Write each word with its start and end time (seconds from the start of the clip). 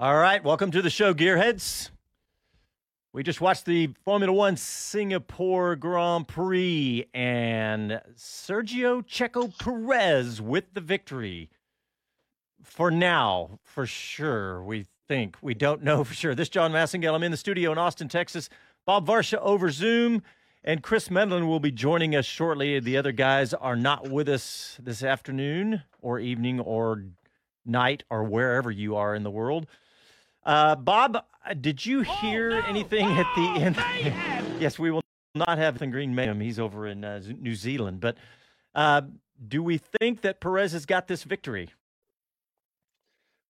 All 0.00 0.14
right, 0.16 0.44
welcome 0.44 0.70
to 0.70 0.80
the 0.80 0.90
show, 0.90 1.12
Gearheads. 1.12 1.90
We 3.12 3.24
just 3.24 3.40
watched 3.40 3.64
the 3.64 3.88
Formula 4.04 4.32
One 4.32 4.56
Singapore 4.56 5.74
Grand 5.74 6.28
Prix, 6.28 7.06
and 7.12 8.00
Sergio 8.14 9.04
Checo 9.04 9.52
Perez 9.58 10.40
with 10.40 10.66
the 10.72 10.80
victory. 10.80 11.50
For 12.62 12.92
now, 12.92 13.58
for 13.64 13.86
sure, 13.86 14.62
we 14.62 14.86
think. 15.08 15.36
We 15.42 15.54
don't 15.54 15.82
know 15.82 16.04
for 16.04 16.14
sure. 16.14 16.36
This 16.36 16.48
John 16.48 16.70
Massengale. 16.70 17.16
I'm 17.16 17.24
in 17.24 17.32
the 17.32 17.36
studio 17.36 17.72
in 17.72 17.78
Austin, 17.78 18.08
Texas. 18.08 18.48
Bob 18.86 19.04
Varsha 19.04 19.38
over 19.38 19.68
Zoom, 19.68 20.22
and 20.62 20.80
Chris 20.80 21.08
Medland 21.08 21.48
will 21.48 21.58
be 21.58 21.72
joining 21.72 22.14
us 22.14 22.24
shortly. 22.24 22.78
The 22.78 22.96
other 22.96 23.10
guys 23.10 23.52
are 23.52 23.74
not 23.74 24.08
with 24.08 24.28
us 24.28 24.78
this 24.80 25.02
afternoon 25.02 25.82
or 26.00 26.20
evening 26.20 26.60
or 26.60 27.02
night 27.66 28.04
or 28.08 28.22
wherever 28.22 28.70
you 28.70 28.94
are 28.94 29.16
in 29.16 29.24
the 29.24 29.30
world. 29.32 29.66
Uh, 30.48 30.74
Bob, 30.74 31.26
did 31.60 31.84
you 31.84 32.00
oh, 32.00 32.02
hear 32.04 32.52
oh, 32.52 32.60
no, 32.60 32.66
anything 32.66 33.04
oh, 33.04 33.20
at 33.20 33.26
the 33.36 33.60
end? 33.60 33.76
yes, 34.60 34.78
we 34.78 34.90
will 34.90 35.02
not 35.34 35.58
have 35.58 35.78
the 35.78 35.86
Green 35.86 36.14
Mayhem. 36.14 36.40
He's 36.40 36.58
over 36.58 36.86
in 36.86 37.04
uh, 37.04 37.20
New 37.38 37.54
Zealand. 37.54 38.00
But 38.00 38.16
uh, 38.74 39.02
do 39.46 39.62
we 39.62 39.76
think 40.00 40.22
that 40.22 40.40
Perez 40.40 40.72
has 40.72 40.86
got 40.86 41.06
this 41.06 41.22
victory? 41.22 41.68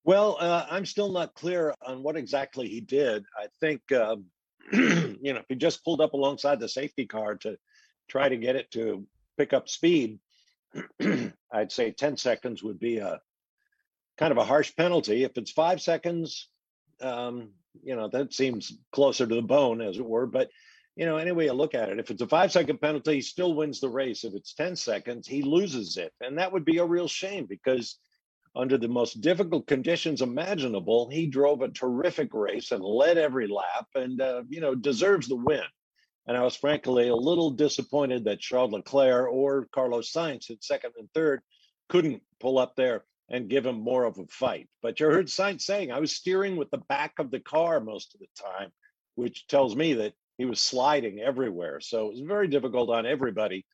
Well, 0.03 0.39
uh, 0.41 0.67
I'm 0.69 0.85
still 0.85 1.13
not 1.13 1.35
clear 1.35 1.73
on 1.87 2.03
what 2.03 2.17
exactly 2.17 2.67
he 2.67 2.81
did. 2.81 3.25
I 3.39 3.47
think, 3.61 3.93
um, 3.93 4.25
you 4.73 5.33
know, 5.33 5.39
if 5.39 5.47
he 5.49 5.55
just 5.55 5.85
pulled 5.85 6.01
up 6.01 6.15
alongside 6.15 6.59
the 6.59 6.69
safety 6.69 7.07
car 7.07 7.37
to 7.37 7.57
try 8.09 8.29
to 8.29 8.37
get 8.37 8.57
it 8.57 8.73
to 8.73 9.07
pick 9.37 9.53
up 9.53 9.69
speed. 9.69 10.19
I'd 11.53 11.71
say 11.71 11.93
10 11.93 12.17
seconds 12.17 12.65
would 12.65 12.81
be 12.81 12.99
a 12.99 13.21
kind 14.17 14.33
of 14.33 14.39
a 14.39 14.45
harsh 14.45 14.75
penalty. 14.75 15.23
If 15.23 15.39
it's 15.39 15.53
five 15.53 15.81
seconds, 15.81 16.49
um, 17.01 17.51
you 17.83 17.97
know, 17.97 18.09
that 18.09 18.33
seems 18.33 18.73
closer 18.93 19.27
to 19.27 19.35
the 19.35 19.43
bone, 19.43 19.81
as 19.81 19.99
it 19.99 20.05
were. 20.05 20.27
But, 20.27 20.51
you 20.97 21.07
know, 21.07 21.17
any 21.17 21.33
way 21.33 21.45
you 21.45 21.53
look 21.53 21.75
at 21.75 21.89
it, 21.89 21.99
if 21.99 22.11
it's 22.11 22.23
a 22.23 22.27
five 22.27 22.53
second 22.53 22.81
penalty, 22.81 23.15
he 23.15 23.21
still 23.21 23.55
wins 23.55 23.81
the 23.81 23.89
race. 23.89 24.25
If 24.25 24.35
it's 24.35 24.55
10 24.55 24.77
seconds, 24.77 25.27
he 25.27 25.43
loses 25.43 25.97
it. 25.97 26.13
And 26.21 26.39
that 26.39 26.53
would 26.53 26.65
be 26.65 26.79
a 26.79 26.85
real 26.85 27.09
shame 27.09 27.47
because 27.47 27.99
under 28.57 28.79
the 28.79 28.89
most 28.89 29.21
difficult 29.21 29.67
conditions 29.67 30.23
imaginable, 30.23 31.09
he 31.11 31.27
drove 31.27 31.63
a 31.63 31.69
terrific 31.69 32.35
race 32.35 32.73
and 32.73 32.83
led 32.83 33.19
every 33.19 33.47
lap 33.47 33.87
and, 33.95 34.21
uh, 34.21 34.43
you 34.49 34.61
know, 34.61 34.75
deserves 34.75 35.29
the 35.29 35.37
win. 35.37 35.63
And 36.27 36.37
I 36.37 36.43
was 36.43 36.57
frankly 36.57 37.09
a 37.09 37.17
little 37.17 37.51
disappointed 37.51 38.25
that 38.25 38.41
Charles 38.41 38.73
Leclerc 38.73 39.33
or 39.33 39.67
Carlos 39.73 40.13
Sainz 40.13 40.51
at 40.51 40.63
second 40.63 40.93
and 40.99 41.09
third 41.15 41.41
couldn't 41.89 42.23
pull 42.39 42.59
up 42.59 42.77
there 42.77 43.05
and 43.31 43.49
give 43.49 43.67
him 43.67 43.81
more 43.81 44.05
of 44.05 44.19
a 44.19 44.27
fight. 44.27 44.69
But 44.83 45.01
you 45.01 45.07
heard 45.07 45.27
Sainz 45.27 45.63
saying, 45.63 45.93
I 45.93 46.01
was 46.01 46.13
steering 46.13 46.57
with 46.57 46.71
the 46.71 46.83
back 46.89 47.15
of 47.19 47.31
the 47.31 47.41
car 47.41 47.81
most 47.81 48.15
of 48.15 48.21
the 48.21 48.29
time, 48.41 48.71
which 49.17 49.47
tells 49.47 49.77
me 49.77 49.95
that 49.95 50.15
he 50.39 50.45
was 50.45 50.61
sliding 50.61 51.21
everywhere. 51.21 51.81
So 51.81 52.07
it 52.07 52.11
was 52.13 52.21
very 52.21 52.49
difficult 52.49 52.91
on 52.91 53.07
everybody. 53.07 53.67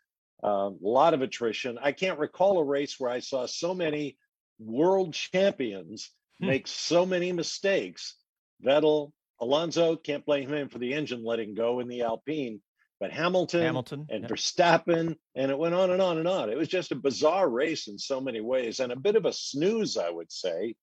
Uh, 0.42 0.70
a 0.70 0.74
lot 0.80 1.14
of 1.14 1.22
attrition. 1.22 1.78
I 1.80 1.92
can't 1.92 2.19
recall 2.19 2.58
a 2.58 2.64
race 2.64 2.98
where 2.98 3.11
I 3.11 3.20
saw 3.20 3.46
so 3.46 3.74
many 3.74 4.16
world 4.58 5.14
champions 5.14 6.11
hmm. 6.41 6.46
make 6.46 6.66
so 6.66 7.06
many 7.06 7.33
mistakes. 7.33 8.16
Vettel, 8.64 9.12
Alonso, 9.41 9.96
can't 9.96 10.27
blame 10.27 10.48
him 10.48 10.68
for 10.68 10.78
the 10.78 10.94
engine 10.94 11.24
letting 11.24 11.55
go 11.55 11.80
in 11.80 11.89
the 11.89 12.02
Alpine 12.02 12.61
but 13.05 13.12
Hamilton, 13.12 13.60
Hamilton 13.60 14.06
and 14.08 14.24
Verstappen, 14.24 15.14
and 15.34 15.50
it 15.50 15.58
went 15.58 15.74
on 15.74 15.91
and 15.91 16.00
on 16.00 16.16
and 16.16 16.27
on. 16.27 16.48
It 16.48 16.56
was 16.56 16.69
just 16.69 16.91
a 16.91 16.94
bizarre 16.94 17.46
race 17.46 17.86
in 17.86 17.98
so 17.98 18.19
many 18.19 18.41
ways, 18.41 18.80
and 18.80 18.91
a 18.91 18.96
bit 18.96 19.14
of 19.14 19.27
a 19.27 19.33
snooze, 19.34 19.98
I 19.98 20.08
would 20.08 20.33
say, 20.33 20.74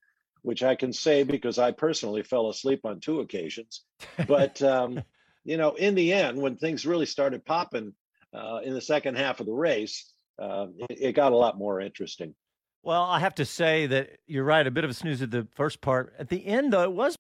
which 0.44 0.62
I 0.62 0.76
can 0.76 0.94
say 0.94 1.24
because 1.24 1.58
I 1.58 1.72
personally 1.72 2.22
fell 2.22 2.52
asleep 2.52 2.82
on 2.86 3.00
two 3.00 3.22
occasions. 3.22 3.82
But 4.28 4.62
um, 4.62 5.02
you 5.46 5.58
know, 5.58 5.74
in 5.74 5.96
the 5.96 6.14
end, 6.14 6.38
when 6.38 6.58
things 6.58 6.86
really 6.86 7.08
started 7.08 7.44
popping 7.44 7.92
uh, 8.36 8.60
in 8.64 8.76
the 8.76 8.82
second 8.82 9.18
half 9.18 9.40
of 9.40 9.48
the 9.48 9.54
race, 9.54 10.14
uh, 10.40 10.68
it, 10.92 10.98
it 11.02 11.12
got 11.14 11.32
a 11.32 11.38
lot 11.38 11.58
more 11.58 11.82
interesting. 11.82 12.36
Well, 12.84 13.02
I 13.02 13.18
have 13.20 13.34
to 13.36 13.46
say 13.46 13.88
that 13.88 14.20
you're 14.28 14.44
right. 14.44 14.68
A 14.68 14.70
bit 14.70 14.84
of 14.84 14.92
a 14.92 14.94
snooze 14.94 15.24
at 15.24 15.32
the 15.32 15.48
first 15.56 15.82
part. 15.82 16.14
At 16.20 16.30
the 16.30 16.46
end, 16.46 16.72
though, 16.72 16.84
it 16.84 16.94
was 16.94 17.16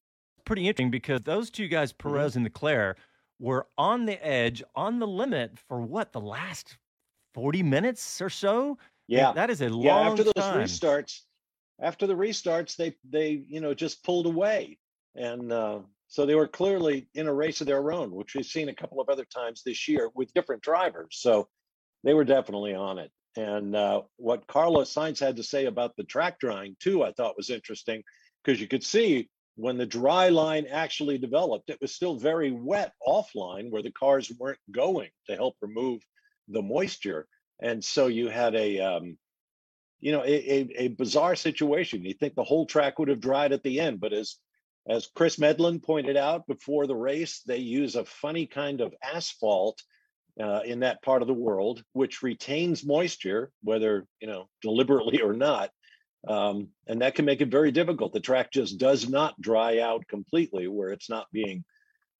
pretty 0.45 0.67
interesting 0.67 0.91
because 0.91 1.21
those 1.21 1.49
two 1.49 1.67
guys, 1.67 1.91
mm-hmm. 1.91 2.07
Perez 2.07 2.33
mm-hmm. 2.33 2.37
and 2.37 2.43
Leclerc, 2.45 2.99
were 3.41 3.67
on 3.77 4.05
the 4.05 4.23
edge, 4.25 4.63
on 4.75 4.99
the 4.99 5.07
limit 5.07 5.57
for 5.67 5.81
what 5.81 6.13
the 6.13 6.21
last 6.21 6.77
forty 7.33 7.63
minutes 7.63 8.21
or 8.21 8.29
so. 8.29 8.77
Yeah, 9.07 9.33
that 9.33 9.49
is 9.49 9.61
a 9.61 9.67
long 9.67 9.83
yeah. 9.83 10.09
After 10.11 10.23
those 10.23 10.33
time. 10.35 10.59
restarts, 10.59 11.21
after 11.81 12.07
the 12.07 12.13
restarts, 12.13 12.75
they 12.75 12.95
they 13.09 13.43
you 13.47 13.59
know 13.59 13.73
just 13.73 14.03
pulled 14.03 14.27
away, 14.27 14.77
and 15.15 15.51
uh, 15.51 15.79
so 16.07 16.25
they 16.25 16.35
were 16.35 16.47
clearly 16.47 17.07
in 17.15 17.27
a 17.27 17.33
race 17.33 17.61
of 17.61 17.67
their 17.67 17.91
own, 17.91 18.11
which 18.11 18.35
we've 18.35 18.45
seen 18.45 18.69
a 18.69 18.75
couple 18.75 19.01
of 19.01 19.09
other 19.09 19.25
times 19.25 19.63
this 19.65 19.87
year 19.87 20.09
with 20.13 20.33
different 20.33 20.61
drivers. 20.61 21.17
So 21.19 21.47
they 22.03 22.13
were 22.13 22.23
definitely 22.23 22.75
on 22.75 22.99
it. 22.99 23.11
And 23.37 23.75
uh, 23.75 24.01
what 24.17 24.45
Carlos 24.47 24.93
Sainz 24.93 25.19
had 25.19 25.37
to 25.37 25.43
say 25.43 25.65
about 25.65 25.95
the 25.95 26.03
track 26.03 26.37
drying 26.39 26.75
too, 26.79 27.03
I 27.03 27.11
thought 27.13 27.37
was 27.37 27.49
interesting 27.49 28.03
because 28.43 28.59
you 28.59 28.67
could 28.67 28.83
see 28.83 29.29
when 29.55 29.77
the 29.77 29.85
dry 29.85 30.29
line 30.29 30.65
actually 30.69 31.17
developed, 31.17 31.69
it 31.69 31.79
was 31.81 31.93
still 31.93 32.15
very 32.15 32.51
wet 32.51 32.93
offline 33.05 33.69
where 33.69 33.83
the 33.83 33.91
cars 33.91 34.31
weren't 34.39 34.59
going 34.71 35.09
to 35.27 35.35
help 35.35 35.55
remove 35.61 36.01
the 36.47 36.61
moisture. 36.61 37.27
And 37.61 37.83
so 37.83 38.07
you 38.07 38.29
had 38.29 38.55
a, 38.55 38.79
um, 38.79 39.17
you 39.99 40.11
know, 40.11 40.23
a, 40.23 40.27
a, 40.27 40.69
a, 40.77 40.87
bizarre 40.87 41.35
situation. 41.35 42.03
You 42.03 42.13
think 42.13 42.33
the 42.33 42.43
whole 42.43 42.65
track 42.65 42.97
would 42.97 43.09
have 43.09 43.19
dried 43.19 43.51
at 43.51 43.61
the 43.61 43.79
end, 43.79 43.99
but 43.99 44.13
as 44.13 44.37
as 44.89 45.07
Chris 45.13 45.35
Medland 45.35 45.83
pointed 45.83 46.17
out 46.17 46.47
before 46.47 46.87
the 46.87 46.95
race, 46.95 47.41
they 47.45 47.57
use 47.57 47.95
a 47.95 48.03
funny 48.03 48.47
kind 48.47 48.81
of 48.81 48.95
asphalt 49.03 49.79
uh, 50.41 50.61
in 50.65 50.79
that 50.79 51.03
part 51.03 51.21
of 51.21 51.27
the 51.27 51.35
world, 51.35 51.83
which 51.93 52.23
retains 52.23 52.83
moisture, 52.83 53.51
whether 53.61 54.07
you 54.19 54.27
know 54.27 54.49
deliberately 54.61 55.21
or 55.21 55.33
not, 55.33 55.69
um, 56.27 56.69
and 56.87 57.01
that 57.01 57.15
can 57.15 57.25
make 57.25 57.41
it 57.41 57.49
very 57.49 57.71
difficult. 57.71 58.13
The 58.13 58.19
track 58.19 58.51
just 58.51 58.77
does 58.77 59.09
not 59.09 59.39
dry 59.41 59.79
out 59.79 60.07
completely 60.07 60.67
where 60.67 60.89
it's 60.89 61.09
not 61.09 61.27
being 61.31 61.63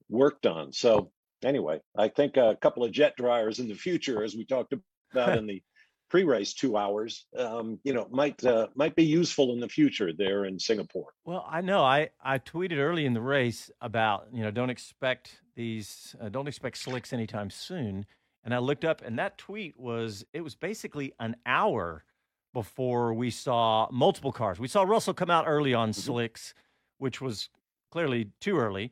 worked 0.09 0.45
on. 0.45 0.73
So 0.73 1.11
anyway, 1.43 1.81
I 1.95 2.07
think 2.07 2.37
a 2.37 2.57
couple 2.59 2.83
of 2.83 2.91
jet 2.91 3.15
dryers 3.15 3.59
in 3.59 3.67
the 3.67 3.75
future, 3.75 4.23
as 4.23 4.35
we 4.35 4.45
talked 4.45 4.73
about 5.13 5.37
in 5.37 5.47
the 5.47 5.61
pre-race 6.09 6.53
two 6.53 6.75
hours, 6.75 7.25
um, 7.37 7.79
you 7.83 7.93
know, 7.93 8.07
might 8.11 8.43
uh, 8.43 8.67
might 8.75 8.95
be 8.95 9.05
useful 9.05 9.53
in 9.53 9.59
the 9.59 9.69
future 9.69 10.11
there 10.11 10.45
in 10.45 10.59
Singapore. 10.59 11.13
Well, 11.23 11.45
I 11.49 11.61
know 11.61 11.83
I 11.83 12.09
I 12.23 12.39
tweeted 12.39 12.77
early 12.77 13.05
in 13.05 13.13
the 13.13 13.21
race 13.21 13.71
about 13.81 14.27
you 14.33 14.43
know 14.43 14.51
don't 14.51 14.69
expect 14.69 15.41
these 15.55 16.15
uh, 16.19 16.29
don't 16.29 16.47
expect 16.47 16.77
slicks 16.77 17.13
anytime 17.13 17.49
soon, 17.49 18.05
and 18.43 18.53
I 18.53 18.57
looked 18.57 18.83
up 18.83 19.01
and 19.01 19.17
that 19.19 19.37
tweet 19.37 19.79
was 19.79 20.25
it 20.33 20.41
was 20.41 20.55
basically 20.55 21.13
an 21.19 21.37
hour 21.45 22.03
before 22.53 23.13
we 23.13 23.29
saw 23.29 23.87
multiple 23.91 24.31
cars. 24.31 24.59
We 24.59 24.67
saw 24.67 24.83
Russell 24.83 25.13
come 25.13 25.29
out 25.29 25.45
early 25.47 25.73
on 25.73 25.91
mm-hmm. 25.91 26.01
slicks, 26.01 26.53
which 26.97 27.21
was 27.21 27.49
clearly 27.91 28.29
too 28.39 28.57
early, 28.57 28.91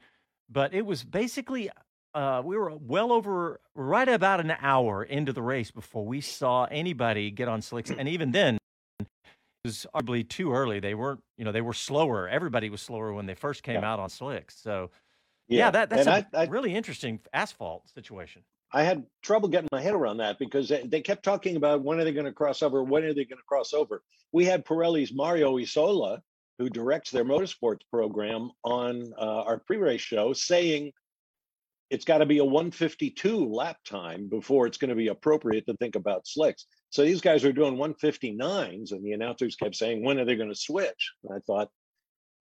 but 0.50 0.74
it 0.74 0.86
was 0.86 1.04
basically 1.04 1.70
uh, 2.14 2.42
we 2.44 2.58
were 2.58 2.74
well 2.76 3.12
over 3.12 3.60
right 3.76 4.10
about 4.10 4.40
an 4.40 4.54
hour 4.62 5.04
into 5.04 5.32
the 5.32 5.42
race 5.42 5.72
before 5.72 6.06
we 6.06 6.22
saw 6.22 6.66
anybody 6.66 7.32
get 7.32 7.48
on 7.48 7.62
slicks, 7.62 7.92
and 7.92 8.08
even 8.08 8.32
then. 8.32 8.58
It 9.00 9.68
was 9.68 9.86
arguably 9.94 10.28
too 10.28 10.54
early. 10.54 10.80
They 10.80 10.96
weren't, 10.96 11.22
you 11.38 11.44
know, 11.44 11.52
they 11.52 11.60
were 11.60 11.74
slower. 11.74 12.30
Everybody 12.30 12.70
was 12.70 12.82
slower 12.82 13.12
when 13.12 13.26
they 13.26 13.36
first 13.36 13.62
came 13.62 13.82
yeah. 13.82 13.92
out 13.92 14.00
on 14.00 14.10
slicks. 14.10 14.56
So, 14.58 14.90
yeah, 15.50 15.58
yeah 15.66 15.72
that, 15.72 15.90
that's 15.90 16.08
and 16.08 16.26
a 16.34 16.38
I, 16.38 16.44
I, 16.44 16.46
really 16.46 16.74
interesting 16.74 17.20
asphalt 17.34 17.90
situation. 17.90 18.44
I 18.72 18.84
had 18.84 19.06
trouble 19.24 19.50
getting 19.50 19.70
my 19.72 19.82
head 19.82 19.96
around 19.96 20.18
that 20.18 20.38
because 20.38 20.72
they 20.86 21.02
kept 21.02 21.24
talking 21.24 21.56
about 21.56 21.84
when 21.84 22.00
are 22.00 22.04
they 22.04 22.12
going 22.12 22.26
to 22.26 22.32
cross 22.32 22.62
over? 22.62 22.84
When 22.84 23.04
are 23.04 23.14
they 23.14 23.26
going 23.26 23.40
to 23.40 23.48
cross 23.48 23.74
over? 23.74 24.04
We 24.32 24.46
had 24.46 24.66
Pirelli's 24.66 25.14
Mario 25.14 25.58
Isola, 25.58 26.22
who 26.60 26.70
directs 26.70 27.10
their 27.10 27.26
motorsports 27.26 27.82
program, 27.92 28.52
on 28.64 29.12
uh, 29.18 29.44
our 29.44 29.58
pre-race 29.60 30.02
show, 30.02 30.34
saying 30.34 30.92
it's 31.90 32.06
got 32.06 32.20
to 32.20 32.28
be 32.28 32.38
a 32.38 32.46
152 32.46 33.52
lap 33.52 33.78
time 33.88 34.30
before 34.30 34.68
it's 34.68 34.78
going 34.78 34.90
to 34.90 34.96
be 34.96 35.08
appropriate 35.08 35.66
to 35.66 35.74
think 35.78 35.96
about 35.96 36.28
slicks. 36.28 36.68
So 36.92 37.04
these 37.04 37.22
guys 37.22 37.44
are 37.44 37.54
doing 37.54 37.76
159s, 37.76 38.92
and 38.92 39.04
the 39.04 39.14
announcers 39.14 39.56
kept 39.56 39.76
saying, 39.76 40.04
"When 40.04 40.20
are 40.20 40.26
they 40.26 40.36
going 40.36 40.50
to 40.50 40.56
switch?" 40.56 41.14
And 41.24 41.36
I 41.36 41.40
thought, 41.40 41.70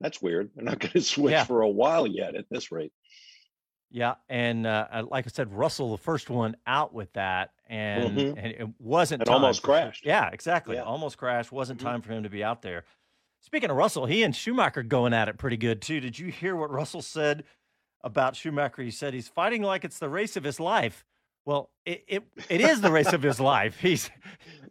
that's 0.00 0.22
weird. 0.22 0.50
They're 0.54 0.64
not 0.64 0.78
going 0.78 0.92
to 0.92 1.02
switch 1.02 1.32
yeah. 1.32 1.44
for 1.44 1.62
a 1.62 1.68
while 1.68 2.06
yet 2.06 2.34
at 2.34 2.46
this 2.50 2.70
rate. 2.70 2.92
Yeah, 3.90 4.16
and 4.28 4.66
uh, 4.66 5.04
like 5.10 5.26
I 5.26 5.30
said, 5.30 5.52
Russell, 5.52 5.92
the 5.92 6.02
first 6.02 6.28
one 6.28 6.56
out 6.66 6.92
with 6.92 7.10
that, 7.14 7.52
and, 7.68 8.18
mm-hmm. 8.18 8.38
and 8.38 8.46
it 8.46 8.68
wasn't. 8.78 9.22
It 9.22 9.28
almost 9.28 9.62
crashed. 9.62 10.04
Yeah, 10.04 10.28
exactly. 10.30 10.76
Yeah. 10.76 10.82
Almost 10.82 11.16
crashed. 11.16 11.52
Wasn't 11.52 11.78
mm-hmm. 11.78 11.88
time 11.88 12.02
for 12.02 12.12
him 12.12 12.22
to 12.24 12.28
be 12.28 12.44
out 12.44 12.60
there. 12.60 12.84
Speaking 13.40 13.70
of 13.70 13.76
Russell, 13.76 14.04
he 14.04 14.22
and 14.22 14.36
Schumacher 14.36 14.82
going 14.82 15.14
at 15.14 15.28
it 15.28 15.38
pretty 15.38 15.56
good 15.56 15.80
too. 15.80 16.00
Did 16.00 16.18
you 16.18 16.30
hear 16.30 16.54
what 16.54 16.70
Russell 16.70 17.00
said 17.00 17.44
about 18.02 18.36
Schumacher? 18.36 18.82
He 18.82 18.90
said 18.90 19.14
he's 19.14 19.28
fighting 19.28 19.62
like 19.62 19.84
it's 19.84 19.98
the 19.98 20.08
race 20.08 20.36
of 20.36 20.44
his 20.44 20.60
life. 20.60 21.04
Well, 21.46 21.70
it 21.86 22.04
it, 22.08 22.24
it 22.50 22.60
is 22.60 22.82
the 22.82 22.92
race 22.92 23.12
of 23.12 23.22
his 23.22 23.40
life. 23.40 23.78
He's 23.80 24.10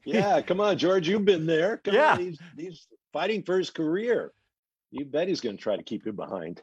yeah. 0.05 0.41
Come 0.41 0.61
on, 0.61 0.77
George, 0.77 1.07
you've 1.07 1.25
been 1.25 1.47
there. 1.47 1.77
Come 1.77 1.95
yeah, 1.95 2.13
on, 2.13 2.19
he's, 2.19 2.39
he's 2.55 2.87
fighting 3.11 3.41
for 3.41 3.57
his 3.57 3.71
career. 3.71 4.31
you 4.91 5.05
bet 5.05 5.27
he's 5.27 5.41
going 5.41 5.57
to 5.57 5.63
try 5.63 5.75
to 5.75 5.81
keep 5.81 6.05
you 6.05 6.13
behind. 6.13 6.61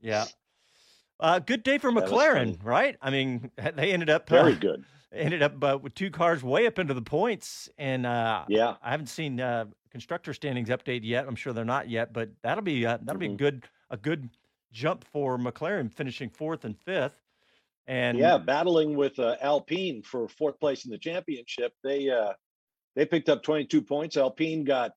Yeah. 0.00 0.26
Uh, 1.20 1.38
good 1.38 1.62
day 1.62 1.76
for 1.76 1.92
McLaren, 1.92 2.58
right? 2.64 2.96
I 3.02 3.10
mean, 3.10 3.50
they 3.74 3.92
ended 3.92 4.10
up 4.10 4.28
very 4.28 4.54
uh, 4.54 4.56
good. 4.56 4.84
Ended 5.12 5.42
up 5.42 5.64
uh, 5.64 5.76
with 5.82 5.92
two 5.96 6.08
cars 6.08 6.40
way 6.40 6.68
up 6.68 6.78
into 6.78 6.94
the 6.94 7.02
points, 7.02 7.68
and 7.78 8.06
uh, 8.06 8.44
yeah, 8.46 8.76
I 8.80 8.92
haven't 8.92 9.08
seen 9.08 9.40
uh, 9.40 9.64
constructor 9.90 10.32
standings 10.32 10.68
update 10.68 11.00
yet. 11.02 11.26
I'm 11.26 11.34
sure 11.34 11.52
they're 11.52 11.64
not 11.64 11.88
yet, 11.88 12.12
but 12.12 12.30
that'll 12.44 12.62
be 12.62 12.86
uh, 12.86 12.98
that'll 13.02 13.20
mm-hmm. 13.20 13.32
be 13.32 13.36
good 13.36 13.64
a 13.90 13.96
good 13.96 14.30
jump 14.70 15.04
for 15.12 15.36
McLaren, 15.36 15.92
finishing 15.92 16.30
fourth 16.30 16.64
and 16.64 16.78
fifth. 16.78 17.20
And 17.88 18.18
yeah, 18.18 18.38
battling 18.38 18.94
with 18.94 19.18
Alpine 19.18 20.02
for 20.02 20.28
fourth 20.28 20.60
place 20.60 20.84
in 20.84 20.92
the 20.92 20.98
championship. 20.98 21.72
They 21.82 22.08
they 22.94 23.04
picked 23.04 23.28
up 23.28 23.42
22 23.42 23.82
points. 23.82 24.16
Alpine 24.16 24.62
got 24.62 24.92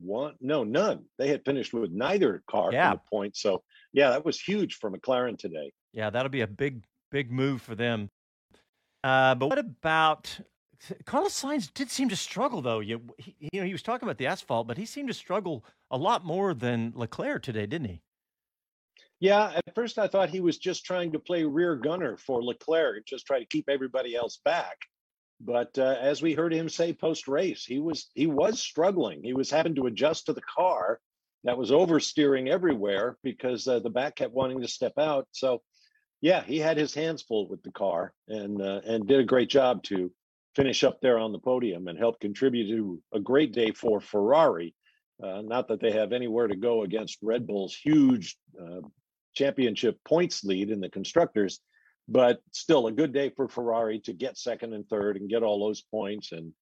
one, 0.00 0.36
no, 0.40 0.64
none. 0.64 1.04
They 1.18 1.28
had 1.28 1.44
finished 1.44 1.74
with 1.74 1.90
neither 1.90 2.42
car 2.48 2.72
yeah. 2.72 2.92
from 2.92 3.00
the 3.04 3.10
point. 3.10 3.36
So 3.36 3.62
yeah, 3.96 4.10
that 4.10 4.26
was 4.26 4.38
huge 4.38 4.74
for 4.74 4.90
McLaren 4.90 5.38
today. 5.38 5.72
Yeah, 5.94 6.10
that'll 6.10 6.28
be 6.28 6.42
a 6.42 6.46
big, 6.46 6.84
big 7.10 7.32
move 7.32 7.62
for 7.62 7.74
them. 7.74 8.10
Uh, 9.02 9.34
but 9.34 9.48
what 9.48 9.58
about 9.58 10.38
Carlos 11.06 11.32
Sainz? 11.32 11.72
Did 11.72 11.90
seem 11.90 12.10
to 12.10 12.16
struggle 12.16 12.60
though. 12.60 12.80
You, 12.80 13.00
he, 13.16 13.34
you 13.40 13.60
know, 13.60 13.66
he 13.66 13.72
was 13.72 13.82
talking 13.82 14.06
about 14.06 14.18
the 14.18 14.26
asphalt, 14.26 14.66
but 14.66 14.76
he 14.76 14.84
seemed 14.84 15.08
to 15.08 15.14
struggle 15.14 15.64
a 15.90 15.96
lot 15.96 16.26
more 16.26 16.52
than 16.52 16.92
Leclerc 16.94 17.42
today, 17.42 17.64
didn't 17.64 17.88
he? 17.88 18.02
Yeah, 19.18 19.52
at 19.56 19.74
first 19.74 19.98
I 19.98 20.08
thought 20.08 20.28
he 20.28 20.40
was 20.40 20.58
just 20.58 20.84
trying 20.84 21.12
to 21.12 21.18
play 21.18 21.44
rear 21.44 21.74
gunner 21.74 22.18
for 22.18 22.44
Leclerc, 22.44 23.06
just 23.06 23.24
try 23.24 23.38
to 23.38 23.46
keep 23.46 23.66
everybody 23.66 24.14
else 24.14 24.40
back. 24.44 24.76
But 25.40 25.78
uh, 25.78 25.96
as 25.98 26.20
we 26.20 26.34
heard 26.34 26.52
him 26.52 26.68
say 26.68 26.92
post 26.92 27.28
race, 27.28 27.64
he 27.64 27.78
was 27.78 28.10
he 28.14 28.26
was 28.26 28.60
struggling. 28.60 29.22
He 29.24 29.32
was 29.32 29.50
having 29.50 29.74
to 29.76 29.86
adjust 29.86 30.26
to 30.26 30.34
the 30.34 30.42
car 30.42 31.00
that 31.46 31.56
was 31.56 31.70
oversteering 31.70 32.48
everywhere 32.48 33.16
because 33.22 33.66
uh, 33.66 33.78
the 33.78 33.90
back 33.90 34.16
kept 34.16 34.34
wanting 34.34 34.60
to 34.60 34.68
step 34.68 34.98
out. 34.98 35.28
So, 35.30 35.62
yeah, 36.20 36.42
he 36.42 36.58
had 36.58 36.76
his 36.76 36.92
hands 36.92 37.22
full 37.22 37.48
with 37.48 37.62
the 37.62 37.72
car 37.72 38.12
and 38.28 38.60
uh, 38.60 38.80
and 38.84 39.06
did 39.06 39.20
a 39.20 39.24
great 39.24 39.48
job 39.48 39.82
to 39.84 40.12
finish 40.54 40.84
up 40.84 41.00
there 41.00 41.18
on 41.18 41.32
the 41.32 41.38
podium 41.38 41.88
and 41.88 41.98
help 41.98 42.20
contribute 42.20 42.68
to 42.68 43.00
a 43.14 43.20
great 43.20 43.52
day 43.52 43.70
for 43.70 44.00
Ferrari. 44.00 44.74
Uh, 45.22 45.40
not 45.42 45.68
that 45.68 45.80
they 45.80 45.92
have 45.92 46.12
anywhere 46.12 46.46
to 46.46 46.56
go 46.56 46.82
against 46.82 47.18
Red 47.22 47.46
Bull's 47.46 47.74
huge 47.74 48.36
uh, 48.60 48.80
championship 49.34 49.98
points 50.04 50.44
lead 50.44 50.70
in 50.70 50.80
the 50.80 50.90
constructors 50.90 51.60
but 52.08 52.40
still 52.52 52.86
a 52.86 52.92
good 52.92 53.12
day 53.12 53.30
for 53.30 53.48
Ferrari 53.48 53.98
to 54.00 54.12
get 54.12 54.38
second 54.38 54.72
and 54.72 54.88
third 54.88 55.16
and 55.16 55.28
get 55.28 55.42
all 55.42 55.58
those 55.58 55.82
points 55.82 56.32
and 56.32 56.52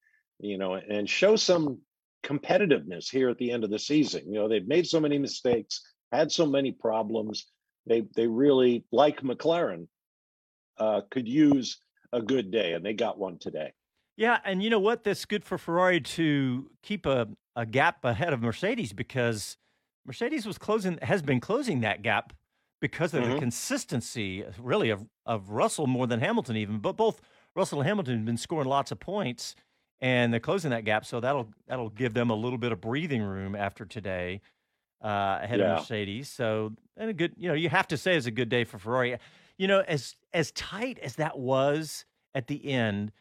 you 0.40 0.58
know 0.58 0.74
and 0.74 1.08
show 1.08 1.36
some 1.36 1.78
competitiveness 2.24 3.10
here 3.10 3.28
at 3.28 3.38
the 3.38 3.50
end 3.50 3.64
of 3.64 3.70
the 3.70 3.78
season. 3.78 4.22
You 4.26 4.40
know, 4.40 4.48
they've 4.48 4.66
made 4.66 4.86
so 4.86 4.98
many 4.98 5.18
mistakes, 5.18 5.80
had 6.10 6.32
so 6.32 6.46
many 6.46 6.72
problems. 6.72 7.46
They 7.86 8.04
they 8.16 8.26
really 8.26 8.84
like 8.90 9.20
McLaren 9.20 9.86
uh, 10.78 11.02
could 11.10 11.28
use 11.28 11.78
a 12.12 12.22
good 12.22 12.50
day, 12.50 12.72
and 12.72 12.84
they 12.84 12.94
got 12.94 13.18
one 13.18 13.38
today. 13.38 13.72
Yeah, 14.16 14.38
and 14.44 14.62
you 14.62 14.70
know 14.70 14.80
what? 14.80 15.04
That's 15.04 15.24
good 15.24 15.44
for 15.44 15.58
Ferrari 15.58 16.00
to 16.00 16.70
keep 16.82 17.04
a, 17.04 17.28
a 17.56 17.66
gap 17.66 18.04
ahead 18.04 18.32
of 18.32 18.42
Mercedes 18.42 18.92
because 18.92 19.56
Mercedes 20.06 20.46
was 20.46 20.56
closing 20.56 20.98
has 21.02 21.20
been 21.20 21.40
closing 21.40 21.80
that 21.80 22.02
gap 22.02 22.32
because 22.80 23.14
of 23.14 23.22
mm-hmm. 23.22 23.32
the 23.32 23.38
consistency, 23.38 24.44
really, 24.58 24.90
of, 24.90 25.06
of 25.26 25.50
Russell 25.50 25.86
more 25.86 26.06
than 26.06 26.20
Hamilton, 26.20 26.56
even. 26.56 26.78
But 26.78 26.96
both 26.96 27.20
Russell 27.56 27.80
and 27.80 27.88
Hamilton 27.88 28.16
have 28.16 28.24
been 28.24 28.36
scoring 28.36 28.68
lots 28.68 28.92
of 28.92 29.00
points, 29.00 29.54
and 30.04 30.30
they're 30.30 30.38
closing 30.38 30.70
that 30.70 30.84
gap. 30.84 31.06
So 31.06 31.18
that'll 31.18 31.48
that'll 31.66 31.88
give 31.88 32.12
them 32.12 32.28
a 32.28 32.34
little 32.34 32.58
bit 32.58 32.72
of 32.72 32.80
breathing 32.82 33.22
room 33.22 33.56
after 33.56 33.86
today, 33.86 34.42
uh, 35.02 35.38
ahead 35.42 35.60
yeah. 35.60 35.72
of 35.72 35.78
Mercedes. 35.80 36.28
So 36.28 36.74
and 36.98 37.08
a 37.08 37.14
good, 37.14 37.32
you 37.38 37.48
know, 37.48 37.54
you 37.54 37.70
have 37.70 37.88
to 37.88 37.96
say 37.96 38.14
it's 38.14 38.26
a 38.26 38.30
good 38.30 38.50
day 38.50 38.64
for 38.64 38.78
Ferrari. 38.78 39.16
You 39.56 39.66
know, 39.66 39.80
as 39.80 40.14
as 40.34 40.52
tight 40.52 40.98
as 40.98 41.16
that 41.16 41.38
was 41.38 42.04
at 42.34 42.48
the 42.48 42.70
end, 42.70 43.12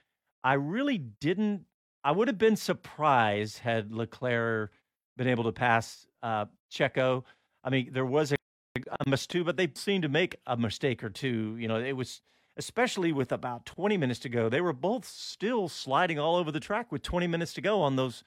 I 0.44 0.56
really 0.56 0.98
didn't. 0.98 1.66
I 2.04 2.12
would 2.12 2.28
have 2.28 2.38
been 2.38 2.58
surprised 2.58 3.60
had 3.60 3.94
Leclerc 3.94 4.74
been 5.16 5.30
able 5.30 5.46
to 5.46 5.54
pass 5.54 6.06
uh, 6.22 6.46
Checo. 6.70 7.24
I 7.64 7.70
mean, 7.70 7.92
there 7.94 8.06
was 8.06 8.34
a 8.34 8.36
a 8.76 9.10
mistake 9.10 9.30
too, 9.30 9.44
but 9.46 9.56
they 9.56 9.70
seemed 9.76 10.02
to 10.02 10.10
make 10.10 10.36
a 10.46 10.58
mistake 10.58 11.02
or 11.02 11.10
two. 11.10 11.56
You 11.58 11.70
know, 11.70 11.80
it 11.80 11.94
was 11.94 12.22
especially 12.58 13.12
with 13.12 13.32
about 13.32 13.66
20 13.66 13.98
minutes 13.98 14.20
to 14.22 14.30
go. 14.30 14.50
They 14.50 14.62
were 14.62 14.74
both 14.74 15.06
still 15.06 15.68
sliding 15.68 16.20
all 16.20 16.36
over 16.36 16.52
the 16.52 16.60
track 16.60 16.92
with 16.92 17.02
20 17.02 17.28
minutes 17.28 17.54
to 17.54 17.62
go 17.62 17.82
on 17.82 17.96
those 17.96 18.24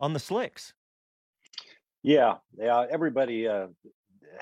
on 0.00 0.12
the 0.12 0.18
slicks. 0.18 0.72
Yeah, 2.02 2.36
yeah. 2.56 2.86
Everybody 2.90 3.48
uh, 3.48 3.68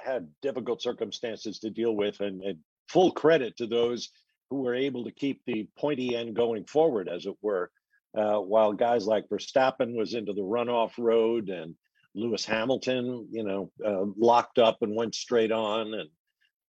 had 0.03 0.29
difficult 0.43 0.83
circumstances 0.83 1.59
to 1.61 1.71
deal 1.71 1.97
with, 1.97 2.21
and, 2.21 2.43
and 2.43 2.59
full 2.89 3.13
credit 3.13 3.57
to 3.57 3.67
those 3.67 4.11
who 4.51 4.63
were 4.63 4.75
able 4.75 5.05
to 5.05 5.11
keep 5.11 5.43
the 5.47 5.67
pointy 5.79 6.15
end 6.15 6.37
going 6.37 6.65
forward, 6.65 7.09
as 7.09 7.27
it 7.27 7.35
were. 7.43 7.71
Uh, 8.17 8.39
while 8.39 8.73
guys 8.73 9.07
like 9.07 9.29
Verstappen 9.29 9.95
was 9.95 10.15
into 10.15 10.33
the 10.33 10.43
runoff 10.43 10.93
road 10.99 11.49
and 11.51 11.75
Lewis 12.15 12.47
Hamilton, 12.47 13.29
you 13.31 13.45
know, 13.45 13.71
uh, 13.85 14.07
locked 14.17 14.59
up 14.59 14.79
and 14.81 14.97
went 14.97 15.15
straight 15.15 15.53
on, 15.53 15.93
and 15.93 16.09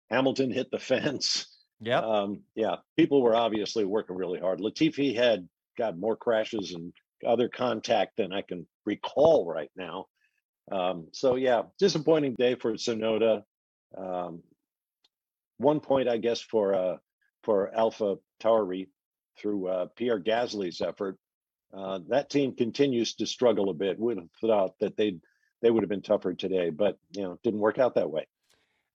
Hamilton 0.09 0.51
hit 0.51 0.71
the 0.71 0.79
fence. 0.91 1.52
Yeah, 1.85 1.99
um, 1.99 2.41
yeah. 2.55 2.77
People 2.97 3.21
were 3.21 3.35
obviously 3.35 3.85
working 3.85 4.15
really 4.15 4.39
hard. 4.39 4.59
Latifi 4.59 5.15
had 5.15 5.47
got 5.77 5.97
more 5.97 6.15
crashes 6.15 6.73
and 6.73 6.93
other 7.25 7.49
contact 7.49 8.17
than 8.17 8.31
I 8.31 8.41
can 8.41 8.67
recall 8.85 9.45
right 9.45 9.71
now. 9.75 10.07
Um, 10.71 11.07
so 11.11 11.35
yeah, 11.35 11.63
disappointing 11.79 12.35
day 12.37 12.55
for 12.55 12.73
Tsunoda. 12.73 13.43
Um, 13.97 14.43
one 15.57 15.79
point, 15.79 16.09
I 16.09 16.17
guess, 16.17 16.41
for 16.41 16.73
uh, 16.73 16.97
for 17.43 17.73
Alpha 17.75 18.15
Tauri 18.41 18.87
through 19.37 19.67
uh, 19.67 19.85
Pierre 19.95 20.19
Gasly's 20.19 20.81
effort. 20.81 21.17
Uh, 21.75 21.99
that 22.09 22.29
team 22.29 22.55
continues 22.55 23.15
to 23.15 23.25
struggle 23.25 23.69
a 23.69 23.73
bit. 23.73 23.99
Would 23.99 24.17
have 24.17 24.29
thought 24.41 24.79
that 24.79 24.95
they'd 24.95 25.19
they 25.61 25.71
would 25.71 25.83
have 25.83 25.89
been 25.89 26.01
tougher 26.01 26.33
today, 26.33 26.69
but 26.69 26.97
you 27.11 27.23
know, 27.23 27.39
didn't 27.43 27.59
work 27.59 27.79
out 27.79 27.95
that 27.95 28.09
way. 28.09 28.27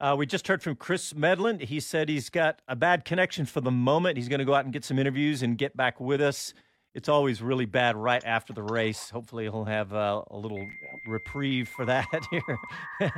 Uh, 0.00 0.14
we 0.16 0.26
just 0.26 0.46
heard 0.46 0.62
from 0.62 0.76
Chris 0.76 1.12
Medland. 1.12 1.62
He 1.62 1.80
said 1.80 2.08
he's 2.08 2.30
got 2.30 2.62
a 2.68 2.76
bad 2.76 3.04
connection 3.04 3.46
for 3.46 3.60
the 3.60 3.70
moment. 3.70 4.16
He's 4.16 4.28
going 4.28 4.38
to 4.38 4.44
go 4.44 4.54
out 4.54 4.64
and 4.64 4.72
get 4.72 4.84
some 4.84 4.98
interviews 4.98 5.42
and 5.42 5.58
get 5.58 5.76
back 5.76 5.98
with 5.98 6.20
us. 6.20 6.54
It's 6.94 7.08
always 7.08 7.42
really 7.42 7.66
bad 7.66 7.96
right 7.96 8.24
after 8.24 8.52
the 8.52 8.62
race. 8.62 9.10
Hopefully, 9.10 9.44
he'll 9.44 9.64
have 9.64 9.92
uh, 9.92 10.22
a 10.30 10.36
little 10.36 10.64
reprieve 11.06 11.68
for 11.68 11.84
that 11.84 12.06
here. 12.30 13.10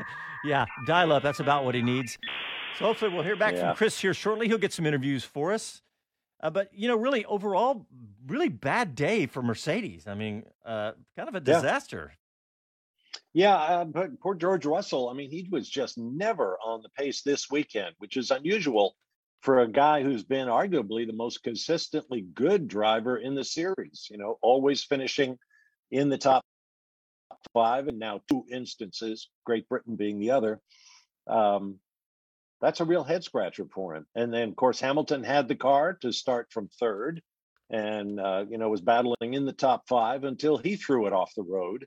yeah, 0.45 0.67
dial 0.87 1.13
up. 1.13 1.23
That's 1.23 1.41
about 1.41 1.65
what 1.65 1.75
he 1.75 1.83
needs. 1.83 2.19
So 2.79 2.87
hopefully, 2.87 3.13
we'll 3.13 3.23
hear 3.25 3.37
back 3.37 3.55
yeah. 3.55 3.69
from 3.69 3.77
Chris 3.77 4.01
here 4.01 4.15
shortly. 4.15 4.49
He'll 4.49 4.59
get 4.59 4.73
some 4.73 4.87
interviews 4.87 5.23
for 5.23 5.53
us. 5.53 5.83
Uh, 6.43 6.51
but 6.51 6.71
you 6.73 6.89
know, 6.89 6.97
really, 6.97 7.25
overall, 7.27 7.87
really 8.27 8.49
bad 8.49 8.95
day 8.95 9.27
for 9.27 9.43
Mercedes. 9.43 10.07
I 10.07 10.15
mean, 10.15 10.45
uh, 10.65 10.93
kind 11.17 11.29
of 11.29 11.35
a 11.35 11.41
disaster. 11.41 12.13
Yeah, 12.13 12.20
uh, 13.55 13.85
but 13.85 14.19
poor 14.21 14.35
George 14.35 14.67
Russell. 14.67 15.09
I 15.09 15.15
mean, 15.15 15.31
he 15.31 15.49
was 15.51 15.69
just 15.69 15.97
never 15.97 16.59
on 16.65 16.83
the 16.83 16.89
pace 16.91 17.23
this 17.23 17.51
weekend, 17.51 17.95
which 17.99 18.17
is 18.17 18.31
unusual 18.31 18.97
for 19.41 19.61
a 19.61 19.69
guy 19.69 20.03
who's 20.03 20.25
been 20.25 20.49
arguably 20.49 21.07
the 21.07 21.13
most 21.13 21.43
consistently 21.43 22.23
good 22.23 22.69
driver 22.69 23.17
in 23.17 23.35
the 23.35 23.45
series. 23.45 24.09
You 24.11 24.19
know, 24.19 24.39
always 24.43 24.85
finishing 24.85 25.39
in 25.91 26.09
the 26.09 26.19
top 26.19 26.45
five, 27.55 27.89
and 27.89 27.99
now 27.99 28.21
two 28.29 28.45
instances, 28.51 29.29
Great 29.45 29.69
Britain 29.69 29.97
being 29.97 30.19
the 30.19 30.33
other. 30.33 30.61
Um, 31.27 31.79
that's 32.61 32.81
a 32.81 32.85
real 32.85 33.05
head 33.05 33.25
scratcher 33.25 33.67
for 33.73 33.95
him. 33.95 34.07
And 34.15 34.33
then, 34.35 34.51
of 34.51 34.57
course, 34.57 34.81
Hamilton 34.81 35.25
had 35.25 35.49
the 35.49 35.57
car 35.57 35.95
to 36.03 36.13
start 36.13 36.49
from 36.53 36.69
third, 36.79 37.23
and 37.71 38.21
uh, 38.21 38.45
you 38.51 38.59
know 38.59 38.69
was 38.69 38.81
battling 38.81 39.35
in 39.35 39.47
the 39.47 39.53
top 39.53 39.89
five 39.89 40.25
until 40.25 40.59
he 40.59 40.75
threw 40.77 41.07
it 41.07 41.13
off 41.13 41.33
the 41.37 41.45
road. 41.45 41.87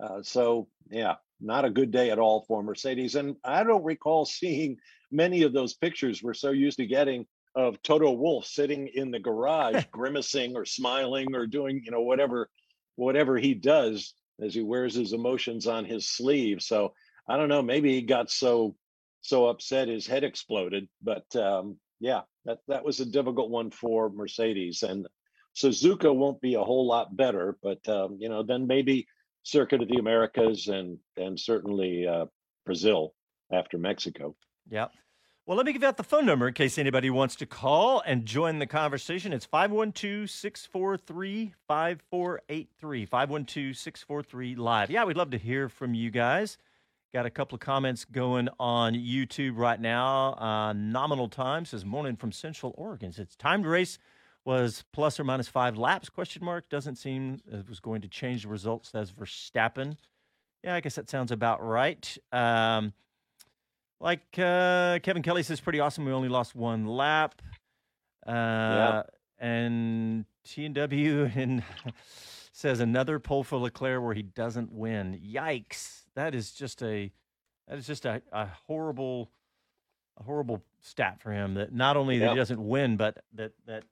Uh, 0.00 0.22
so, 0.22 0.68
yeah, 0.90 1.14
not 1.40 1.64
a 1.64 1.70
good 1.70 1.90
day 1.90 2.10
at 2.10 2.18
all 2.18 2.44
for 2.46 2.62
Mercedes. 2.62 3.14
And 3.14 3.36
I 3.44 3.64
don't 3.64 3.84
recall 3.84 4.24
seeing 4.26 4.76
many 5.10 5.42
of 5.42 5.52
those 5.52 5.74
pictures 5.74 6.22
we're 6.22 6.34
so 6.34 6.50
used 6.50 6.78
to 6.78 6.86
getting 6.86 7.26
of 7.54 7.82
Toto 7.82 8.12
Wolff 8.12 8.44
sitting 8.44 8.88
in 8.88 9.10
the 9.10 9.18
garage, 9.18 9.84
grimacing 9.90 10.54
or 10.54 10.64
smiling 10.64 11.34
or 11.34 11.46
doing, 11.46 11.82
you 11.84 11.90
know, 11.90 12.02
whatever, 12.02 12.48
whatever 12.96 13.36
he 13.36 13.54
does 13.54 14.14
as 14.40 14.54
he 14.54 14.62
wears 14.62 14.94
his 14.94 15.12
emotions 15.12 15.66
on 15.66 15.84
his 15.84 16.08
sleeve. 16.08 16.62
So 16.62 16.92
I 17.28 17.36
don't 17.36 17.48
know, 17.48 17.62
maybe 17.62 17.92
he 17.94 18.02
got 18.02 18.30
so 18.30 18.76
so 19.20 19.48
upset 19.48 19.88
his 19.88 20.06
head 20.06 20.22
exploded. 20.22 20.88
But 21.02 21.34
um, 21.34 21.78
yeah, 21.98 22.20
that 22.44 22.58
that 22.68 22.84
was 22.84 23.00
a 23.00 23.06
difficult 23.06 23.50
one 23.50 23.70
for 23.70 24.10
Mercedes 24.10 24.82
and. 24.82 25.06
Suzuka 25.56 26.14
won't 26.14 26.40
be 26.40 26.54
a 26.54 26.62
whole 26.62 26.86
lot 26.86 27.16
better, 27.16 27.58
but 27.64 27.88
um, 27.88 28.18
you 28.20 28.28
know, 28.28 28.44
then 28.44 28.68
maybe 28.68 29.08
circuit 29.48 29.80
of 29.82 29.88
the 29.88 29.98
Americas 29.98 30.68
and 30.68 30.98
and 31.16 31.38
certainly 31.38 32.06
uh, 32.06 32.26
Brazil 32.64 33.14
after 33.52 33.78
Mexico. 33.78 34.36
Yeah. 34.68 34.88
Well, 35.46 35.56
let 35.56 35.64
me 35.64 35.72
give 35.72 35.82
out 35.82 35.96
the 35.96 36.04
phone 36.04 36.26
number 36.26 36.46
in 36.46 36.52
case 36.52 36.76
anybody 36.76 37.08
wants 37.08 37.34
to 37.36 37.46
call 37.46 38.02
and 38.04 38.26
join 38.26 38.58
the 38.58 38.66
conversation. 38.66 39.32
It's 39.32 39.46
512 39.46 40.28
643 40.28 41.54
5483. 41.66 43.06
512 43.06 43.76
643 43.76 44.54
live. 44.56 44.90
Yeah, 44.90 45.04
we'd 45.04 45.16
love 45.16 45.30
to 45.30 45.38
hear 45.38 45.70
from 45.70 45.94
you 45.94 46.10
guys. 46.10 46.58
Got 47.14 47.24
a 47.24 47.30
couple 47.30 47.56
of 47.56 47.60
comments 47.60 48.04
going 48.04 48.50
on 48.60 48.92
YouTube 48.92 49.52
right 49.56 49.80
now. 49.80 50.34
Uh, 50.34 50.74
nominal 50.74 51.30
time 51.30 51.64
says 51.64 51.82
morning 51.82 52.16
from 52.16 52.30
Central 52.30 52.74
Oregon. 52.76 53.14
It's 53.16 53.34
time 53.34 53.62
to 53.62 53.70
race 53.70 53.98
was 54.44 54.84
plus 54.92 55.20
or 55.20 55.24
minus 55.24 55.48
five 55.48 55.76
laps. 55.76 56.08
Question 56.08 56.44
mark 56.44 56.68
doesn't 56.68 56.96
seem 56.96 57.40
it 57.46 57.68
was 57.68 57.80
going 57.80 58.00
to 58.02 58.08
change 58.08 58.42
the 58.42 58.48
results. 58.48 58.90
Says 58.90 59.12
Verstappen. 59.12 59.96
Yeah, 60.62 60.74
I 60.74 60.80
guess 60.80 60.96
that 60.96 61.08
sounds 61.08 61.30
about 61.30 61.64
right. 61.64 62.16
Um, 62.32 62.92
like 64.00 64.38
uh, 64.38 64.98
Kevin 65.02 65.22
Kelly 65.22 65.42
says, 65.42 65.60
pretty 65.60 65.80
awesome. 65.80 66.04
We 66.04 66.12
only 66.12 66.28
lost 66.28 66.54
one 66.54 66.86
lap. 66.86 67.40
Uh, 68.26 68.30
yeah. 68.30 69.02
And 69.38 70.24
T 70.44 70.64
and 70.64 70.74
W 70.74 71.30
and 71.34 71.62
says 72.52 72.80
another 72.80 73.18
pole 73.18 73.44
for 73.44 73.58
Leclerc 73.58 74.02
where 74.02 74.14
he 74.14 74.22
doesn't 74.22 74.72
win. 74.72 75.20
Yikes! 75.24 76.02
That 76.14 76.34
is 76.34 76.52
just 76.52 76.82
a 76.82 77.12
that 77.68 77.78
is 77.78 77.86
just 77.86 78.04
a, 78.04 78.22
a 78.32 78.46
horrible 78.66 79.30
a 80.18 80.24
horrible 80.24 80.64
stat 80.80 81.20
for 81.20 81.30
him. 81.30 81.54
That 81.54 81.72
not 81.72 81.96
only 81.96 82.18
that 82.18 82.30
he 82.30 82.36
doesn't 82.36 82.60
win, 82.60 82.96
but 82.96 83.22
that 83.34 83.52
that 83.66 83.84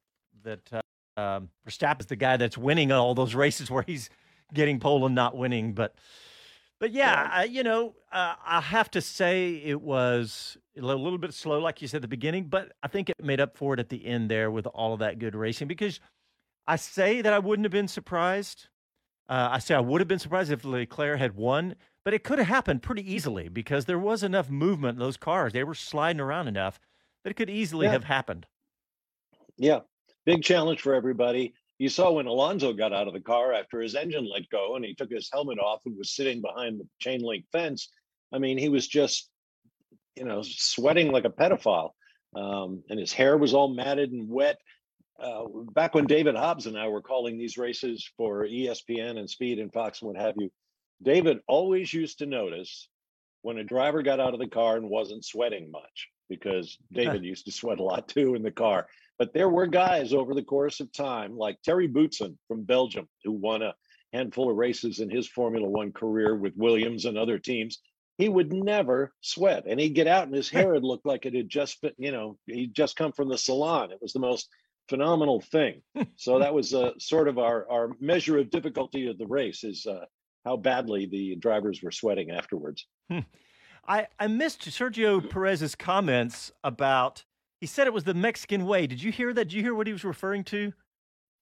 that 0.47 0.73
uh, 0.73 1.21
um, 1.21 1.51
Verstappen 1.69 2.01
is 2.01 2.07
the 2.07 2.17
guy 2.17 2.37
that's 2.37 2.57
winning 2.57 2.91
all 2.91 3.15
those 3.15 3.35
races 3.35 3.71
where 3.71 3.85
he's 3.87 4.09
getting 4.55 4.81
pole 4.81 5.05
and 5.05 5.15
not 5.15 5.37
winning. 5.37 5.75
But 5.75 5.95
but 6.79 6.93
yeah, 6.93 7.29
I, 7.33 7.45
you 7.45 7.63
know, 7.63 7.95
uh, 8.13 8.35
I 8.45 8.61
have 8.61 8.91
to 8.93 9.01
say 9.01 9.63
it 9.65 9.81
was 9.81 10.59
a 10.77 10.81
little 10.83 11.19
bit 11.19 11.33
slow, 11.33 11.59
like 11.59 11.81
you 11.81 11.89
said 11.89 11.99
at 11.99 12.03
the 12.03 12.09
beginning, 12.09 12.45
but 12.45 12.73
I 12.83 12.89
think 12.89 13.09
it 13.09 13.17
made 13.23 13.41
up 13.41 13.57
for 13.57 13.75
it 13.75 13.81
at 13.81 13.89
the 13.89 14.07
end 14.07 14.31
there 14.31 14.51
with 14.51 14.67
all 14.67 14.93
of 14.93 15.01
that 15.01 15.19
good 15.19 15.35
racing 15.35 15.69
because 15.69 16.01
I 16.67 16.77
say 16.77 17.23
that 17.23 17.33
I 17.33 17.39
wouldn't 17.39 17.65
have 17.65 17.73
been 17.73 17.89
surprised. 17.89 18.69
Uh, 19.29 19.49
I 19.53 19.59
say 19.59 19.75
I 19.75 19.81
would 19.81 20.01
have 20.01 20.09
been 20.09 20.19
surprised 20.19 20.53
if 20.53 20.65
Leclerc 20.65 21.19
had 21.19 21.35
won, 21.35 21.77
but 22.05 22.13
it 22.13 22.25
could 22.25 22.39
have 22.39 22.49
happened 22.49 22.83
pretty 22.83 23.11
easily 23.11 23.49
because 23.49 23.87
there 23.87 23.99
was 23.99 24.23
enough 24.23 24.51
movement 24.51 24.97
in 24.97 24.99
those 24.99 25.17
cars. 25.17 25.53
They 25.53 25.65
were 25.65 25.75
sliding 25.75 26.21
around 26.21 26.47
enough 26.47 26.79
that 27.25 27.31
it 27.31 27.35
could 27.35 27.51
easily 27.51 27.87
yeah. 27.87 27.93
have 27.93 28.05
happened. 28.05 28.47
Yeah, 29.57 29.81
big 30.27 30.43
challenge 30.43 30.83
for 30.83 30.95
everybody. 30.95 31.55
You 31.79 31.89
saw 31.89 32.13
when 32.13 32.27
Alonso 32.27 32.73
got 32.73 32.93
out 32.93 33.07
of 33.07 33.15
the 33.15 33.21
car 33.21 33.55
after 33.55 33.81
his 33.81 33.95
engine 33.95 34.29
let 34.31 34.49
go 34.51 34.77
and 34.77 34.85
he 34.85 34.95
took 34.95 35.11
his 35.11 35.31
helmet 35.33 35.59
off 35.59 35.81
and 35.87 35.97
was 35.97 36.15
sitting 36.15 36.43
behind 36.43 36.81
the 36.81 36.89
chain 36.99 37.23
link 37.23 37.45
fence. 37.53 37.91
I 38.33 38.39
mean, 38.39 38.59
he 38.59 38.69
was 38.69 38.89
just, 38.89 39.31
you 40.17 40.25
know, 40.25 40.43
sweating 40.43 41.13
like 41.13 41.25
a 41.25 41.31
pedophile. 41.31 41.91
Um, 42.35 42.83
and 42.91 42.99
his 42.99 43.13
hair 43.13 43.37
was 43.39 43.55
all 43.55 43.69
matted 43.69 44.13
and 44.13 44.29
wet. 44.29 44.59
Uh, 45.19 45.45
back 45.73 45.95
when 45.95 46.07
David 46.07 46.35
Hobbs 46.35 46.67
and 46.67 46.77
I 46.77 46.89
were 46.89 47.01
calling 47.01 47.39
these 47.39 47.57
races 47.57 48.11
for 48.17 48.47
ESPN 48.47 49.19
and 49.19 49.31
Speed 49.31 49.59
and 49.59 49.73
Fox 49.73 50.03
and 50.03 50.09
what 50.09 50.21
have 50.21 50.35
you, 50.37 50.51
David 51.03 51.39
always 51.47 51.93
used 51.93 52.19
to 52.19 52.27
notice 52.27 52.89
when 53.43 53.59
a 53.59 53.65
driver 53.65 54.03
got 54.03 54.21
out 54.21 54.35
of 54.35 54.41
the 54.41 54.49
car 54.49 54.77
and 54.77 54.91
wasn't 54.91 55.25
sweating 55.25 55.71
much 55.71 56.09
because 56.29 56.77
David 56.93 57.25
used 57.25 57.45
to 57.47 57.53
sweat 57.53 57.79
a 57.79 57.85
lot 57.85 58.09
too 58.09 58.35
in 58.35 58.43
the 58.43 58.51
car. 58.51 58.87
But 59.19 59.33
there 59.33 59.49
were 59.49 59.67
guys 59.67 60.13
over 60.13 60.35
the 60.35 60.43
course 60.43 60.81
of 60.81 60.93
time, 60.93 61.37
like 61.37 61.59
Thierry 61.65 61.89
Boutsen 61.89 62.37
from 62.49 62.65
Belgium, 62.65 63.09
who 63.25 63.33
won 63.33 63.63
a 63.63 63.75
handful 64.13 64.51
of 64.51 64.57
races 64.57 65.01
in 65.01 65.11
his 65.11 65.29
Formula 65.29 65.69
One 65.69 65.93
career 65.93 66.37
with 66.37 66.57
Williams 66.57 67.05
and 67.05 67.17
other 67.17 67.39
teams. 67.39 67.79
He 68.19 68.29
would 68.29 68.53
never 68.53 69.13
sweat, 69.21 69.65
and 69.67 69.79
he'd 69.79 69.95
get 69.95 70.07
out, 70.07 70.27
and 70.27 70.35
his 70.35 70.49
hair 70.49 70.73
would 70.73 70.85
look 70.85 71.03
like 71.05 71.27
it 71.27 71.35
had 71.35 71.49
just, 71.49 71.81
been, 71.83 71.93
you 71.99 72.13
know, 72.13 72.39
he'd 72.47 72.75
just 72.75 72.97
come 72.97 73.13
from 73.13 73.29
the 73.29 73.37
salon. 73.37 73.91
It 73.91 74.01
was 74.01 74.13
the 74.13 74.21
most 74.21 74.49
phenomenal 74.89 75.41
thing. 75.41 75.83
so 76.17 76.39
that 76.39 76.55
was 76.55 76.73
uh, 76.73 76.93
sort 76.99 77.29
of 77.29 77.39
our 77.39 77.71
our 77.71 77.91
measure 78.01 78.39
of 78.39 78.51
difficulty 78.51 79.07
of 79.09 79.19
the 79.19 79.27
race 79.27 79.65
is 79.65 79.87
uh, 79.87 80.05
how 80.45 80.57
badly 80.57 81.07
the 81.07 81.37
drivers 81.37 81.83
were 81.83 81.91
sweating 81.91 82.31
afterwards. 82.31 82.87
Hmm. 83.11 83.21
I 83.87 84.09
I 84.19 84.27
missed 84.29 84.63
Sergio 84.63 85.29
Perez's 85.29 85.75
comments 85.75 86.53
about 86.65 87.25
he 87.61 87.67
said 87.67 87.87
it 87.87 87.93
was 87.93 88.05
the 88.05 88.15
Mexican 88.15 88.67
way. 88.67 88.87
Did 88.87 89.03
you 89.03 89.11
hear 89.11 89.33
that? 89.33 89.47
Did 89.47 89.53
you 89.55 89.63
hear 89.63 89.75
what 89.75 89.87
he 89.87 89.93
was 89.93 90.05
referring 90.05 90.45
to? 90.45 90.73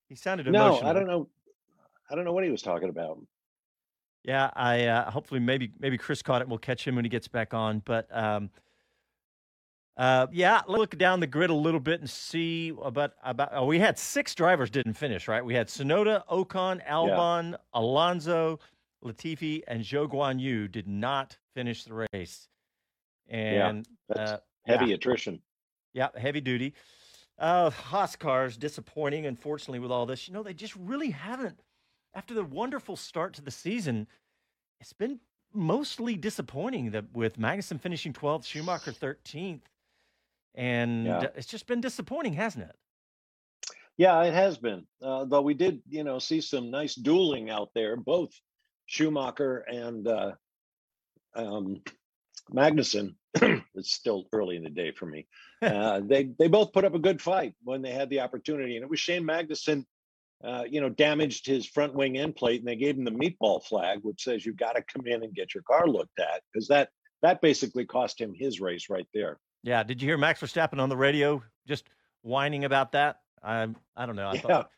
He 0.09 0.15
sounded 0.15 0.47
emotional. 0.47 0.83
No, 0.83 0.89
I 0.89 0.93
don't 0.93 1.07
know. 1.07 1.29
I 2.11 2.15
don't 2.15 2.25
know 2.25 2.33
what 2.33 2.45
he 2.45 2.51
was 2.51 2.63
talking 2.63 2.89
about. 2.89 3.19
Yeah, 4.23 4.51
I 4.55 4.87
uh, 4.87 5.11
hopefully 5.11 5.41
maybe 5.41 5.73
maybe 5.79 5.99
Chris 5.99 6.23
caught 6.23 6.41
it. 6.41 6.49
We'll 6.49 6.59
catch 6.59 6.87
him 6.87 6.97
when 6.97 7.05
he 7.05 7.09
gets 7.09 7.29
back 7.29 7.53
on. 7.53 7.83
But 7.85 8.07
um, 8.17 8.51
uh, 9.97 10.27
yeah, 10.33 10.63
look 10.67 10.97
down 10.97 11.21
the 11.21 11.27
grid 11.27 11.51
a 11.51 11.55
little 11.55 11.81
bit 11.81 12.01
and 12.01 12.09
see 12.09 12.73
about 12.83 13.13
about. 13.23 13.51
Oh, 13.53 13.67
we 13.67 13.79
had 13.79 13.99
six 13.99 14.35
drivers 14.35 14.71
didn't 14.71 14.95
finish, 14.95 15.29
right? 15.29 15.45
We 15.45 15.55
had 15.55 15.69
Tsunoda, 15.69 16.27
Ocon, 16.29 16.87
Albon, 16.89 17.53
yeah. 17.53 17.57
Alonso, 17.75 18.61
Latifi, 19.05 19.63
and 19.67 19.83
Zhou 19.83 20.09
Guan 20.09 20.41
Yu 20.41 20.69
did 20.69 20.89
not 20.89 21.37
finish 21.55 21.85
the 21.85 22.07
race. 22.13 22.49
And 23.29 23.87
yeah, 24.15 24.23
uh, 24.23 24.37
heavy 24.67 24.87
yeah. 24.87 24.95
attrition. 24.95 25.41
Yeah, 25.95 26.09
heavy 26.17 26.41
duty. 26.41 26.75
Uh, 27.39 27.71
Haas 27.71 28.17
cars 28.17 28.57
disappointing, 28.57 29.27
unfortunately, 29.27 29.79
with 29.79 29.91
all 29.91 30.07
this. 30.07 30.29
You 30.29 30.35
know, 30.35 30.43
they 30.43 30.55
just 30.55 30.77
really 30.77 31.11
haven't. 31.11 31.61
After 32.15 32.35
the 32.35 32.45
wonderful 32.45 32.97
start 32.97 33.35
to 33.35 33.43
the 33.43 33.51
season, 33.51 34.07
it's 34.81 34.93
been 34.93 35.19
mostly 35.53 36.17
disappointing 36.17 36.91
that 36.91 37.07
with 37.13 37.39
Magnussen 37.39 37.81
finishing 37.81 38.13
12th, 38.13 38.45
Schumacher 38.45 38.93
13th, 38.93 39.63
and 40.55 41.07
yeah. 41.07 41.27
it's 41.35 41.47
just 41.47 41.67
been 41.67 41.81
disappointing, 41.81 42.35
hasn't 42.35 42.65
it? 42.65 42.77
Yeah, 43.97 44.23
it 44.23 44.35
has 44.35 44.59
been. 44.59 44.87
Uh, 45.03 45.25
though 45.25 45.43
we 45.43 45.55
did, 45.55 45.81
you 45.89 46.05
know, 46.05 46.19
see 46.19 46.41
some 46.41 46.71
nice 46.71 46.95
dueling 46.95 47.51
out 47.51 47.71
there, 47.75 47.97
both 47.97 48.31
Schumacher 48.87 49.59
and 49.69 50.07
uh, 50.07 50.33
um, 51.35 51.83
Magnussen. 52.53 53.15
it's 53.75 53.93
still 53.93 54.25
early 54.33 54.57
in 54.57 54.63
the 54.63 54.71
day 54.71 54.93
for 54.93 55.07
me. 55.07 55.27
Uh, 55.65 56.03
they 56.05 56.25
they 56.39 56.47
both 56.47 56.75
put 56.75 56.85
up 56.85 56.95
a 56.95 56.99
good 56.99 57.23
fight 57.23 57.55
when 57.63 57.81
they 57.81 57.91
had 57.91 58.11
the 58.11 58.21
opportunity, 58.21 58.77
and 58.77 58.85
it 58.85 58.91
was 58.91 59.01
Shane 59.01 59.25
Magnussen. 59.25 59.87
Uh, 60.45 60.65
you 60.69 60.79
know, 60.79 60.91
damaged 60.91 61.47
his 61.47 61.67
front 61.67 61.95
wing 61.95 62.19
end 62.19 62.37
plate, 62.37 62.61
and 62.61 62.69
they 62.69 62.77
gave 62.77 62.99
him 62.99 63.05
the 63.05 63.11
meatball 63.11 63.65
flag, 63.65 64.01
which 64.03 64.23
says 64.23 64.45
you've 64.45 64.59
got 64.59 64.77
to 64.77 64.83
come 64.83 65.07
in 65.07 65.23
and 65.23 65.35
get 65.35 65.55
your 65.55 65.63
car 65.63 65.87
looked 65.89 66.19
at, 66.19 66.43
because 66.53 66.69
that 66.69 66.91
that 67.23 67.41
basically 67.41 67.87
cost 67.87 68.21
him 68.21 68.35
his 68.35 68.61
race 68.61 68.91
right 68.91 69.07
there. 69.15 69.39
Yeah. 69.63 69.83
Did 69.83 70.03
you 70.03 70.09
hear 70.09 70.19
Max 70.19 70.41
Verstappen 70.41 70.79
on 70.79 70.91
the 70.91 70.97
radio 70.97 71.43
just 71.67 71.85
whining 72.21 72.67
about 72.67 72.93
that? 72.93 73.21
I 73.43 73.69
I 73.97 74.05
don't 74.07 74.17
know. 74.17 74.29
I 74.29 74.35
yeah. 74.35 74.41
thought. 74.41 74.71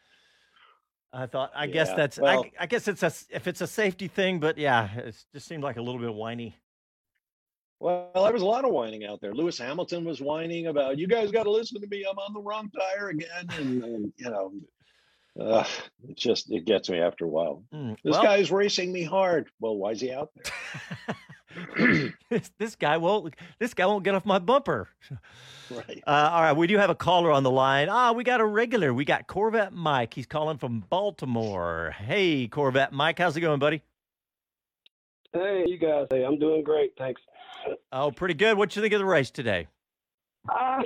I 1.12 1.26
thought. 1.26 1.52
I 1.54 1.64
yeah. 1.64 1.72
guess 1.72 1.92
that's. 1.94 2.18
Well, 2.18 2.44
I, 2.58 2.64
I, 2.64 2.66
guess 2.66 2.88
it's 2.88 3.02
a 3.02 3.12
if 3.30 3.46
it's 3.46 3.60
a 3.60 3.66
safety 3.66 4.06
thing, 4.06 4.38
but 4.38 4.58
yeah, 4.58 4.88
it 4.96 5.24
just 5.32 5.48
seemed 5.48 5.64
like 5.64 5.76
a 5.76 5.82
little 5.82 6.00
bit 6.00 6.14
whiny. 6.14 6.56
Well, 7.78 8.10
there 8.14 8.32
was 8.32 8.42
a 8.42 8.46
lot 8.46 8.64
of 8.64 8.70
whining 8.70 9.04
out 9.04 9.20
there. 9.20 9.34
Lewis 9.34 9.58
Hamilton 9.58 10.04
was 10.04 10.20
whining 10.20 10.68
about, 10.68 10.98
"You 10.98 11.06
guys 11.06 11.30
got 11.30 11.42
to 11.42 11.50
listen 11.50 11.80
to 11.80 11.86
me. 11.86 12.06
I'm 12.08 12.18
on 12.18 12.32
the 12.32 12.40
wrong 12.40 12.70
tire 12.70 13.10
again," 13.10 13.46
and, 13.58 13.84
and 13.84 14.12
you 14.16 14.30
know, 14.30 14.52
uh, 15.38 15.64
it 16.08 16.16
just 16.16 16.50
it 16.50 16.64
gets 16.64 16.88
me 16.88 17.00
after 17.00 17.26
a 17.26 17.28
while. 17.28 17.62
Mm, 17.74 17.96
this 18.02 18.12
well, 18.12 18.22
guy's 18.22 18.50
racing 18.50 18.92
me 18.92 19.02
hard. 19.02 19.50
Well, 19.60 19.76
why 19.76 19.90
is 19.90 20.00
he 20.00 20.10
out 20.10 20.30
there? 20.34 22.12
this, 22.30 22.50
this, 22.58 22.76
guy 22.76 22.96
won't. 22.96 23.34
This 23.58 23.74
guy 23.74 23.86
won't 23.86 24.04
get 24.04 24.14
off 24.14 24.24
my 24.24 24.38
bumper. 24.38 24.88
Right. 25.70 26.02
Uh, 26.06 26.30
all 26.32 26.42
right. 26.42 26.52
We 26.52 26.66
do 26.66 26.78
have 26.78 26.90
a 26.90 26.94
caller 26.94 27.30
on 27.30 27.42
the 27.42 27.50
line. 27.50 27.88
Ah, 27.90 28.12
we 28.12 28.24
got 28.24 28.40
a 28.40 28.44
regular. 28.44 28.94
We 28.94 29.04
got 29.04 29.26
Corvette 29.26 29.72
Mike. 29.72 30.14
He's 30.14 30.26
calling 30.26 30.58
from 30.58 30.84
Baltimore. 30.88 31.94
Hey, 31.98 32.46
Corvette 32.46 32.92
Mike. 32.92 33.18
How's 33.18 33.36
it 33.36 33.40
going, 33.40 33.58
buddy? 33.58 33.82
Hey, 35.32 35.64
you 35.66 35.78
guys. 35.78 36.06
Hey, 36.10 36.24
I'm 36.24 36.38
doing 36.38 36.62
great. 36.62 36.92
Thanks. 36.96 37.20
Oh, 37.92 38.10
pretty 38.10 38.34
good. 38.34 38.56
What 38.56 38.74
you 38.76 38.82
think 38.82 38.94
of 38.94 39.00
the 39.00 39.06
race 39.06 39.30
today? 39.30 39.68
Uh, 40.48 40.82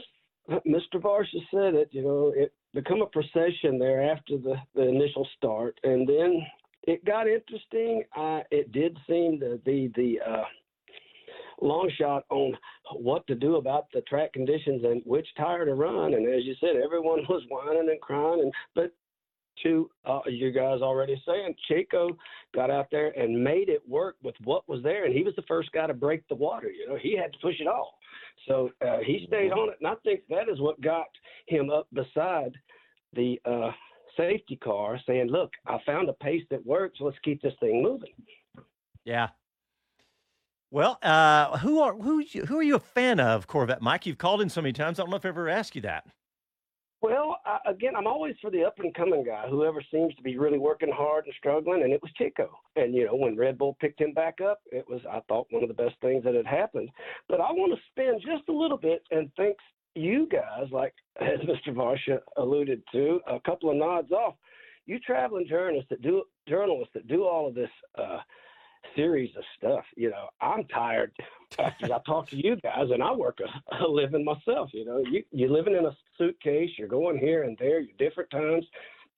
Mr. 0.66 0.94
Varsha 0.96 1.40
said 1.52 1.74
it. 1.74 1.88
You 1.92 2.02
know, 2.02 2.32
it 2.34 2.52
become 2.74 3.02
a 3.02 3.06
procession 3.06 3.78
there 3.78 4.02
after 4.10 4.38
the 4.38 4.54
the 4.74 4.88
initial 4.88 5.26
start, 5.36 5.78
and 5.84 6.08
then 6.08 6.46
it 6.84 7.04
got 7.04 7.28
interesting. 7.28 8.04
Uh, 8.16 8.40
it 8.50 8.72
did 8.72 8.96
seem 9.08 9.40
to 9.40 9.60
be 9.64 9.90
the 9.94 10.18
uh, 10.26 10.44
long 11.60 11.90
shot 11.98 12.24
on 12.30 12.56
what 12.94 13.26
to 13.26 13.34
do 13.34 13.56
about 13.56 13.86
the 13.92 14.00
track 14.02 14.32
conditions 14.32 14.82
and 14.84 15.02
which 15.04 15.26
tire 15.36 15.64
to 15.64 15.74
run. 15.74 16.14
And 16.14 16.26
as 16.26 16.44
you 16.44 16.54
said, 16.60 16.76
everyone 16.82 17.20
was 17.28 17.42
whining 17.48 17.88
and 17.90 18.00
crying. 18.00 18.40
And 18.40 18.52
but 18.74 18.92
to 19.62 19.90
uh, 20.04 20.20
you 20.26 20.50
guys 20.50 20.80
already 20.80 21.20
saying, 21.26 21.54
Checo 21.70 22.16
got 22.54 22.70
out 22.70 22.86
there 22.90 23.08
and 23.18 23.42
made 23.42 23.68
it 23.68 23.82
work 23.88 24.16
with 24.22 24.34
what 24.44 24.68
was 24.68 24.82
there, 24.82 25.04
and 25.04 25.14
he 25.14 25.22
was 25.22 25.34
the 25.36 25.42
first 25.42 25.72
guy 25.72 25.86
to 25.86 25.94
break 25.94 26.26
the 26.28 26.34
water. 26.34 26.70
You 26.70 26.88
know, 26.88 26.98
he 27.00 27.16
had 27.16 27.32
to 27.32 27.38
push 27.40 27.60
it 27.60 27.66
all, 27.66 27.98
so 28.48 28.70
uh, 28.86 28.98
he 29.04 29.24
stayed 29.26 29.52
on 29.52 29.70
it, 29.70 29.76
and 29.80 29.88
I 29.88 29.94
think 30.04 30.22
that 30.28 30.48
is 30.48 30.60
what 30.60 30.80
got 30.80 31.06
him 31.46 31.70
up 31.70 31.86
beside 31.92 32.56
the 33.14 33.40
uh, 33.44 33.70
safety 34.16 34.56
car, 34.56 34.98
saying, 35.06 35.28
"Look, 35.28 35.50
I 35.66 35.78
found 35.84 36.08
a 36.08 36.14
pace 36.14 36.44
that 36.50 36.64
works. 36.64 36.98
Let's 37.00 37.18
keep 37.24 37.42
this 37.42 37.54
thing 37.60 37.82
moving." 37.82 38.12
Yeah. 39.04 39.28
Well, 40.70 40.98
uh, 41.02 41.58
who 41.58 41.80
are 41.80 41.94
who 41.94 42.24
who 42.46 42.58
are 42.58 42.62
you 42.62 42.76
a 42.76 42.80
fan 42.80 43.18
of, 43.18 43.46
Corvette 43.46 43.82
Mike? 43.82 44.06
You've 44.06 44.18
called 44.18 44.40
in 44.40 44.48
so 44.48 44.62
many 44.62 44.72
times. 44.72 44.98
I 44.98 45.02
don't 45.02 45.10
know 45.10 45.16
if 45.16 45.24
I've 45.24 45.30
ever 45.30 45.48
asked 45.48 45.74
you 45.74 45.82
that. 45.82 46.06
Well, 47.02 47.38
again, 47.66 47.94
I'm 47.96 48.06
always 48.06 48.34
for 48.42 48.50
the 48.50 48.62
up 48.62 48.78
and 48.78 48.94
coming 48.94 49.24
guy, 49.24 49.46
whoever 49.48 49.82
seems 49.90 50.14
to 50.16 50.22
be 50.22 50.36
really 50.36 50.58
working 50.58 50.92
hard 50.92 51.24
and 51.24 51.34
struggling, 51.38 51.82
and 51.82 51.92
it 51.92 52.02
was 52.02 52.12
Checo. 52.20 52.48
And 52.76 52.94
you 52.94 53.06
know, 53.06 53.16
when 53.16 53.36
Red 53.36 53.56
Bull 53.56 53.76
picked 53.80 54.00
him 54.00 54.12
back 54.12 54.40
up, 54.42 54.60
it 54.70 54.86
was 54.86 55.00
I 55.10 55.20
thought 55.26 55.46
one 55.50 55.62
of 55.62 55.68
the 55.68 55.82
best 55.82 55.94
things 56.02 56.24
that 56.24 56.34
had 56.34 56.46
happened. 56.46 56.90
But 57.28 57.40
I 57.40 57.52
want 57.52 57.72
to 57.74 57.80
spend 57.90 58.20
just 58.20 58.48
a 58.50 58.52
little 58.52 58.76
bit 58.76 59.02
and 59.10 59.30
thanks 59.36 59.62
you 59.94 60.28
guys, 60.30 60.70
like 60.70 60.94
as 61.20 61.40
Mr. 61.40 61.74
Varsha 61.74 62.20
alluded 62.36 62.82
to, 62.92 63.20
a 63.26 63.40
couple 63.40 63.70
of 63.70 63.76
nods 63.76 64.12
off. 64.12 64.34
You 64.86 64.98
traveling 64.98 65.46
journalists 65.48 65.88
that 65.90 66.02
do 66.02 66.24
journalists 66.48 66.92
that 66.94 67.06
do 67.06 67.24
all 67.24 67.48
of 67.48 67.54
this 67.54 67.70
uh, 67.96 68.18
series 68.96 69.30
of 69.36 69.44
stuff. 69.56 69.84
You 69.96 70.10
know, 70.10 70.28
I'm 70.40 70.64
tired 70.64 71.12
I 71.58 71.98
talk 72.06 72.28
to 72.30 72.36
you 72.36 72.56
guys, 72.56 72.90
and 72.90 73.02
I 73.02 73.12
work 73.12 73.38
a, 73.40 73.84
a 73.84 73.88
living 73.88 74.24
myself. 74.24 74.70
You 74.72 74.84
know, 74.84 74.98
you 74.98 75.24
you're 75.32 75.50
living 75.50 75.74
in 75.74 75.86
a 75.86 75.96
suitcase. 76.16 76.70
You're 76.78 76.88
going 76.88 77.18
here 77.18 77.44
and 77.44 77.56
there. 77.58 77.80
You're 77.80 77.96
different 77.98 78.30
times. 78.30 78.64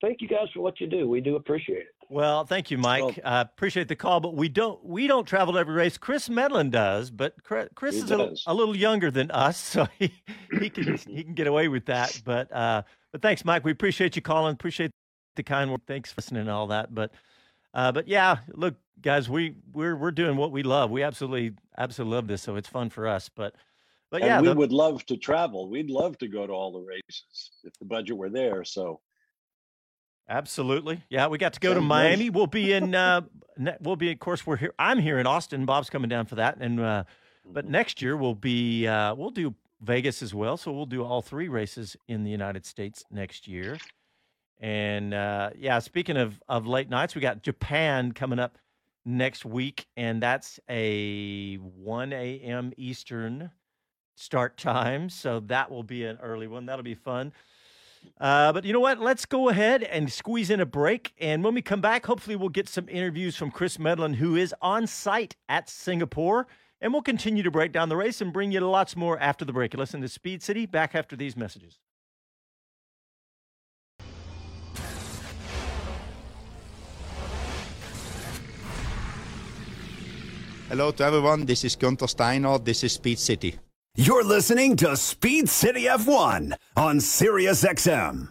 Thank 0.01 0.21
you 0.21 0.29
guys 0.29 0.49
for 0.53 0.61
what 0.61 0.81
you 0.81 0.89
do. 0.89 1.09
We 1.09 1.21
do 1.21 1.37
appreciate 1.37 1.79
it. 1.83 1.95
Well, 2.09 2.45
thank 2.45 2.71
you, 2.71 2.79
Mike. 2.79 3.21
I 3.25 3.39
uh, 3.39 3.43
appreciate 3.43 3.89
the 3.89 3.97
call, 3.97 4.21
but 4.21 4.35
we 4.35 4.49
don't 4.49 4.85
we 4.85 5.07
don't 5.07 5.25
travel 5.27 5.55
to 5.55 5.61
every 5.61 5.75
race. 5.75 5.97
Chris 5.99 6.29
Medland 6.29 6.71
does, 6.71 7.11
but 7.11 7.35
Chris 7.45 7.95
he 7.95 8.01
is 8.01 8.11
a, 8.11 8.35
a, 8.47 8.55
little 8.55 8.77
younger 8.77 9.11
than 9.11 9.31
us, 9.31 9.57
so 9.59 9.87
he, 9.99 10.13
he 10.59 10.71
can 10.71 10.97
he 10.97 11.23
can 11.23 11.35
get 11.35 11.47
away 11.47 11.69
with 11.69 11.87
that. 11.87 12.21
But 12.25 12.53
uh, 12.53 12.83
but 13.13 13.23
thanks, 13.23 13.45
Mike. 13.45 13.65
We 13.65 13.71
appreciate 13.71 14.17
you 14.17 14.23
calling. 14.23 14.55
Appreciate 14.55 14.91
the 15.37 15.43
kind 15.43 15.71
word. 15.71 15.83
Thanks 15.87 16.13
for 16.13 16.21
listening 16.21 16.43
and 16.43 16.51
all 16.51 16.67
that. 16.69 16.95
But 16.95 17.13
uh, 17.75 17.93
but 17.93 18.09
yeah, 18.09 18.39
look, 18.49 18.75
guys, 19.01 19.29
we 19.29 19.57
we're 19.73 19.97
we're 19.97 20.11
doing 20.11 20.37
what 20.37 20.53
we 20.53 20.63
love. 20.63 20.91
We 20.91 21.03
absolutely 21.03 21.55
absolutely 21.77 22.17
love 22.17 22.27
this, 22.27 22.43
so 22.43 22.57
it's 22.57 22.69
fun 22.69 22.91
for 22.91 23.07
us. 23.07 23.29
But 23.29 23.55
but 24.11 24.23
and 24.23 24.29
yeah, 24.29 24.41
we 24.41 24.49
the, 24.49 24.55
would 24.55 24.73
love 24.73 25.05
to 25.07 25.17
travel. 25.17 25.69
We'd 25.69 25.91
love 25.91 26.19
to 26.19 26.29
go 26.29 26.47
to 26.47 26.53
all 26.53 26.73
the 26.73 26.81
races 26.81 27.51
if 27.65 27.73
the 27.79 27.85
budget 27.85 28.17
were 28.17 28.31
there. 28.31 28.65
So 28.65 29.01
absolutely, 30.29 31.03
yeah, 31.09 31.29
we 31.29 31.39
got 31.39 31.55
to 31.55 31.61
go 31.61 31.71
Same 31.71 31.77
to 31.77 31.81
Miami. 31.83 32.31
We'll 32.31 32.47
be 32.47 32.73
in. 32.73 32.95
Uh, 32.95 33.23
we'll 33.81 33.97
be, 33.97 34.13
of 34.13 34.19
course, 34.19 34.47
we're 34.47 34.57
here. 34.57 34.75
I'm 34.79 34.99
here 34.99 35.19
in 35.19 35.27
Austin. 35.27 35.65
Bob's 35.65 35.91
coming 35.91 36.09
down 36.09 36.27
for 36.27 36.35
that, 36.37 36.59
and 36.61 36.79
uh, 36.79 37.05
but 37.45 37.65
mm-hmm. 37.65 37.73
next 37.73 38.03
year 38.03 38.17
we'll 38.17 38.35
be 38.35 38.87
uh, 38.87 39.15
we'll 39.15 39.31
do 39.31 39.55
Vegas 39.81 40.23
as 40.23 40.35
well. 40.35 40.57
So 40.57 40.73
we'll 40.73 40.87
do 40.87 41.03
all 41.03 41.23
three 41.23 41.49
races 41.49 41.97
in 42.07 42.23
the 42.23 42.31
United 42.31 42.67
States 42.67 43.05
next 43.11 43.49
year. 43.49 43.79
And 44.63 45.13
uh, 45.13 45.51
yeah, 45.59 45.81
speaking 45.81 46.17
of, 46.17 46.41
of 46.49 46.69
late 46.69 46.89
nights, 46.89 47.17
we 47.17 47.21
got 47.21 47.43
Japan 47.43 48.13
coming 48.13 48.39
up 48.39 48.59
next 49.05 49.45
week, 49.45 49.87
and 49.97 50.23
that's 50.23 50.61
a 50.71 51.57
1 51.57 52.13
a.m. 52.13 52.73
Eastern 52.77 53.51
start 54.15 54.57
time. 54.57 55.09
So 55.09 55.41
that 55.47 55.69
will 55.69 55.83
be 55.83 56.05
an 56.05 56.19
early 56.23 56.47
one. 56.47 56.67
That'll 56.67 56.85
be 56.85 56.95
fun. 56.95 57.33
Uh, 58.21 58.53
but 58.53 58.65
you 58.65 58.73
know 58.73 58.81
what? 58.81 59.01
Let's 59.01 59.27
go 59.27 59.49
ahead 59.49 59.83
and 59.83 60.11
squeeze 60.11 60.49
in 60.49 60.61
a 60.61 60.67
break. 60.67 61.13
And 61.21 61.43
when 61.43 61.55
we 61.55 61.63
come 61.63 61.81
back, 61.81 62.07
hopefully 62.07 62.37
we'll 62.37 62.49
get 62.49 62.69
some 62.69 62.89
interviews 62.89 63.37
from 63.37 63.51
Chris 63.51 63.79
Medland, 63.79 64.17
who 64.17 64.37
is 64.37 64.55
on 64.63 64.87
site 64.87 65.35
at 65.49 65.69
Singapore. 65.69 66.47
And 66.81 66.93
we'll 66.93 67.03
continue 67.03 67.43
to 67.43 67.51
break 67.51 67.73
down 67.73 67.89
the 67.89 67.97
race 67.97 68.21
and 68.21 68.33
bring 68.33 68.53
you 68.53 68.61
lots 68.61 68.97
more 68.97 69.19
after 69.19 69.45
the 69.45 69.53
break. 69.53 69.75
Listen 69.75 70.01
to 70.03 70.09
Speed 70.09 70.43
City 70.43 70.67
back 70.67 70.95
after 70.95 71.17
these 71.17 71.37
messages. 71.37 71.79
Hello 80.73 80.91
to 80.91 81.05
everyone. 81.05 81.45
This 81.45 81.65
is 81.65 81.77
Gunther 81.77 82.07
Steiner. 82.07 82.57
This 82.57 82.83
is 82.83 82.95
Speed 82.95 83.19
City. 83.19 83.57
You're 83.95 84.25
listening 84.25 84.75
to 84.77 84.97
Speed 84.97 85.51
City 85.51 85.83
F1 85.83 86.55
on 86.79 86.99
Sirius 86.99 87.63
XM. 87.63 88.31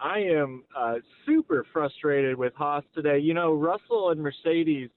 I 0.00 0.18
am 0.18 0.64
uh, 0.76 0.94
super 1.24 1.64
frustrated 1.72 2.36
with 2.36 2.52
Haas 2.54 2.84
today. 2.94 3.18
You 3.18 3.34
know, 3.34 3.52
Russell 3.52 4.10
and 4.10 4.20
Mercedes, 4.20 4.90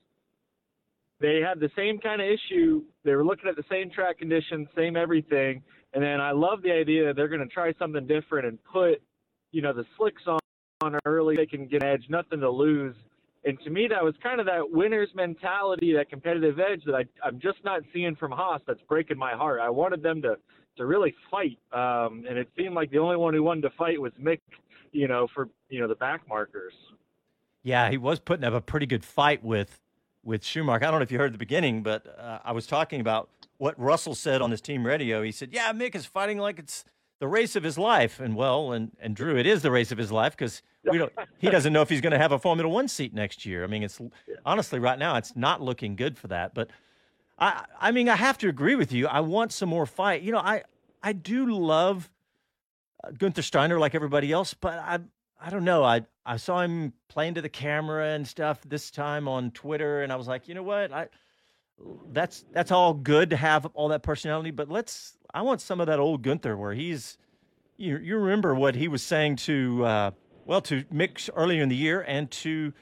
they 1.20 1.40
had 1.40 1.60
the 1.60 1.70
same 1.76 2.00
kind 2.00 2.22
of 2.22 2.28
issue. 2.28 2.84
They 3.04 3.14
were 3.14 3.26
looking 3.26 3.50
at 3.50 3.56
the 3.56 3.66
same 3.70 3.92
track 3.92 4.18
conditions, 4.18 4.68
same 4.76 4.96
everything, 4.96 5.62
and 5.94 6.04
then 6.04 6.20
I 6.20 6.32
love 6.32 6.64
the 6.64 6.72
idea 6.72 7.06
that 7.08 7.16
they're 7.16 7.28
going 7.28 7.48
to 7.48 7.54
try 7.54 7.74
something 7.78 8.08
different 8.08 8.48
and 8.48 8.58
put, 8.64 9.02
you 9.52 9.62
know, 9.62 9.74
the 9.74 9.86
slicks 9.98 10.24
on 10.26 10.40
on 10.82 10.98
early. 11.06 11.36
They 11.36 11.46
can 11.46 11.68
get 11.68 11.84
an 11.84 11.90
edge, 11.90 12.06
nothing 12.10 12.40
to 12.40 12.50
lose 12.50 12.96
and 13.44 13.60
to 13.64 13.70
me, 13.70 13.88
that 13.88 14.04
was 14.04 14.14
kind 14.22 14.40
of 14.40 14.46
that 14.46 14.70
winner's 14.70 15.10
mentality, 15.16 15.94
that 15.94 16.10
competitive 16.10 16.60
edge 16.60 16.84
that 16.86 16.94
I, 16.94 17.06
I'm 17.26 17.40
just 17.40 17.58
not 17.64 17.82
seeing 17.94 18.16
from 18.16 18.32
Haas. 18.32 18.62
That's 18.68 18.82
breaking 18.88 19.18
my 19.18 19.34
heart. 19.34 19.60
I 19.62 19.70
wanted 19.70 20.04
them 20.04 20.22
to 20.22 20.38
to 20.78 20.86
really 20.86 21.14
fight, 21.30 21.60
um, 21.74 22.24
and 22.30 22.38
it 22.38 22.48
seemed 22.58 22.76
like 22.76 22.92
the 22.92 22.98
only 22.98 23.18
one 23.18 23.34
who 23.34 23.44
wanted 23.44 23.62
to 23.62 23.72
fight 23.72 24.00
was 24.00 24.14
Mick. 24.22 24.40
You 24.92 25.08
know, 25.08 25.28
for 25.34 25.50
you 25.70 25.80
know 25.80 25.88
the 25.88 25.96
back 25.96 26.28
markers. 26.28 26.74
Yeah, 27.64 27.90
he 27.90 27.98
was 27.98 28.20
putting 28.20 28.44
up 28.44 28.54
a 28.54 28.62
pretty 28.62 28.86
good 28.86 29.04
fight 29.04 29.44
with 29.44 29.80
with 30.24 30.44
Schumacher. 30.44 30.86
I 30.86 30.92
don't 30.92 31.00
know 31.00 31.04
if 31.04 31.12
you 31.12 31.18
heard 31.18 31.34
the 31.34 31.40
beginning, 31.40 31.82
but 31.82 32.06
uh, 32.20 32.40
I 32.44 32.52
was 32.52 32.68
talking 32.68 33.02
about 33.02 33.30
what 33.58 33.80
Russell 33.80 34.16
said 34.16 34.42
on 34.42 34.52
his 34.52 34.62
team 34.62 34.86
radio. 34.86 35.24
He 35.24 35.32
said, 35.32 35.50
"Yeah, 35.52 35.72
Mick 35.74 35.96
is 35.96 36.06
fighting 36.06 36.38
like 36.38 36.60
it's 36.60 36.86
the 37.22 37.28
race 37.28 37.56
of 37.56 37.62
his 37.62 37.78
life. 37.78 38.20
And 38.20 38.36
well, 38.36 38.72
and, 38.72 38.92
and 39.00 39.16
Drew, 39.16 39.38
it 39.38 39.46
is 39.46 39.62
the 39.62 39.70
race 39.70 39.92
of 39.92 39.98
his 40.00 40.12
life 40.12 40.36
because 40.36 40.64
we 40.92 40.98
don't. 40.98 41.14
He 41.38 41.52
doesn't 41.52 41.72
know 41.72 41.84
if 41.84 41.90
he's 41.90 42.02
going 42.02 42.14
to 42.14 42.18
have 42.18 42.32
a 42.32 42.40
Formula 42.40 42.68
One 42.68 42.88
seat 42.88 43.14
next 43.14 43.46
year. 43.46 43.64
I 43.64 43.68
mean, 43.68 43.84
it's 43.84 44.02
honestly 44.44 44.80
right 44.80 44.98
now 44.98 45.16
it's 45.18 45.36
not 45.36 45.62
looking 45.62 45.96
good 45.96 46.18
for 46.18 46.28
that. 46.30 46.56
But 46.56 46.72
I, 47.38 47.64
I 47.80 47.92
mean, 47.92 48.10
I 48.10 48.16
have 48.16 48.40
to 48.40 48.50
agree 48.50 48.74
with 48.74 48.92
you. 48.92 49.08
I 49.08 49.20
want 49.20 49.52
some 49.52 49.70
more 49.70 49.86
fight. 49.86 50.24
You 50.24 50.32
know, 50.32 50.40
I, 50.40 50.64
I 51.04 51.14
do 51.14 51.56
love 51.56 52.10
uh, 53.04 53.12
Gunther 53.12 53.44
Steiner 53.44 53.78
like 53.80 53.94
everybody 53.94 54.32
else, 54.32 54.56
but 54.56 54.80
I, 54.80 55.00
I 55.40 55.52
don't 55.52 55.64
know. 55.64 55.84
I, 55.84 56.02
I 56.26 56.38
saw 56.38 56.62
him 56.62 56.94
playing 57.08 57.36
to 57.36 57.42
the 57.42 57.50
camera 57.50 58.10
and 58.16 58.28
stuff 58.28 58.62
this 58.68 58.90
time 58.90 59.28
on 59.28 59.52
Twitter, 59.52 60.02
and 60.02 60.12
I 60.12 60.16
was 60.16 60.28
like, 60.28 60.48
you 60.48 60.56
know 60.56 60.64
what, 60.64 60.92
I. 60.92 61.08
That's 62.12 62.46
that's 62.52 62.70
all 62.70 62.94
good 62.94 63.32
to 63.32 63.36
have 63.36 63.66
all 63.74 63.88
that 63.88 64.04
personality, 64.04 64.52
but 64.52 64.70
let's 64.70 65.18
I 65.34 65.42
want 65.42 65.62
some 65.62 65.80
of 65.80 65.88
that 65.88 66.00
old 66.00 66.22
Gunther 66.22 66.58
where 66.58 66.74
he's. 66.74 67.18
You, 67.78 67.98
you 67.98 68.18
remember 68.18 68.54
what 68.54 68.76
he 68.76 68.88
was 68.88 69.02
saying 69.02 69.38
to 69.38 69.84
uh, 69.86 70.12
well 70.46 70.62
to 70.62 70.84
Mick 70.86 71.30
earlier 71.36 71.64
in 71.64 71.70
the 71.70 71.76
year 71.76 72.02
and 72.02 72.30
to 72.32 72.74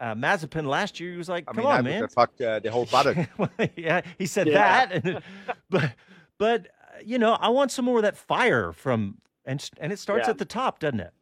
uh, 0.00 0.14
Mazepin 0.14 0.66
last 0.66 1.00
year. 1.00 1.10
He 1.10 1.18
was 1.18 1.28
like, 1.28 1.46
"Come 1.46 1.58
I 1.58 1.62
mean, 1.62 1.72
on, 1.72 1.84
man, 1.84 2.02
the 2.02 2.08
fuck 2.08 2.40
uh, 2.40 2.60
the 2.60 2.70
whole 2.70 2.86
button." 2.86 3.26
yeah, 3.76 4.02
he 4.18 4.26
said 4.26 4.46
yeah. 4.46 4.86
that, 4.86 5.04
and, 5.04 5.22
but 5.70 5.92
but 6.38 6.68
you 7.04 7.18
know, 7.18 7.32
I 7.34 7.48
want 7.48 7.72
some 7.72 7.84
more 7.84 7.96
of 7.96 8.02
that 8.02 8.16
fire 8.16 8.72
from 8.72 9.18
and 9.44 9.68
and 9.78 9.92
it 9.92 9.98
starts 9.98 10.26
yeah. 10.26 10.30
at 10.30 10.38
the 10.38 10.44
top, 10.44 10.78
doesn't 10.78 11.00
it? 11.00 11.12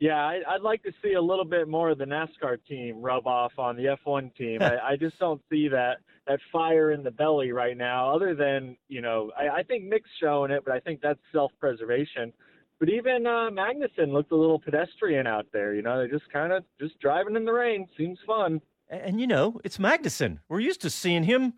Yeah, 0.00 0.24
I, 0.24 0.42
I'd 0.48 0.60
like 0.60 0.82
to 0.84 0.92
see 1.02 1.14
a 1.14 1.20
little 1.20 1.44
bit 1.44 1.66
more 1.66 1.90
of 1.90 1.98
the 1.98 2.04
NASCAR 2.04 2.58
team 2.68 3.00
rub 3.00 3.26
off 3.26 3.58
on 3.58 3.76
the 3.76 3.96
F1 4.06 4.34
team. 4.36 4.62
I, 4.62 4.78
I 4.90 4.96
just 4.96 5.18
don't 5.18 5.42
see 5.50 5.68
that 5.68 5.98
that 6.28 6.38
fire 6.52 6.92
in 6.92 7.02
the 7.02 7.10
belly 7.10 7.50
right 7.52 7.76
now. 7.76 8.14
Other 8.14 8.34
than 8.34 8.76
you 8.88 9.00
know, 9.00 9.32
I, 9.36 9.48
I 9.58 9.62
think 9.62 9.84
Mick's 9.84 10.10
showing 10.20 10.50
it, 10.50 10.64
but 10.64 10.74
I 10.74 10.80
think 10.80 11.00
that's 11.00 11.20
self-preservation. 11.32 12.32
But 12.78 12.90
even 12.90 13.26
uh, 13.26 13.50
Magnussen 13.50 14.12
looked 14.12 14.30
a 14.30 14.36
little 14.36 14.60
pedestrian 14.60 15.26
out 15.26 15.46
there. 15.52 15.74
You 15.74 15.82
know, 15.82 15.98
they're 15.98 16.08
just 16.08 16.30
kind 16.32 16.52
of 16.52 16.62
just 16.78 16.98
driving 17.00 17.34
in 17.34 17.44
the 17.44 17.52
rain. 17.52 17.88
Seems 17.96 18.18
fun. 18.24 18.60
And, 18.88 19.00
and, 19.00 19.20
you 19.20 19.26
know, 19.26 19.60
it's 19.64 19.78
Magnussen. 19.78 20.38
We're 20.48 20.60
used 20.60 20.80
to 20.82 20.90
seeing 20.90 21.24
him 21.24 21.54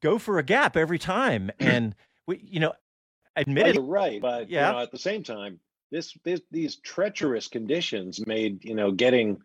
go 0.00 0.18
for 0.18 0.38
a 0.38 0.44
gap 0.44 0.76
every 0.76 0.98
time, 0.98 1.50
and 1.58 1.96
we, 2.26 2.40
you 2.44 2.60
know, 2.60 2.72
admitted. 3.34 3.78
Well, 3.78 3.86
right, 3.88 4.20
but 4.20 4.48
yeah. 4.48 4.68
you 4.68 4.72
know, 4.74 4.82
at 4.82 4.92
the 4.92 4.98
same 4.98 5.24
time, 5.24 5.58
this, 5.90 6.16
this 6.24 6.40
these 6.50 6.76
treacherous 6.76 7.48
conditions 7.48 8.24
made 8.26 8.64
you 8.64 8.74
know 8.74 8.90
getting 8.90 9.38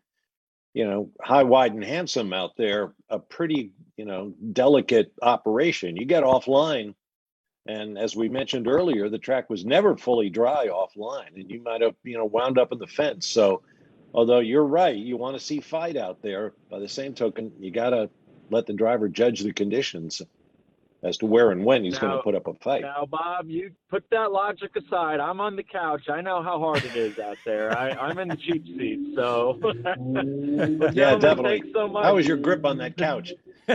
you 0.74 0.86
know 0.86 1.10
high 1.22 1.44
wide 1.44 1.74
and 1.74 1.84
handsome 1.84 2.34
out 2.34 2.56
there 2.58 2.94
a 3.10 3.20
pretty 3.20 3.72
you 3.98 4.06
know 4.06 4.34
delicate 4.54 5.12
operation. 5.22 5.98
You 5.98 6.06
get 6.06 6.24
offline 6.24 6.94
and 7.68 7.98
as 7.98 8.16
we 8.16 8.30
mentioned 8.30 8.68
earlier 8.68 9.10
the 9.10 9.18
track 9.18 9.50
was 9.50 9.66
never 9.66 9.98
fully 9.98 10.30
dry 10.30 10.68
offline 10.68 11.36
and 11.36 11.50
you 11.50 11.62
might 11.62 11.82
have 11.82 11.96
you 12.04 12.18
know 12.18 12.26
wound 12.26 12.58
up 12.58 12.72
in 12.72 12.80
the 12.80 12.88
fence. 12.88 13.28
So 13.28 13.62
although 14.14 14.40
you're 14.40 14.66
right 14.66 14.96
you 14.96 15.18
want 15.18 15.38
to 15.38 15.44
see 15.44 15.60
fight 15.60 15.98
out 15.98 16.22
there. 16.22 16.54
By 16.70 16.80
the 16.80 16.90
same 16.90 17.14
token 17.14 17.52
you 17.60 17.72
got 17.72 17.92
to 17.92 18.10
let 18.50 18.66
the 18.66 18.74
driver 18.74 19.10
judge 19.10 19.42
the 19.42 19.54
conditions 19.54 20.22
as 21.02 21.18
to 21.18 21.26
where 21.26 21.52
and 21.52 21.64
when 21.64 21.84
he's 21.84 21.98
going 21.98 22.16
to 22.16 22.22
put 22.22 22.36
up 22.36 22.48
a 22.48 22.54
fight. 22.56 22.82
Now, 22.82 23.08
Bob, 23.10 23.50
you 23.50 23.72
put 23.90 24.04
that 24.12 24.32
logic 24.32 24.76
aside. 24.76 25.20
I'm 25.20 25.40
on 25.40 25.56
the 25.56 25.64
couch. 25.64 26.10
I 26.10 26.22
know 26.22 26.44
how 26.44 26.60
hard 26.60 26.84
it 26.84 26.96
is 26.96 27.18
out 27.20 27.38
there. 27.46 27.78
I, 27.78 28.10
am 28.10 28.20
in 28.20 28.28
the 28.28 28.36
cheap 28.36 28.66
seat, 28.66 29.14
so. 29.16 29.60
yeah, 30.94 31.16
definitely. 31.16 31.64
So 31.74 31.88
how 32.02 32.16
was 32.16 32.28
your 32.28 32.38
grip 32.38 32.66
on 32.66 32.78
that 32.80 32.98
couch? 32.98 33.34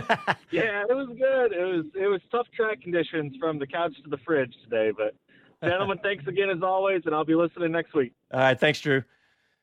yeah, 0.50 0.82
it 0.88 0.94
was 0.94 1.08
good. 1.08 1.52
It 1.52 1.64
was 1.64 1.84
it 1.94 2.08
was 2.08 2.20
tough 2.32 2.48
track 2.54 2.82
conditions 2.82 3.36
from 3.38 3.60
the 3.60 3.66
couch 3.66 3.92
to 4.02 4.10
the 4.10 4.18
fridge 4.18 4.52
today, 4.64 4.90
but 4.90 5.14
gentlemen, 5.62 5.98
thanks 6.02 6.26
again 6.26 6.50
as 6.50 6.62
always, 6.64 7.02
and 7.06 7.14
I'll 7.14 7.24
be 7.24 7.36
listening 7.36 7.70
next 7.70 7.94
week. 7.94 8.12
All 8.32 8.40
right, 8.40 8.58
thanks, 8.58 8.80
Drew. 8.80 9.04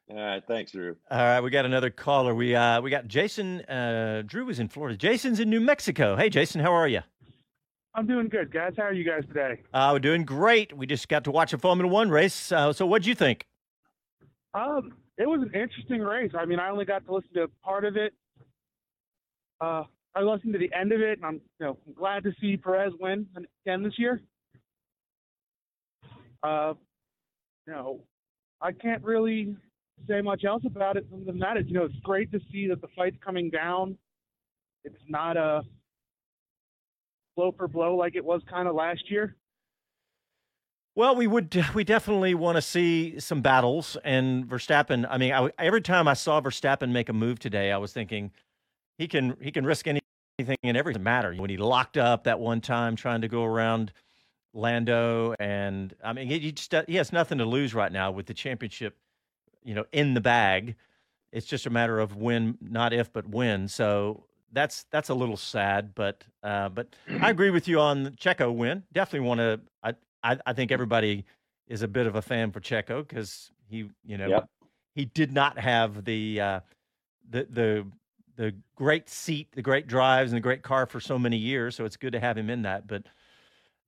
All 0.10 0.16
right, 0.16 0.44
thanks, 0.48 0.72
Drew. 0.72 0.96
All 1.10 1.18
right, 1.18 1.42
we 1.42 1.50
got 1.50 1.66
another 1.66 1.90
caller. 1.90 2.34
We 2.34 2.56
uh 2.56 2.80
we 2.80 2.90
got 2.90 3.08
Jason. 3.08 3.60
Uh, 3.62 4.24
Drew 4.26 4.48
is 4.50 4.60
in 4.60 4.70
Florida. 4.70 4.96
Jason's 4.98 5.42
in 5.42 5.50
New 5.50 5.60
Mexico. 5.60 6.16
Hey, 6.16 6.30
Jason, 6.30 6.62
how 6.62 6.72
are 6.74 6.88
you? 6.88 7.02
I'm 7.94 8.08
doing 8.08 8.30
good, 8.30 8.52
guys. 8.52 8.74
How 8.78 8.84
are 8.84 8.94
you 8.94 9.04
guys 9.04 9.24
today? 9.28 9.62
Uh, 9.74 9.90
we're 9.94 10.00
doing 10.00 10.24
great. 10.24 10.76
We 10.76 10.88
just 10.88 11.10
got 11.10 11.26
to 11.26 11.32
watch 11.32 11.52
a 11.52 11.58
Formula 11.58 11.92
One 11.92 12.10
race. 12.10 12.52
Uh, 12.52 12.72
so, 12.72 12.86
what'd 12.86 13.06
you 13.06 13.16
think? 13.16 13.46
Um, 14.54 14.94
it 15.18 15.28
was 15.28 15.42
an 15.42 15.52
interesting 15.54 16.02
race. 16.02 16.32
I 16.38 16.46
mean, 16.46 16.60
I 16.60 16.70
only 16.70 16.86
got 16.86 17.06
to 17.06 17.14
listen 17.14 17.34
to 17.36 17.50
part 17.64 17.84
of 17.84 17.98
it. 17.98 18.14
Uh, 19.60 19.84
I 20.16 20.22
listened 20.22 20.54
to 20.54 20.60
the 20.60 20.72
end 20.74 20.94
of 20.94 21.02
it, 21.02 21.20
and 21.20 21.26
I'm 21.26 21.42
you 21.60 21.66
know 21.66 21.78
glad 21.96 22.24
to 22.24 22.32
see 22.40 22.56
Perez 22.56 22.94
win 23.00 23.28
again 23.66 23.84
this 23.84 23.98
year. 23.98 24.22
Uh, 26.44 26.74
you 27.68 27.74
know, 27.74 28.00
I 28.62 28.72
can't 28.72 29.04
really 29.04 29.56
say 30.08 30.22
much 30.22 30.46
else 30.46 30.64
about 30.66 30.96
it 30.98 31.06
other 31.14 31.26
than 31.26 31.40
that. 31.40 31.58
It's, 31.58 31.68
you 31.68 31.76
know, 31.76 31.86
it's 31.86 31.96
great 32.04 32.32
to 32.32 32.40
see 32.52 32.68
that 32.70 32.82
the 32.82 32.88
fight's 32.96 33.18
coming 33.24 33.50
down. 33.50 33.98
It's 34.84 34.96
not 35.08 35.38
a 35.38 35.62
blow 37.36 37.54
for 37.58 37.68
blow 37.68 37.96
like 37.96 38.16
it 38.16 38.24
was 38.24 38.42
kind 38.50 38.68
of 38.68 38.76
last 38.76 39.10
year? 39.10 39.36
Well, 40.96 41.16
we 41.16 41.28
would 41.28 41.66
we 41.74 41.84
definitely 41.84 42.34
want 42.34 42.58
to 42.58 42.62
see 42.62 43.20
some 43.20 43.42
battles 43.42 43.98
and 44.04 44.48
Verstappen. 44.48 45.08
I 45.10 45.18
mean, 45.18 45.34
I, 45.34 45.50
every 45.58 45.82
time 45.82 46.08
I 46.08 46.14
saw 46.14 46.42
Verstappen 46.42 46.92
make 46.92 47.10
a 47.10 47.14
move 47.14 47.40
today, 47.40 47.72
I 47.72 47.78
was 47.78 47.94
thinking 47.94 48.32
he 48.98 49.08
can 49.08 49.38
he 49.42 49.52
can 49.52 49.66
risk 49.66 49.88
anything 49.88 50.58
and 50.64 50.78
everything 50.78 51.04
matter. 51.04 51.34
When 51.34 51.50
he 51.50 51.58
locked 51.58 51.98
up 51.98 52.26
that 52.26 52.40
one 52.40 52.62
time 52.62 52.96
trying 52.96 53.22
to 53.22 53.28
go 53.28 53.46
around 53.46 53.94
Lando, 54.54 55.34
and 55.40 55.96
I 56.04 56.14
mean, 56.14 56.28
he 56.28 56.52
just 56.52 56.74
he 56.88 56.96
has 56.96 57.14
nothing 57.14 57.38
to 57.38 57.46
lose 57.46 57.74
right 57.74 57.92
now 57.92 58.12
with 58.12 58.26
the 58.26 58.34
championship, 58.34 58.98
you 59.64 59.74
know, 59.74 59.86
in 59.92 60.14
the 60.14 60.22
bag. 60.22 60.76
It's 61.32 61.46
just 61.46 61.66
a 61.66 61.70
matter 61.70 61.98
of 61.98 62.18
when, 62.18 62.58
not 62.60 62.92
if, 62.92 63.14
but 63.14 63.26
when. 63.26 63.70
So 63.70 64.26
that's 64.52 64.86
that's 64.92 65.10
a 65.10 65.14
little 65.14 65.38
sad, 65.38 65.94
but 65.96 66.24
uh, 66.44 66.70
but 66.70 66.96
I 67.22 67.30
agree 67.32 67.50
with 67.50 67.68
you 67.68 67.80
on 67.80 68.04
the 68.04 68.12
Checo 68.12 68.54
win. 68.54 68.84
Definitely 68.94 69.28
want 69.28 69.40
to. 69.40 69.60
I, 69.84 69.94
I, 70.24 70.38
I 70.46 70.54
think 70.54 70.72
everybody 70.72 71.26
is 71.68 71.82
a 71.82 71.88
bit 71.88 72.08
of 72.08 72.16
a 72.16 72.22
fan 72.22 72.52
for 72.52 72.60
Checo 72.60 73.08
because 73.08 73.52
he 73.70 73.90
you 74.06 74.18
know 74.18 74.28
yep. 74.28 74.50
he 74.96 75.06
did 75.06 75.32
not 75.32 75.58
have 75.58 76.06
the 76.06 76.42
uh, 76.42 76.60
the 77.30 77.48
the 77.50 77.88
the 78.36 78.56
great 78.76 79.10
seat, 79.10 79.50
the 79.54 79.62
great 79.62 79.88
drives, 79.88 80.32
and 80.32 80.38
the 80.38 80.42
great 80.42 80.64
car 80.64 80.86
for 80.86 81.00
so 81.00 81.20
many 81.20 81.38
years. 81.38 81.76
So 81.76 81.86
it's 81.86 81.98
good 81.98 82.14
to 82.14 82.20
have 82.20 82.38
him 82.38 82.50
in 82.50 82.64
that. 82.64 82.88
But 82.88 83.04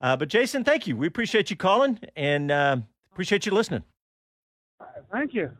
uh, 0.01 0.15
but 0.15 0.29
Jason, 0.29 0.63
thank 0.63 0.87
you. 0.87 0.95
We 0.95 1.07
appreciate 1.07 1.49
you 1.49 1.55
calling 1.55 1.99
and 2.15 2.51
uh, 2.51 2.77
appreciate 3.11 3.45
you 3.45 3.53
listening. 3.53 3.83
Thank 5.11 5.33
you. 5.33 5.51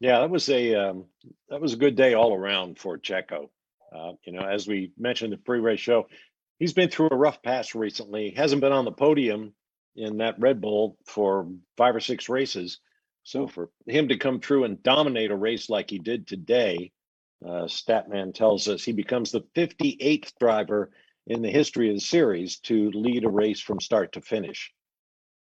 Yeah, 0.00 0.20
that 0.20 0.30
was 0.30 0.48
a 0.48 0.74
um, 0.74 1.06
that 1.48 1.60
was 1.60 1.72
a 1.72 1.78
good 1.78 1.96
day 1.96 2.14
all 2.14 2.34
around 2.34 2.78
for 2.78 2.98
Checo. 2.98 3.48
Uh, 3.94 4.12
you 4.24 4.32
know, 4.32 4.46
as 4.46 4.66
we 4.66 4.92
mentioned 4.98 5.32
the 5.32 5.38
pre-race 5.38 5.80
show, 5.80 6.06
he's 6.58 6.72
been 6.72 6.90
through 6.90 7.08
a 7.10 7.16
rough 7.16 7.42
patch 7.42 7.74
recently. 7.74 8.30
Hasn't 8.30 8.60
been 8.60 8.72
on 8.72 8.84
the 8.84 8.92
podium 8.92 9.54
in 9.96 10.18
that 10.18 10.38
Red 10.38 10.60
Bull 10.60 10.96
for 11.04 11.48
five 11.76 11.96
or 11.96 12.00
six 12.00 12.28
races. 12.28 12.80
So 13.24 13.46
for 13.46 13.70
him 13.86 14.08
to 14.08 14.16
come 14.16 14.40
through 14.40 14.64
and 14.64 14.82
dominate 14.82 15.30
a 15.30 15.36
race 15.36 15.68
like 15.68 15.90
he 15.90 15.98
did 15.98 16.26
today, 16.26 16.92
uh, 17.44 17.64
Statman 17.64 18.34
tells 18.34 18.68
us 18.68 18.84
he 18.84 18.92
becomes 18.92 19.30
the 19.30 19.42
58th 19.54 20.32
driver 20.38 20.90
in 21.26 21.42
the 21.42 21.50
history 21.50 21.88
of 21.88 21.96
the 21.96 22.00
series 22.00 22.58
to 22.60 22.90
lead 22.90 23.24
a 23.24 23.28
race 23.28 23.60
from 23.60 23.80
start 23.80 24.12
to 24.12 24.20
finish. 24.20 24.72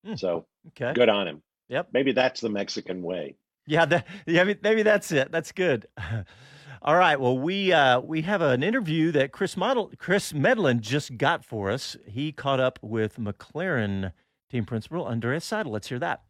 Mm, 0.06 0.18
so 0.18 0.48
okay. 0.70 0.94
good 0.94 1.10
on 1.10 1.28
him. 1.28 1.44
Yep. 1.70 1.90
Maybe 1.92 2.14
that's 2.14 2.42
the 2.42 2.50
Mexican 2.50 3.02
way. 3.02 3.36
Yeah, 3.66 3.86
that, 3.86 4.08
yeah, 4.26 4.44
maybe 4.44 4.84
that's 4.84 5.12
it. 5.12 5.32
That's 5.32 5.52
good. 5.52 5.88
All 6.82 6.98
right. 6.98 7.18
Well, 7.18 7.38
we 7.38 7.72
uh, 7.72 8.02
we 8.02 8.24
have 8.24 8.42
an 8.42 8.62
interview 8.62 9.12
that 9.14 9.32
Chris 9.32 9.56
Model 9.56 9.92
Chris 9.98 10.34
Medland 10.34 10.82
just 10.82 11.18
got 11.18 11.46
for 11.46 11.72
us. 11.72 11.96
He 12.06 12.34
caught 12.34 12.60
up 12.60 12.78
with 12.82 13.18
McLaren 13.18 14.12
team 14.52 14.66
principal 14.66 15.06
Andreas 15.06 15.50
Seidl. 15.50 15.68
Let's 15.68 15.88
hear 15.88 16.00
that. 16.00 16.24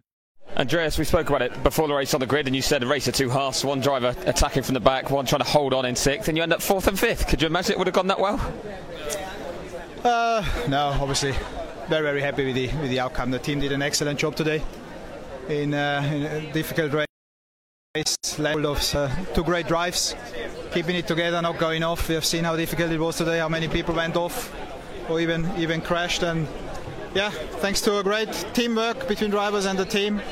Andreas, 0.55 0.99
we 0.99 1.05
spoke 1.05 1.29
about 1.29 1.41
it 1.41 1.63
before 1.63 1.87
the 1.87 1.93
race 1.95 2.13
on 2.13 2.19
the 2.19 2.27
grid, 2.27 2.45
and 2.45 2.55
you 2.55 2.61
said 2.61 2.83
the 2.83 2.87
race 2.87 3.07
of 3.07 3.15
two 3.15 3.29
halves, 3.29 3.65
one 3.65 3.79
driver 3.79 4.13
attacking 4.27 4.61
from 4.61 4.75
the 4.75 4.79
back, 4.79 5.09
one 5.09 5.25
trying 5.25 5.41
to 5.41 5.47
hold 5.47 5.73
on 5.73 5.85
in 5.85 5.95
sixth, 5.95 6.27
and 6.27 6.37
you 6.37 6.43
end 6.43 6.53
up 6.53 6.61
fourth 6.61 6.87
and 6.87 6.99
fifth. 6.99 7.27
Could 7.27 7.41
you 7.41 7.47
imagine 7.47 7.71
it 7.71 7.77
would 7.79 7.87
have 7.87 7.95
gone 7.95 8.07
that 8.07 8.19
well? 8.19 8.39
Uh, 10.03 10.45
no, 10.67 10.89
obviously, 11.01 11.31
very 11.87 12.03
very 12.03 12.21
happy 12.21 12.45
with 12.45 12.55
the 12.55 12.67
with 12.79 12.91
the 12.91 12.99
outcome. 12.99 13.31
The 13.31 13.39
team 13.39 13.59
did 13.59 13.71
an 13.71 13.81
excellent 13.81 14.19
job 14.19 14.35
today 14.35 14.61
in, 15.49 15.73
uh, 15.73 16.07
in 16.13 16.23
a 16.23 16.53
difficult 16.53 16.93
race 16.93 17.07
level 18.39 18.65
of 18.65 18.95
uh, 18.95 19.07
two 19.35 19.43
great 19.43 19.67
drives, 19.67 20.15
keeping 20.71 20.95
it 20.95 21.05
together, 21.05 21.39
not 21.43 21.59
going 21.59 21.83
off. 21.83 22.09
We 22.09 22.15
have 22.15 22.25
seen 22.25 22.43
how 22.43 22.55
difficult 22.55 22.91
it 22.91 22.99
was 22.99 23.17
today, 23.17 23.37
how 23.37 23.49
many 23.49 23.67
people 23.67 23.93
went 23.93 24.15
off 24.15 24.51
or 25.07 25.21
even 25.21 25.47
even 25.59 25.79
crashed. 25.79 26.23
And 26.23 26.47
yeah, 27.13 27.29
thanks 27.61 27.81
to 27.81 27.99
a 27.99 28.03
great 28.03 28.33
teamwork 28.55 29.07
between 29.07 29.29
drivers 29.29 29.67
and 29.67 29.77
the 29.77 29.85
team, 29.85 30.23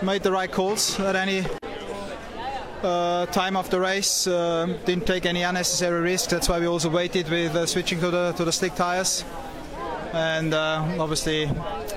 made 0.00 0.22
the 0.22 0.30
right 0.30 0.52
calls 0.52 1.00
at 1.00 1.16
any 1.16 1.44
uh, 2.84 3.26
time 3.26 3.56
of 3.56 3.68
the 3.68 3.80
race. 3.80 4.28
Uh, 4.28 4.78
didn't 4.84 5.08
take 5.08 5.26
any 5.26 5.42
unnecessary 5.42 6.00
risks. 6.00 6.28
That's 6.28 6.48
why 6.48 6.60
we 6.60 6.68
also 6.68 6.88
waited 6.88 7.28
with 7.28 7.52
uh, 7.56 7.66
switching 7.66 7.98
to 7.98 8.12
the 8.12 8.32
to 8.36 8.44
the 8.44 8.52
slick 8.52 8.76
tires 8.76 9.24
and 10.12 10.54
uh, 10.54 10.82
obviously 10.98 11.46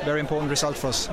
very 0.04 0.20
important 0.20 0.50
result 0.50 0.78
for 0.78 0.88
us. 0.88 1.10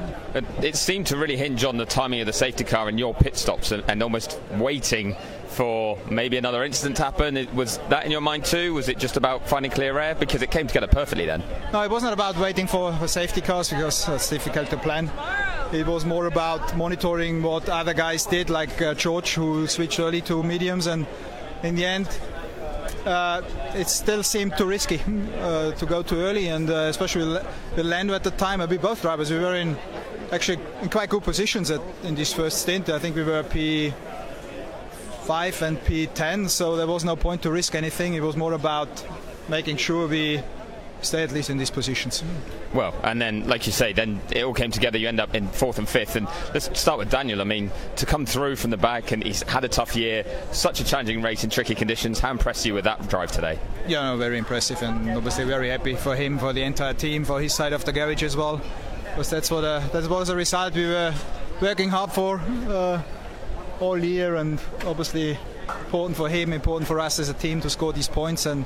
It 0.62 0.76
seemed 0.76 1.06
to 1.08 1.16
really 1.16 1.37
hinge 1.37 1.64
on 1.64 1.76
the 1.76 1.87
timing 1.87 2.20
of 2.20 2.26
the 2.26 2.32
safety 2.32 2.64
car 2.64 2.88
and 2.88 2.98
your 2.98 3.14
pit 3.14 3.37
stops 3.37 3.72
and, 3.72 3.84
and 3.88 4.02
almost 4.02 4.38
waiting 4.52 5.16
for 5.48 5.98
maybe 6.11 6.37
another 6.37 6.62
incident 6.62 6.96
to 6.96 7.02
happen. 7.04 7.37
It, 7.37 7.52
was 7.54 7.78
that 7.88 8.04
in 8.04 8.11
your 8.11 8.20
mind 8.20 8.44
too? 8.44 8.74
Was 8.74 8.88
it 8.88 8.98
just 8.98 9.16
about 9.16 9.48
finding 9.48 9.70
clear 9.70 9.98
air? 9.98 10.14
Because 10.14 10.42
it 10.42 10.50
came 10.50 10.66
together 10.66 10.87
perfectly 10.87 11.26
then. 11.26 11.42
No, 11.72 11.82
it 11.82 11.90
wasn't 11.90 12.12
about 12.12 12.37
waiting 12.37 12.66
for, 12.66 12.92
for 12.96 13.08
safety 13.08 13.40
cars 13.40 13.70
because 13.70 14.08
it's 14.08 14.30
difficult 14.30 14.70
to 14.70 14.76
plan. 14.76 15.11
It 15.72 15.87
was 15.87 16.04
more 16.04 16.26
about 16.26 16.76
monitoring 16.76 17.42
what 17.42 17.68
other 17.68 17.92
guys 17.92 18.24
did, 18.24 18.50
like 18.50 18.80
uh, 18.80 18.94
George, 18.94 19.34
who 19.34 19.66
switched 19.66 20.00
early 20.00 20.20
to 20.22 20.42
mediums, 20.42 20.87
and 20.87 21.06
in 21.62 21.74
the 21.74 21.84
end, 21.84 22.08
uh, 23.09 23.42
it 23.75 23.88
still 23.88 24.23
seemed 24.23 24.57
too 24.59 24.66
risky 24.66 25.01
uh, 25.40 25.73
to 25.73 25.87
go 25.87 26.03
too 26.03 26.21
early, 26.21 26.49
and 26.49 26.71
uh, 26.71 26.88
especially 26.88 27.27
with 27.27 27.85
Lando 27.85 28.14
at 28.14 28.23
the 28.23 28.31
time. 28.33 28.61
We 28.68 28.77
both 28.77 29.01
drivers 29.03 29.31
we 29.31 29.38
were 29.38 29.57
in 29.57 29.77
actually 30.31 30.59
in 30.83 30.90
quite 30.90 31.09
good 31.09 31.23
positions 31.23 31.71
at, 31.71 31.81
in 32.05 32.14
this 32.14 32.35
first 32.35 32.59
stint. 32.62 32.90
I 32.90 32.99
think 32.99 33.16
we 33.16 33.23
were 33.23 33.42
P5 33.42 33.92
and 35.62 35.79
P10, 35.81 36.51
so 36.51 36.77
there 36.77 36.87
was 36.87 37.05
no 37.05 37.16
point 37.16 37.42
to 37.42 37.51
risk 37.51 37.75
anything. 37.75 38.14
It 38.14 38.23
was 38.23 38.37
more 38.37 38.53
about 38.53 38.88
making 39.49 39.79
sure 39.79 40.07
we 40.07 40.42
stay 41.02 41.22
at 41.22 41.32
least 41.32 41.50
in 41.50 41.58
these 41.58 41.70
positions. 41.70 42.22
Well, 42.74 42.94
and 43.02 43.20
then, 43.20 43.48
like 43.48 43.66
you 43.66 43.72
say, 43.72 43.92
then 43.92 44.20
it 44.30 44.44
all 44.44 44.54
came 44.54 44.70
together. 44.70 44.98
You 44.98 45.08
end 45.08 45.20
up 45.20 45.34
in 45.34 45.48
fourth 45.48 45.78
and 45.78 45.88
fifth. 45.88 46.16
And 46.16 46.26
let's 46.52 46.78
start 46.78 46.98
with 46.98 47.11
Daniel. 47.11 47.40
I 47.40 47.44
mean, 47.44 47.70
to 47.96 48.06
come 48.06 48.26
through 48.26 48.56
from 48.56 48.70
the 48.70 48.76
back, 48.76 49.12
and 49.12 49.22
he's 49.22 49.42
had 49.42 49.64
a 49.64 49.68
tough 49.68 49.96
year, 49.96 50.24
such 50.52 50.80
a 50.80 50.84
challenging 50.84 51.22
race 51.22 51.44
in 51.44 51.50
tricky 51.50 51.74
conditions. 51.74 52.18
How 52.18 52.30
impressed 52.30 52.66
you 52.66 52.74
with 52.74 52.84
that 52.84 53.08
drive 53.08 53.32
today? 53.32 53.58
Yeah, 53.87 54.02
no, 54.02 54.16
very 54.16 54.38
impressive, 54.38 54.82
and 54.82 55.11
obviously 55.11 55.44
very 55.44 55.70
happy 55.70 55.94
for 55.94 56.14
him, 56.16 56.38
for 56.38 56.52
the 56.52 56.62
entire 56.62 56.94
team, 56.94 57.24
for 57.24 57.40
his 57.40 57.54
side 57.54 57.72
of 57.72 57.84
the 57.84 57.92
garage 57.92 58.22
as 58.22 58.37
well. 58.37 58.61
Because 59.04 59.30
that's 59.30 59.50
what 59.50 59.64
uh, 59.64 59.80
that 59.88 60.08
was 60.08 60.28
a 60.28 60.37
result 60.37 60.74
we 60.74 60.87
were 60.87 61.14
working 61.61 61.88
hard 61.88 62.12
for 62.12 62.40
uh, 62.68 63.02
all 63.80 63.98
year, 63.98 64.37
and 64.37 64.61
obviously 64.84 65.38
important 65.68 66.16
for 66.16 66.28
him, 66.28 66.52
important 66.52 66.87
for 66.87 67.00
us 67.00 67.18
as 67.18 67.28
a 67.28 67.34
team 67.34 67.61
to 67.61 67.70
score 67.70 67.92
these 67.92 68.08
points 68.08 68.46
and 68.46 68.64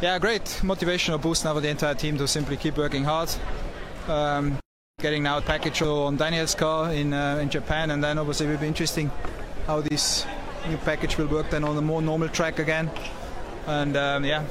yeah, 0.00 0.18
great 0.18 0.44
motivational 0.62 1.20
boost 1.20 1.44
now 1.44 1.54
for 1.54 1.60
the 1.60 1.68
entire 1.68 1.94
team 1.94 2.16
to 2.18 2.26
simply 2.26 2.56
keep 2.56 2.76
working 2.76 3.04
hard. 3.04 3.30
Um, 4.08 4.58
getting 4.98 5.22
now 5.22 5.38
a 5.38 5.42
package 5.42 5.82
on 5.82 6.16
Daniel's 6.16 6.54
car 6.54 6.92
in 6.92 7.12
uh, 7.12 7.36
in 7.36 7.50
Japan, 7.50 7.90
and 7.90 8.02
then 8.02 8.18
obviously 8.18 8.46
it 8.46 8.50
will 8.50 8.58
be 8.58 8.66
interesting 8.66 9.10
how 9.66 9.80
this 9.80 10.26
new 10.68 10.76
package 10.78 11.18
will 11.18 11.26
work 11.26 11.50
then 11.50 11.64
on 11.64 11.76
a 11.76 11.82
more 11.82 12.02
normal 12.02 12.28
track 12.28 12.58
again. 12.58 12.90
And 13.66 13.96
um, 13.96 14.24
yeah, 14.24 14.44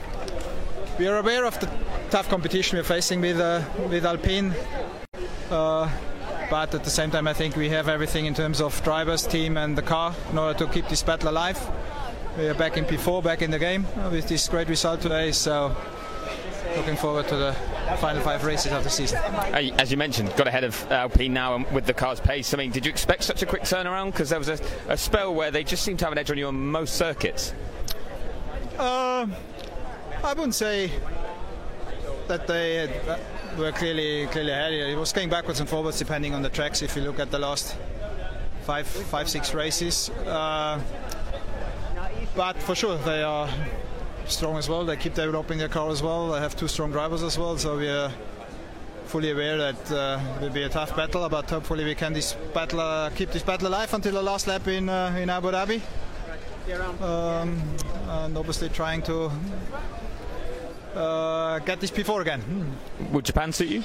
we 0.98 1.08
are 1.08 1.18
aware 1.18 1.46
of 1.46 1.60
the 1.60 1.70
tough 2.10 2.30
competition 2.30 2.78
we're 2.78 2.84
facing 2.84 3.22
with 3.22 3.40
uh, 3.40 3.64
with 3.90 4.06
Alpine. 4.06 4.54
Uh, 5.50 5.90
but 6.50 6.74
at 6.74 6.84
the 6.84 6.90
same 6.90 7.12
time, 7.12 7.28
I 7.28 7.34
think 7.34 7.56
we 7.56 7.70
have 7.70 7.88
everything 7.88 8.26
in 8.26 8.34
terms 8.34 8.60
of 8.62 8.84
drivers, 8.84 9.28
team, 9.28 9.58
and 9.58 9.78
the 9.78 9.84
car 9.84 10.16
in 10.32 10.38
order 10.38 10.58
to 10.60 10.68
keep 10.68 10.88
this 10.90 11.04
battle 11.04 11.30
alive. 11.30 11.60
We 12.38 12.48
are 12.48 12.54
back 12.54 12.78
in 12.78 12.86
P4, 12.86 13.24
back 13.24 13.42
in 13.42 13.52
the 13.52 13.60
game 13.60 13.86
with 14.12 14.28
this 14.28 14.48
great 14.48 14.70
result 14.70 15.02
today. 15.02 15.32
So 15.32 15.76
looking 16.78 16.96
forward 16.96 17.28
to 17.30 17.36
the 17.36 17.54
final 17.98 18.22
five 18.22 18.46
races 18.46 18.72
of 18.72 18.84
the 18.84 18.90
season. 18.90 19.20
As 19.54 19.92
you 19.92 19.98
mentioned, 19.98 20.34
got 20.38 20.48
ahead 20.48 20.64
of 20.64 20.92
Alpine 20.92 21.34
now 21.34 21.66
with 21.72 21.86
the 21.86 21.94
car's 21.94 22.20
pace. 22.20 22.54
I 22.54 22.58
mean, 22.58 22.72
did 22.72 22.86
you 22.86 22.92
expect 22.92 23.24
such 23.24 23.42
a 23.42 23.46
quick 23.46 23.64
turnaround? 23.64 24.12
Because 24.12 24.30
there 24.30 24.40
was 24.40 24.50
a, 24.50 24.60
a, 24.88 24.96
spell 24.96 25.34
where 25.34 25.52
they 25.52 25.64
just 25.64 25.84
seemed 25.84 26.00
to 26.00 26.06
have 26.06 26.12
an 26.12 26.18
edge 26.18 26.30
on 26.30 26.38
you 26.38 26.48
on 26.48 26.56
most 26.56 26.96
circuits. 26.96 27.54
Uh, 28.78 29.28
I 30.24 30.34
wouldn't 30.34 30.56
say 30.56 30.92
that 32.28 32.48
they 32.48 33.02
were 33.58 33.72
clearly 33.72 34.28
clearly 34.28 34.52
ahead. 34.52 34.74
It 34.74 34.98
was 34.98 35.12
going 35.12 35.30
backwards 35.30 35.60
and 35.60 35.68
forwards 35.68 35.98
depending 35.98 36.34
on 36.34 36.42
the 36.42 36.50
tracks. 36.50 36.82
If 36.82 36.96
you 36.96 37.02
look 37.02 37.20
at 37.20 37.32
the 37.32 37.40
last 37.40 37.76
five, 38.62 38.86
five, 38.86 39.28
six 39.28 39.54
races. 39.56 40.10
Uh, 40.28 40.80
but 42.40 42.56
for 42.64 42.74
sure 42.74 42.98
they 43.00 43.22
are 43.22 43.50
strong 44.26 44.58
as 44.58 44.70
well. 44.70 44.86
They 44.86 44.96
keep 44.96 45.14
developing 45.14 45.58
their 45.58 45.68
car 45.68 45.90
as 45.90 46.02
well. 46.02 46.32
They 46.32 46.40
have 46.40 46.56
two 46.56 46.70
strong 46.70 46.90
drivers 46.90 47.22
as 47.22 47.38
well, 47.38 47.58
so 47.58 47.78
we 47.78 47.90
are 47.90 48.10
fully 49.08 49.32
aware 49.32 49.58
that 49.58 49.92
uh, 49.92 50.22
it 50.38 50.44
will 50.44 50.50
be 50.50 50.64
a 50.64 50.70
tough 50.70 50.96
battle. 50.96 51.28
But 51.28 51.50
hopefully 51.50 51.84
we 51.84 51.96
can 51.96 52.14
this 52.14 52.38
battle 52.54 52.80
uh, 52.80 53.10
keep 53.10 53.32
this 53.32 53.44
battle 53.44 53.68
alive 53.68 53.94
until 53.94 54.14
the 54.14 54.22
last 54.22 54.48
lap 54.48 54.66
in 54.70 54.88
uh, 54.88 55.20
in 55.20 55.30
Abu 55.30 55.52
Dhabi. 55.52 55.82
Um, 57.02 57.62
and 58.08 58.38
obviously 58.38 58.70
trying 58.70 59.02
to 59.02 59.30
uh, 60.96 61.60
get 61.60 61.82
this 61.82 61.92
P4 61.92 62.22
again. 62.22 62.42
Would 63.12 63.26
Japan 63.26 63.52
suit 63.52 63.68
you? 63.68 63.84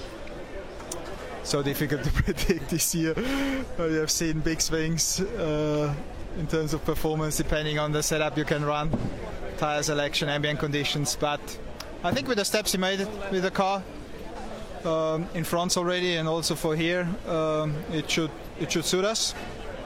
So 1.42 1.60
difficult 1.60 2.04
to 2.04 2.10
predict 2.22 2.70
this 2.70 2.94
year. 2.94 3.14
we 3.78 3.94
have 3.94 4.12
seen 4.12 4.38
big 4.40 4.60
swings 4.60 5.20
uh, 5.20 5.92
in 6.38 6.46
terms 6.46 6.74
of 6.74 6.84
performance 6.84 7.36
depending 7.36 7.78
on 7.78 7.92
the 7.92 8.02
setup 8.02 8.36
you 8.36 8.44
can 8.44 8.64
run, 8.64 8.90
tire 9.56 9.82
selection, 9.82 10.28
ambient 10.28 10.58
conditions. 10.58 11.16
But 11.18 11.40
I 12.02 12.12
think 12.12 12.28
with 12.28 12.38
the 12.38 12.44
steps 12.44 12.72
he 12.72 12.78
made 12.78 13.00
with 13.30 13.42
the 13.42 13.50
car 13.50 13.82
um, 14.84 15.26
in 15.34 15.44
France 15.44 15.76
already, 15.76 16.16
and 16.16 16.28
also 16.28 16.54
for 16.54 16.76
here, 16.76 17.08
um, 17.26 17.74
it 17.92 18.10
should 18.10 18.30
it 18.60 18.70
should 18.72 18.84
suit 18.84 19.04
us. 19.04 19.34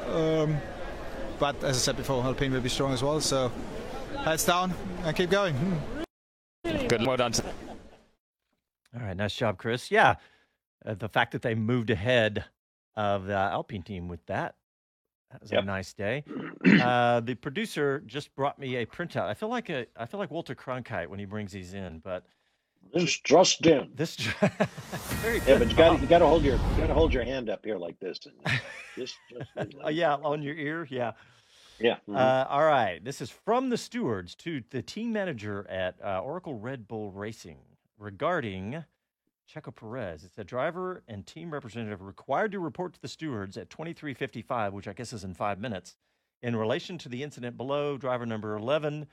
Um, 0.08 0.56
but 1.38 1.62
as 1.62 1.76
I 1.76 1.80
said 1.80 1.96
before, 1.96 2.22
Alpine 2.24 2.52
will 2.52 2.60
be 2.60 2.68
strong 2.68 2.92
as 2.92 3.02
well. 3.02 3.20
So 3.20 3.52
heads 4.24 4.44
down 4.44 4.74
and 5.04 5.16
keep 5.16 5.30
going. 5.30 5.54
Good, 6.64 7.06
well 7.06 7.16
done. 7.16 7.32
All 8.94 9.02
right, 9.02 9.16
nice 9.16 9.34
job, 9.34 9.58
Chris. 9.58 9.90
Yeah, 9.90 10.16
uh, 10.84 10.94
the 10.94 11.08
fact 11.08 11.32
that 11.32 11.42
they 11.42 11.54
moved 11.54 11.90
ahead 11.90 12.46
of 12.96 13.26
the 13.26 13.34
Alpine 13.34 13.82
team 13.82 14.08
with 14.08 14.24
that 14.26 14.54
that 15.30 15.42
was 15.42 15.52
yep. 15.52 15.62
a 15.62 15.66
nice 15.66 15.92
day. 15.92 16.24
Uh, 16.78 17.20
the 17.20 17.34
producer 17.34 18.02
just 18.06 18.34
brought 18.36 18.58
me 18.58 18.76
a 18.76 18.86
printout. 18.86 19.24
I 19.24 19.34
feel 19.34 19.48
like 19.48 19.68
a 19.68 19.86
I 19.96 20.06
feel 20.06 20.20
like 20.20 20.30
Walter 20.30 20.54
Cronkite 20.54 21.08
when 21.08 21.18
he 21.18 21.24
brings 21.24 21.52
these 21.52 21.74
in, 21.74 21.98
but 22.00 22.24
this 22.92 23.18
just 23.20 23.66
in. 23.66 23.90
This 23.94 24.16
very 25.20 25.40
yeah, 25.46 25.58
but 25.58 25.70
you 25.70 25.76
got 25.76 26.00
you 26.00 26.06
got 26.06 26.18
to 26.18 26.26
hold 26.26 26.44
your 26.44 26.54
you 26.54 26.76
got 26.76 26.86
to 26.86 26.94
hold 26.94 27.12
your 27.12 27.24
hand 27.24 27.50
up 27.50 27.64
here 27.64 27.76
like 27.76 27.98
this. 28.00 28.18
And 28.26 28.60
just, 28.96 29.16
just 29.56 29.74
uh, 29.84 29.88
yeah, 29.88 30.14
on 30.14 30.42
your 30.42 30.54
ear, 30.54 30.86
yeah. 30.90 31.12
Yeah. 31.78 31.94
Mm-hmm. 32.08 32.16
Uh, 32.16 32.44
all 32.48 32.64
right. 32.64 33.04
This 33.04 33.20
is 33.20 33.30
from 33.30 33.70
the 33.70 33.76
stewards 33.76 34.34
to 34.36 34.62
the 34.70 34.82
team 34.82 35.12
manager 35.12 35.66
at 35.68 35.94
uh, 36.02 36.20
Oracle 36.20 36.58
Red 36.58 36.88
Bull 36.88 37.12
Racing 37.12 37.58
regarding 37.98 38.84
Checo 39.48 39.74
Perez. 39.74 40.24
It's 40.24 40.38
a 40.38 40.44
driver 40.44 41.02
and 41.08 41.26
team 41.26 41.52
representative 41.52 42.02
required 42.02 42.52
to 42.52 42.60
report 42.60 42.92
to 42.94 43.00
the 43.00 43.08
stewards 43.08 43.56
at 43.56 43.70
23:55, 43.70 44.72
which 44.72 44.86
I 44.86 44.92
guess 44.92 45.12
is 45.12 45.24
in 45.24 45.34
five 45.34 45.58
minutes, 45.58 45.96
in 46.42 46.54
relation 46.54 46.98
to 46.98 47.08
the 47.08 47.22
incident 47.22 47.56
below. 47.56 47.96
Driver 47.96 48.26
number 48.26 48.54
11, 48.54 49.06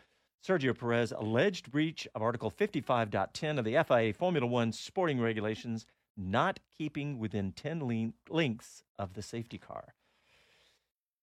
Sergio 0.46 0.78
Perez, 0.78 1.12
alleged 1.14 1.72
breach 1.72 2.08
of 2.14 2.22
Article 2.22 2.52
55.10 2.52 3.58
of 3.58 3.66
the 3.66 3.82
FIA 3.84 4.14
Formula 4.14 4.46
One 4.46 4.74
sporting 4.74 5.22
regulations, 5.22 5.86
not 6.18 6.60
keeping 6.78 7.18
within 7.18 7.54
10 7.54 8.12
lengths 8.30 8.84
of 9.00 9.14
the 9.14 9.22
safety 9.22 9.58
car. 9.58 9.96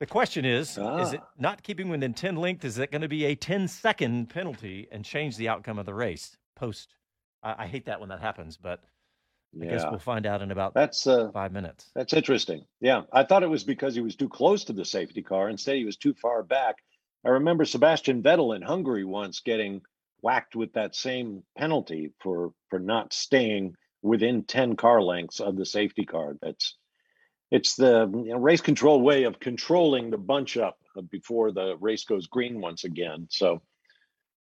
The 0.01 0.07
question 0.07 0.44
is, 0.44 0.79
ah. 0.79 0.98
is 0.98 1.12
it 1.12 1.20
not 1.38 1.62
keeping 1.62 1.88
within 1.88 2.14
10 2.14 2.37
lengths? 2.37 2.64
Is 2.64 2.79
it 2.79 2.90
going 2.90 3.03
to 3.03 3.09
be 3.09 3.27
a 3.27 3.35
10 3.35 3.68
second 3.68 4.31
penalty 4.31 4.88
and 4.90 5.05
change 5.05 5.37
the 5.37 5.48
outcome 5.48 5.79
of 5.79 5.87
the 5.87 5.94
race 5.94 6.37
post? 6.57 6.94
I, 7.42 7.64
I 7.64 7.66
hate 7.66 7.85
that 7.85 8.01
when 8.01 8.09
that 8.09 8.20
happens, 8.20 8.57
but 8.57 8.83
I 9.61 9.65
yeah. 9.65 9.71
guess 9.71 9.85
we'll 9.91 9.99
find 9.99 10.27
out 10.27 10.43
in 10.43 10.51
about 10.51 10.75
that's 10.75 11.07
uh, 11.07 11.31
five 11.33 11.53
minutes. 11.53 11.91
That's 11.95 12.12
interesting. 12.12 12.65
Yeah, 12.81 13.03
I 13.12 13.25
thought 13.25 13.43
it 13.43 13.51
was 13.51 13.65
because 13.65 13.95
he 13.95 14.01
was 14.01 14.17
too 14.17 14.29
close 14.29 14.65
to 14.65 14.73
the 14.73 14.85
safety 14.85 15.23
car. 15.23 15.49
Instead, 15.49 15.77
he 15.77 15.85
was 15.85 15.97
too 15.97 16.15
far 16.15 16.43
back. 16.43 16.77
I 17.25 17.31
remember 17.31 17.65
Sebastian 17.65 18.23
Vettel 18.23 18.57
in 18.57 18.62
Hungary 18.62 19.05
once 19.05 19.41
getting 19.41 19.83
whacked 20.23 20.57
with 20.57 20.73
that 20.73 20.95
same 20.95 21.43
penalty 21.57 22.12
for 22.21 22.53
for 22.71 22.79
not 22.79 23.12
staying 23.12 23.75
within 24.01 24.43
10 24.45 24.77
car 24.77 25.03
lengths 25.03 25.41
of 25.41 25.57
the 25.57 25.67
safety 25.67 26.05
car. 26.05 26.37
That's 26.41 26.77
it's 27.51 27.77
the 27.77 28.11
you 28.12 28.33
know, 28.33 28.38
race 28.38 28.62
control 28.62 29.03
way 29.03 29.25
of 29.25 29.38
controlling 29.38 30.11
the 30.11 30.19
bunch 30.19 30.57
up 30.57 30.79
before 31.11 31.53
the 31.53 31.77
race 31.79 32.05
goes 32.05 32.27
green 32.27 32.61
once 32.61 32.85
again. 32.85 33.27
So, 33.31 33.61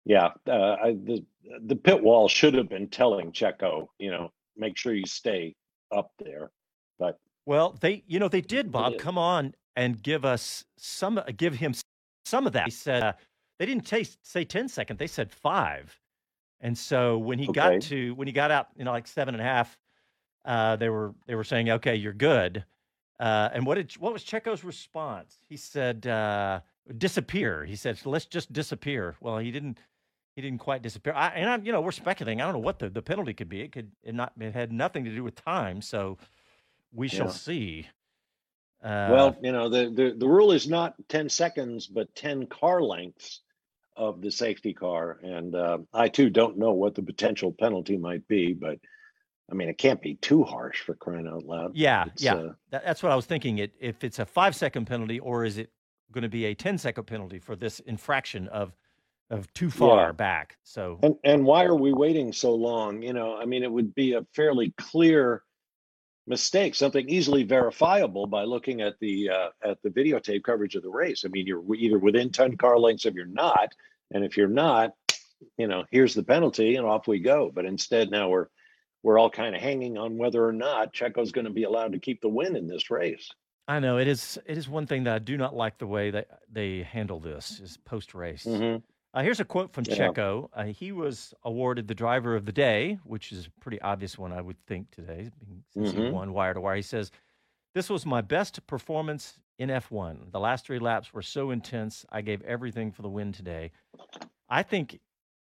yeah, 0.05 0.29
uh, 0.47 0.75
I, 0.83 0.91
the 0.91 1.25
the 1.61 1.75
pit 1.75 2.01
wall 2.03 2.27
should 2.27 2.53
have 2.53 2.69
been 2.69 2.89
telling 2.89 3.31
Checo, 3.31 3.87
you 3.97 4.11
know, 4.11 4.31
make 4.59 4.77
sure 4.77 4.93
you 4.93 5.05
stay 5.05 5.55
up 5.95 6.11
there. 6.19 6.51
But 6.97 7.19
well, 7.45 7.77
they 7.79 8.03
you 8.07 8.19
know 8.19 8.27
they 8.27 8.41
did 8.41 8.71
Bob 8.71 8.97
come 8.97 9.17
on 9.17 9.53
and 9.75 10.01
give 10.01 10.25
us 10.25 10.65
some 10.77 11.19
give 11.37 11.55
him 11.55 11.73
some 12.25 12.45
of 12.45 12.53
that. 12.53 12.65
He 12.65 12.71
said 12.71 13.03
uh, 13.03 13.13
they 13.59 13.65
didn't 13.65 13.85
taste, 13.85 14.17
say 14.23 14.45
10 14.45 14.69
second, 14.69 14.97
they 14.97 15.07
said 15.07 15.31
five. 15.31 15.99
And 16.61 16.77
so 16.77 17.17
when 17.17 17.39
he 17.39 17.47
okay. 17.49 17.53
got 17.53 17.81
to 17.83 18.13
when 18.15 18.27
he 18.27 18.33
got 18.33 18.51
out, 18.51 18.67
you 18.75 18.83
know, 18.83 18.91
like 18.91 19.07
seven 19.07 19.35
and 19.35 19.41
a 19.41 19.45
half, 19.45 19.77
uh, 20.45 20.75
they 20.75 20.89
were 20.89 21.13
they 21.27 21.35
were 21.35 21.43
saying, 21.43 21.69
okay, 21.69 21.95
you're 21.95 22.13
good. 22.13 22.65
Uh, 23.19 23.49
and 23.53 23.65
what 23.65 23.75
did 23.75 23.91
what 23.93 24.13
was 24.13 24.23
Checo's 24.23 24.63
response? 24.63 25.37
He 25.47 25.57
said, 25.57 26.07
uh, 26.07 26.61
disappear. 26.97 27.65
He 27.65 27.75
said, 27.75 27.99
let's 28.05 28.25
just 28.25 28.51
disappear. 28.51 29.15
Well, 29.21 29.37
he 29.37 29.51
didn't 29.51 29.77
he 30.39 30.49
didn't 30.49 30.61
quite 30.61 30.81
disappear. 30.81 31.13
I, 31.13 31.27
and 31.29 31.49
I, 31.49 31.57
you 31.57 31.73
know, 31.73 31.81
we're 31.81 31.91
speculating. 31.91 32.41
I 32.41 32.45
don't 32.45 32.53
know 32.53 32.59
what 32.59 32.79
the, 32.79 32.89
the 32.89 33.01
penalty 33.01 33.33
could 33.33 33.49
be. 33.49 33.61
It 33.61 33.73
could 33.73 33.91
it 34.03 34.15
not 34.15 34.31
it 34.39 34.53
had 34.53 34.71
nothing 34.71 35.03
to 35.03 35.13
do 35.13 35.21
with 35.23 35.35
time. 35.35 35.81
So 35.81 36.17
we 36.93 37.09
shall 37.09 37.29
see. 37.29 37.87
Uh, 38.81 39.09
well, 39.11 39.37
you 39.41 39.51
know, 39.51 39.67
the, 39.67 39.91
the 39.93 40.15
the 40.17 40.27
rule 40.27 40.53
is 40.53 40.67
not 40.67 40.95
ten 41.09 41.27
seconds, 41.27 41.87
but 41.87 42.15
ten 42.15 42.47
car 42.47 42.81
lengths 42.81 43.41
of 43.97 44.21
the 44.21 44.31
safety 44.31 44.73
car. 44.73 45.19
And 45.21 45.53
uh, 45.53 45.79
I 45.93 46.07
too 46.07 46.29
don't 46.29 46.57
know 46.57 46.71
what 46.71 46.95
the 46.95 47.03
potential 47.03 47.53
penalty 47.59 47.97
might 47.97 48.25
be, 48.29 48.53
but 48.53 48.79
I 49.51 49.55
mean, 49.55 49.67
it 49.67 49.77
can't 49.77 50.01
be 50.01 50.15
too 50.15 50.45
harsh 50.45 50.79
for 50.79 50.95
crying 50.95 51.27
out 51.27 51.43
loud. 51.43 51.75
Yeah, 51.75 52.05
it's, 52.05 52.23
yeah, 52.23 52.35
uh, 52.35 52.53
that, 52.71 52.85
that's 52.85 53.03
what 53.03 53.11
I 53.11 53.15
was 53.17 53.25
thinking. 53.25 53.57
It 53.57 53.73
if 53.81 54.05
it's 54.05 54.19
a 54.19 54.25
five 54.25 54.55
second 54.55 54.85
penalty, 54.85 55.19
or 55.19 55.43
is 55.43 55.57
it 55.57 55.69
going 56.11 56.23
to 56.23 56.29
be 56.29 56.45
a 56.45 56.55
10 56.55 56.77
second 56.77 57.03
penalty 57.03 57.37
for 57.39 57.55
this 57.55 57.79
infraction 57.81 58.47
of 58.47 58.73
of 59.29 59.51
too 59.53 59.69
far 59.69 60.07
yeah. 60.07 60.11
back. 60.11 60.57
So 60.63 60.99
and 61.03 61.15
and 61.23 61.45
why 61.45 61.65
are 61.65 61.75
we 61.75 61.93
waiting 61.93 62.33
so 62.33 62.53
long? 62.55 63.01
You 63.01 63.13
know, 63.13 63.37
I 63.37 63.45
mean, 63.45 63.63
it 63.63 63.71
would 63.71 63.93
be 63.93 64.13
a 64.13 64.25
fairly 64.33 64.73
clear 64.77 65.43
mistake, 66.27 66.75
something 66.75 67.09
easily 67.09 67.43
verifiable 67.43 68.27
by 68.27 68.43
looking 68.43 68.81
at 68.81 68.95
the 68.99 69.29
uh, 69.29 69.49
at 69.63 69.81
the 69.83 69.89
videotape 69.89 70.43
coverage 70.43 70.75
of 70.75 70.83
the 70.83 70.89
race. 70.89 71.23
I 71.25 71.29
mean, 71.29 71.47
you're 71.47 71.63
either 71.75 71.99
within 71.99 72.31
ten 72.31 72.55
car 72.57 72.79
lengths 72.79 73.05
if 73.05 73.15
you're 73.15 73.25
not, 73.25 73.69
and 74.11 74.23
if 74.23 74.37
you're 74.37 74.47
not, 74.47 74.91
you 75.57 75.67
know, 75.67 75.83
here's 75.91 76.13
the 76.13 76.23
penalty, 76.23 76.75
and 76.75 76.85
off 76.85 77.07
we 77.07 77.19
go. 77.19 77.51
But 77.53 77.65
instead, 77.65 78.11
now 78.11 78.29
we're 78.29 78.47
we're 79.03 79.19
all 79.19 79.29
kind 79.29 79.55
of 79.55 79.61
hanging 79.61 79.97
on 79.97 80.17
whether 80.17 80.45
or 80.45 80.53
not 80.53 80.93
Checo's 80.93 81.31
going 81.31 81.45
to 81.45 81.51
be 81.51 81.63
allowed 81.63 81.93
to 81.93 81.99
keep 81.99 82.21
the 82.21 82.29
win 82.29 82.55
in 82.55 82.67
this 82.67 82.91
race. 82.91 83.29
I 83.67 83.79
know 83.79 83.97
it 83.97 84.07
is. 84.07 84.39
It 84.45 84.57
is 84.57 84.67
one 84.67 84.87
thing 84.87 85.03
that 85.03 85.13
I 85.13 85.19
do 85.19 85.37
not 85.37 85.55
like 85.55 85.77
the 85.77 85.87
way 85.87 86.11
that 86.11 86.27
they 86.51 86.83
handle 86.83 87.19
this 87.19 87.59
is 87.59 87.77
post 87.77 88.13
race. 88.15 88.43
Mm-hmm. 88.43 88.77
Uh, 89.13 89.23
here's 89.23 89.39
a 89.39 89.45
quote 89.45 89.73
from 89.73 89.85
Yeah. 89.87 89.95
Checo. 90.09 90.49
Uh, 90.53 90.65
he 90.65 90.91
was 90.91 91.33
awarded 91.43 91.87
the 91.87 91.95
driver 91.95 92.35
of 92.35 92.45
the 92.45 92.51
day, 92.51 92.95
which 93.03 93.31
is 93.31 93.47
a 93.47 93.51
pretty 93.59 93.81
obvious 93.81 94.17
one, 94.17 94.31
I 94.31 94.41
would 94.41 94.63
think, 94.67 94.91
today, 94.91 95.31
being- 95.39 95.63
since 95.71 95.91
he 95.91 95.97
Mhm. 95.97 96.11
won 96.13 96.33
wire 96.33 96.53
to 96.53 96.61
wire. 96.61 96.75
He 96.75 96.81
says, 96.81 97.11
This 97.75 97.87
was 97.89 98.03
my 98.03 98.21
best 98.21 98.65
performance 98.65 99.39
in 99.59 99.69
F1. 99.69 100.31
The 100.31 100.39
last 100.39 100.65
three 100.65 100.79
laps 100.79 101.13
were 101.13 101.21
so 101.21 101.51
intense. 101.51 102.03
I 102.09 102.21
gave 102.21 102.41
everything 102.41 102.91
for 102.91 103.03
the 103.03 103.09
win 103.09 103.31
today. 103.31 103.71
I 104.49 104.63
think 104.63 104.99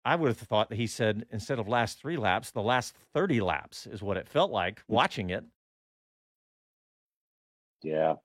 I 0.05 0.15
would 0.15 0.27
have 0.27 0.37
thought 0.37 0.69
that 0.69 0.75
he 0.75 0.85
said, 0.85 1.27
instead 1.31 1.57
of 1.57 1.67
last 1.67 1.99
three 1.99 2.17
laps, 2.17 2.51
the 2.51 2.61
last 2.61 2.95
30 3.13 3.41
laps 3.41 3.87
is 3.87 4.03
what 4.03 4.17
it 4.17 4.27
felt 4.29 4.51
like 4.51 4.83
watching 4.87 5.31
it. 5.31 5.43
Yeah. 7.81 8.17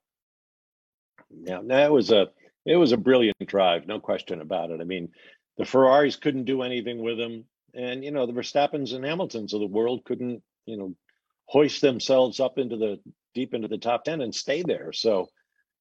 Yeah, 1.31 1.62
that 1.64 1.90
was 1.90 2.11
a 2.11 2.33
it 2.66 2.76
was 2.76 2.92
a 2.92 2.98
brilliant 2.98 3.37
drive, 3.46 3.87
no 3.87 4.00
question 4.00 4.40
about 4.40 4.70
it. 4.70 4.81
I 4.81 4.85
mean, 4.85 5.11
the 5.57 5.64
Ferraris 5.64 6.16
couldn't 6.16 6.44
do 6.44 6.62
anything 6.62 7.00
with 7.00 7.18
him, 7.18 7.44
and 7.72 8.05
you 8.05 8.11
know 8.11 8.26
the 8.26 8.33
Verstappens 8.33 8.92
and 8.92 9.05
Hamiltons 9.05 9.55
of 9.55 9.61
the 9.61 9.66
world 9.66 10.05
couldn't, 10.05 10.42
you 10.66 10.76
know, 10.76 10.94
hoist 11.46 11.81
themselves 11.81 12.40
up 12.40 12.59
into 12.59 12.76
the 12.76 13.00
deep 13.35 13.55
into 13.55 13.68
the 13.68 13.79
top 13.79 14.05
ten 14.05 14.20
and 14.20 14.35
stay 14.35 14.62
there. 14.62 14.92
So, 14.92 15.29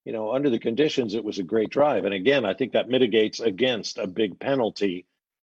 you 0.06 0.14
know, 0.14 0.32
under 0.32 0.50
the 0.50 0.60
conditions, 0.60 1.16
it 1.16 1.24
was 1.24 1.40
a 1.40 1.44
great 1.44 1.70
drive. 1.70 2.06
And 2.06 2.14
again, 2.14 2.46
I 2.46 2.54
think 2.54 2.74
that 2.74 2.88
mitigates 2.88 3.40
against 3.40 3.98
a 3.98 4.08
big 4.08 4.40
penalty 4.40 5.06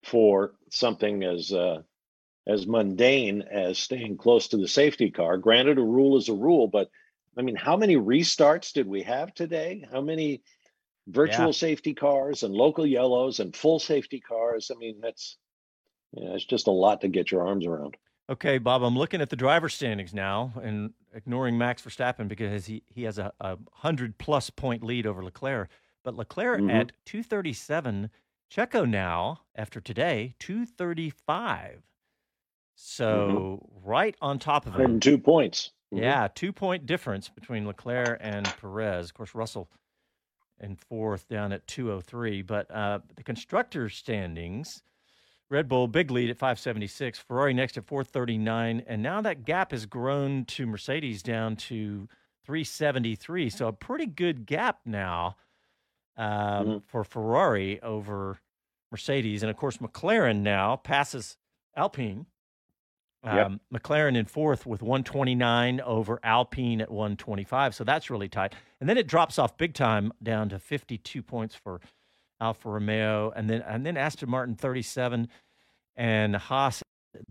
for 0.04 0.54
something 0.70 1.22
as 1.22 1.52
uh, 1.52 1.82
as 2.46 2.66
mundane 2.66 3.42
as 3.42 3.78
staying 3.78 4.16
close 4.16 4.48
to 4.48 4.56
the 4.56 4.68
safety 4.68 5.10
car. 5.10 5.36
Granted, 5.36 5.76
a 5.76 5.82
rule 5.82 6.16
is 6.16 6.30
a 6.30 6.34
rule, 6.34 6.68
but 6.68 6.88
I 7.36 7.42
mean, 7.42 7.56
how 7.56 7.76
many 7.76 7.96
restarts 7.96 8.72
did 8.72 8.88
we 8.88 9.02
have 9.02 9.34
today? 9.34 9.84
How 9.92 10.00
many 10.00 10.42
virtual 11.08 11.46
Yeah. 11.46 11.52
safety 11.52 11.94
cars 11.94 12.42
and 12.42 12.54
local 12.54 12.86
yellows 12.86 13.40
and 13.40 13.54
full 13.56 13.78
safety 13.78 14.20
cars? 14.20 14.70
I 14.74 14.78
mean, 14.78 15.00
that's 15.00 15.36
yeah, 16.12 16.30
it's 16.34 16.44
just 16.44 16.66
a 16.68 16.70
lot 16.70 17.00
to 17.02 17.08
get 17.08 17.30
your 17.30 17.46
arms 17.46 17.66
around. 17.66 17.96
Okay, 18.30 18.58
Bob, 18.58 18.82
I'm 18.82 18.96
looking 18.96 19.20
at 19.20 19.30
the 19.30 19.36
driver 19.36 19.68
standings 19.68 20.12
now 20.14 20.52
and 20.62 20.92
ignoring 21.14 21.56
Max 21.58 21.82
Verstappen 21.82 22.28
because 22.28 22.66
he, 22.66 22.82
he 22.86 23.02
has 23.04 23.18
a, 23.18 23.32
a 23.40 23.56
100 23.56 24.16
plus 24.18 24.48
point 24.50 24.82
lead 24.84 25.06
over 25.06 25.22
Leclerc. 25.24 25.68
But 26.04 26.14
Leclerc 26.14 26.60
Mhm. 26.60 26.70
at 26.72 26.92
237, 27.04 28.10
Checo 28.50 28.88
now, 28.88 29.40
after 29.54 29.80
today, 29.80 30.34
235. 30.38 31.82
So 32.74 33.68
right 33.84 34.14
on 34.22 34.38
top 34.38 34.66
of 34.66 34.74
him. 34.78 35.00
two 35.00 35.18
points. 35.18 35.72
Mhm. 35.92 36.00
Yeah, 36.02 36.28
two 36.34 36.52
point 36.52 36.86
difference 36.86 37.28
between 37.28 37.66
Leclerc 37.66 38.18
and 38.20 38.46
Perez. 38.60 39.06
Of 39.06 39.14
course, 39.14 39.34
Russell 39.34 39.68
in 40.60 40.76
fourth 40.76 41.28
down 41.28 41.52
at 41.52 41.66
203. 41.66 42.42
But 42.42 42.70
uh, 42.70 43.00
the 43.16 43.22
constructor 43.22 43.88
standings 43.88 44.82
Red 45.50 45.66
Bull, 45.66 45.88
big 45.88 46.10
lead 46.10 46.28
at 46.28 46.36
576. 46.36 47.20
Ferrari 47.20 47.54
next 47.54 47.78
at 47.78 47.86
439. 47.86 48.82
And 48.86 49.02
now 49.02 49.22
that 49.22 49.46
gap 49.46 49.70
has 49.70 49.86
grown 49.86 50.44
to 50.44 50.66
Mercedes 50.66 51.22
down 51.22 51.56
to 51.56 52.06
373. 52.44 53.48
So 53.48 53.68
a 53.68 53.72
pretty 53.72 54.04
good 54.06 54.44
gap 54.44 54.80
now 54.84 55.36
um, 56.18 56.26
Mhm. 56.66 56.82
for 56.84 57.02
Ferrari 57.04 57.80
over 57.80 58.40
Mercedes. 58.90 59.42
And 59.42 59.48
of 59.50 59.56
course, 59.56 59.78
McLaren 59.78 60.40
now 60.40 60.76
passes 60.76 61.38
Alpine. 61.76 62.26
Yep. 63.34 63.46
Um, 63.46 63.60
McLaren 63.72 64.16
in 64.16 64.24
fourth 64.26 64.64
with 64.66 64.82
129 64.82 65.80
over 65.80 66.18
Alpine 66.22 66.80
at 66.80 66.90
125. 66.90 67.74
So 67.74 67.84
that's 67.84 68.10
really 68.10 68.28
tight. 68.28 68.54
And 68.80 68.88
then 68.88 68.96
it 68.98 69.06
drops 69.06 69.38
off 69.38 69.56
big 69.56 69.74
time 69.74 70.12
down 70.22 70.48
to 70.50 70.58
52 70.58 71.22
points 71.22 71.54
for 71.54 71.80
Alfa 72.40 72.68
Romeo, 72.70 73.32
and 73.34 73.50
then 73.50 73.62
and 73.62 73.84
then 73.84 73.96
Aston 73.96 74.30
Martin 74.30 74.54
37, 74.54 75.28
and 75.96 76.36
Haas 76.36 76.82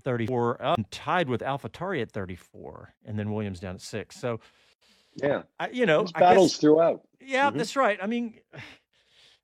34, 0.04 0.62
uh, 0.62 0.76
tied 0.92 1.30
with 1.30 1.40
AlphaTauri 1.42 2.02
at 2.02 2.12
34, 2.12 2.94
and 3.06 3.18
then 3.18 3.32
Williams 3.32 3.62
down 3.62 3.76
at 3.76 3.82
six. 3.82 4.20
So, 4.20 4.42
Yeah, 5.16 5.44
I, 5.60 5.70
you 5.70 5.86
know, 5.86 6.04
battles 6.04 6.52
guess, 6.54 6.60
throughout. 6.60 7.08
yeah, 7.22 7.50
Mhm. 7.50 7.58
that's 7.58 7.76
right. 7.78 7.98
I 8.02 8.08
mean, 8.08 8.38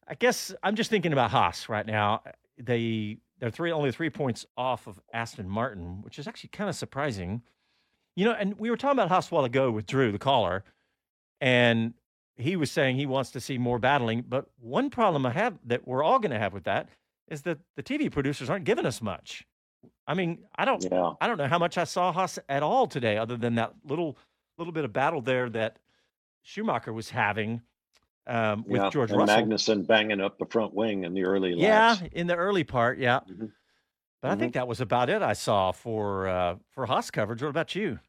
I 0.08 0.16
guess 0.16 0.54
I'm 0.62 0.76
just 0.76 0.89
thinking 0.89 1.13
about 1.13 1.32
Haas 1.32 1.70
right 1.70 1.86
now. 1.86 2.24
They 2.58 3.20
they're 3.44 3.52
three 3.52 3.74
only 3.74 3.92
three 3.92 4.10
points 4.10 4.46
off 4.56 4.88
of 4.88 5.02
Aston 5.12 5.50
Martin, 5.50 6.02
which 6.02 6.18
is 6.18 6.30
actually 6.30 6.52
kind 6.54 6.70
of 6.70 6.78
surprising. 6.78 7.42
You 8.16 8.24
know, 8.24 8.32
and 8.32 8.58
we 8.58 8.70
were 8.70 8.78
talking 8.78 8.98
about 8.98 9.10
Haas 9.10 9.30
a 9.30 9.36
while 9.36 9.44
ago 9.44 9.70
with 9.70 9.86
Drew, 9.86 10.14
the 10.14 10.18
caller, 10.18 10.64
and 11.42 11.94
he 12.38 12.56
was 12.56 12.72
saying 12.72 12.96
he 12.96 13.06
wants 13.06 13.32
to 13.32 13.42
see 13.42 13.58
more 13.58 13.80
battling. 13.80 14.24
But 14.26 14.46
one 14.62 14.90
problem 14.90 15.26
I 15.26 15.32
have 15.32 15.60
that 15.66 15.86
we're 15.86 16.04
all 16.04 16.20
going 16.20 16.32
to 16.32 16.40
have 16.40 16.54
with 16.54 16.64
that 16.64 16.88
is 17.28 17.42
that 17.42 17.58
the 17.76 17.84
TV 17.84 18.10
producers 18.10 18.50
aren't 18.50 18.64
giving 18.64 18.86
us 18.86 19.02
much. 19.02 19.46
I 20.08 20.14
mean, 20.14 20.46
I 20.56 20.64
don't 20.64 20.82
Yeah. 20.82 21.12
I 21.20 21.28
don't 21.28 21.38
know 21.38 21.50
how 21.50 21.60
much 21.60 21.78
I 21.78 21.84
saw 21.84 22.14
Haas 22.14 22.40
at 22.48 22.64
all 22.64 22.88
today, 22.88 23.18
other 23.18 23.36
than 23.36 23.56
that 23.56 23.74
little 23.84 24.18
little 24.58 24.72
bit 24.72 24.86
of 24.86 24.94
battle 24.94 25.20
there 25.20 25.50
that 25.50 25.80
Schumacher 26.44 26.94
was 26.94 27.10
having 27.10 27.62
um, 28.28 28.64
with 28.68 28.82
yeah. 28.82 28.90
George 28.90 29.12
and 29.12 29.20
Russell. 29.20 29.38
Magnussen 29.38 29.88
banging 29.88 30.22
up 30.22 30.38
the 30.38 30.46
front 30.46 30.74
wing 30.74 31.04
in 31.04 31.14
the 31.14 31.24
early 31.24 31.54
yeah, 31.54 31.90
laps. 31.92 32.04
in 32.14 32.28
the 32.28 32.36
early 32.36 32.64
part, 32.64 32.98
yeah. 32.98 33.20
Mhm. 33.30 33.52
But 34.22 34.32
I 34.32 34.36
think 34.36 34.54
that 34.54 34.70
was 34.70 34.80
about 34.80 35.10
it 35.10 35.22
I 35.22 35.34
saw 35.34 35.74
for 35.74 36.30
uh, 36.30 36.56
for 36.70 36.86
Haas 36.86 37.12
coverage. 37.12 37.42
What 37.42 37.50
about 37.50 37.76
you? 37.76 38.00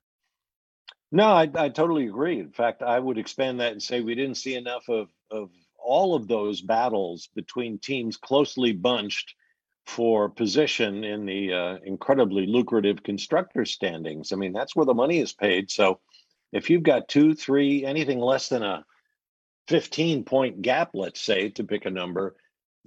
No, 1.11 1.27
I, 1.27 1.51
I 1.57 1.69
totally 1.69 2.07
agree. 2.07 2.39
In 2.41 2.51
fact, 2.51 2.83
I 2.83 2.99
would 2.99 3.19
expand 3.19 3.61
that 3.61 3.73
and 3.73 3.83
say 3.83 4.01
we 4.01 4.15
didn't 4.15 4.37
see 4.37 4.55
enough 4.55 4.89
of, 4.89 5.09
of 5.31 5.51
all 5.77 6.15
of 6.15 6.27
those 6.27 6.61
battles 6.61 7.29
between 7.35 7.79
teams 7.79 8.17
closely 8.17 8.73
bunched 8.73 9.35
for 9.87 10.29
position 10.29 11.05
in 11.05 11.27
the 11.27 11.53
uh, 11.53 11.77
incredibly 11.85 12.47
lucrative 12.47 13.03
constructor 13.03 13.65
standings. 13.65 14.33
I 14.33 14.37
mean, 14.37 14.53
that's 14.53 14.75
where 14.75 14.87
the 14.87 14.95
money 14.95 15.19
is 15.19 15.33
paid. 15.33 15.71
So 15.71 16.01
if 16.53 16.71
you've 16.71 16.83
got 16.83 17.09
two, 17.09 17.35
three, 17.35 17.85
anything 17.85 18.19
less 18.19 18.49
than 18.49 18.63
a 18.63 18.85
15 19.69 20.25
point 20.25 20.63
gap, 20.63 20.91
let's 20.95 21.21
say, 21.21 21.51
to 21.51 21.65
pick 21.65 21.87
a 21.87 21.91
number, 21.91 22.37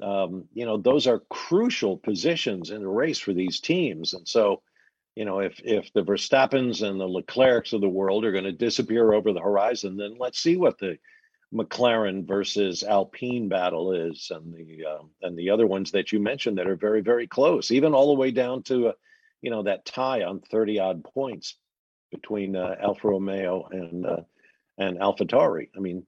um, 0.02 0.46
you 0.54 0.66
know, 0.66 0.78
those 0.78 1.08
are 1.08 1.24
crucial 1.30 1.98
positions 1.98 2.70
in 2.70 2.84
a 2.84 2.90
race 2.90 3.20
for 3.20 3.34
these 3.34 3.60
teams. 3.60 4.14
And 4.14 4.28
so, 4.28 4.62
you 5.16 5.26
know, 5.26 5.40
if 5.40 5.60
if 5.64 5.92
the 5.94 6.04
Verstappens 6.04 6.88
and 6.88 7.00
the 7.00 7.08
Leclercs 7.08 7.74
of 7.74 7.82
the 7.82 7.90
world 7.90 8.24
are 8.24 8.32
going 8.32 8.44
to 8.44 8.52
disappear 8.52 9.14
over 9.14 9.34
the 9.34 9.42
horizon, 9.42 9.98
then 9.98 10.16
let's 10.20 10.40
see 10.40 10.58
what 10.58 10.78
the 10.78 11.00
McLaren 11.54 12.28
versus 12.28 12.84
Alpine 12.84 13.48
battle 13.48 13.94
is, 13.94 14.32
and 14.32 14.54
the 14.54 14.86
um, 14.86 15.10
and 15.22 15.38
the 15.38 15.50
other 15.50 15.66
ones 15.66 15.92
that 15.92 16.12
you 16.12 16.20
mentioned 16.20 16.58
that 16.58 16.68
are 16.68 16.76
very 16.76 17.02
very 17.02 17.26
close, 17.26 17.72
even 17.72 17.94
all 17.94 18.08
the 18.14 18.20
way 18.20 18.32
down 18.32 18.62
to, 18.64 18.90
uh, 18.90 18.94
you 19.42 19.50
know, 19.50 19.64
that 19.64 19.86
tie 19.86 20.24
on 20.24 20.42
thirty 20.42 20.78
odd 20.78 21.04
points 21.04 21.56
between 22.12 22.56
uh, 22.56 22.76
Alfa 22.80 23.08
Romeo 23.08 23.68
and 23.72 24.06
uh, 24.06 24.22
and 24.78 25.00
AlphaTauri. 25.00 25.70
I 25.76 25.80
mean, 25.80 26.06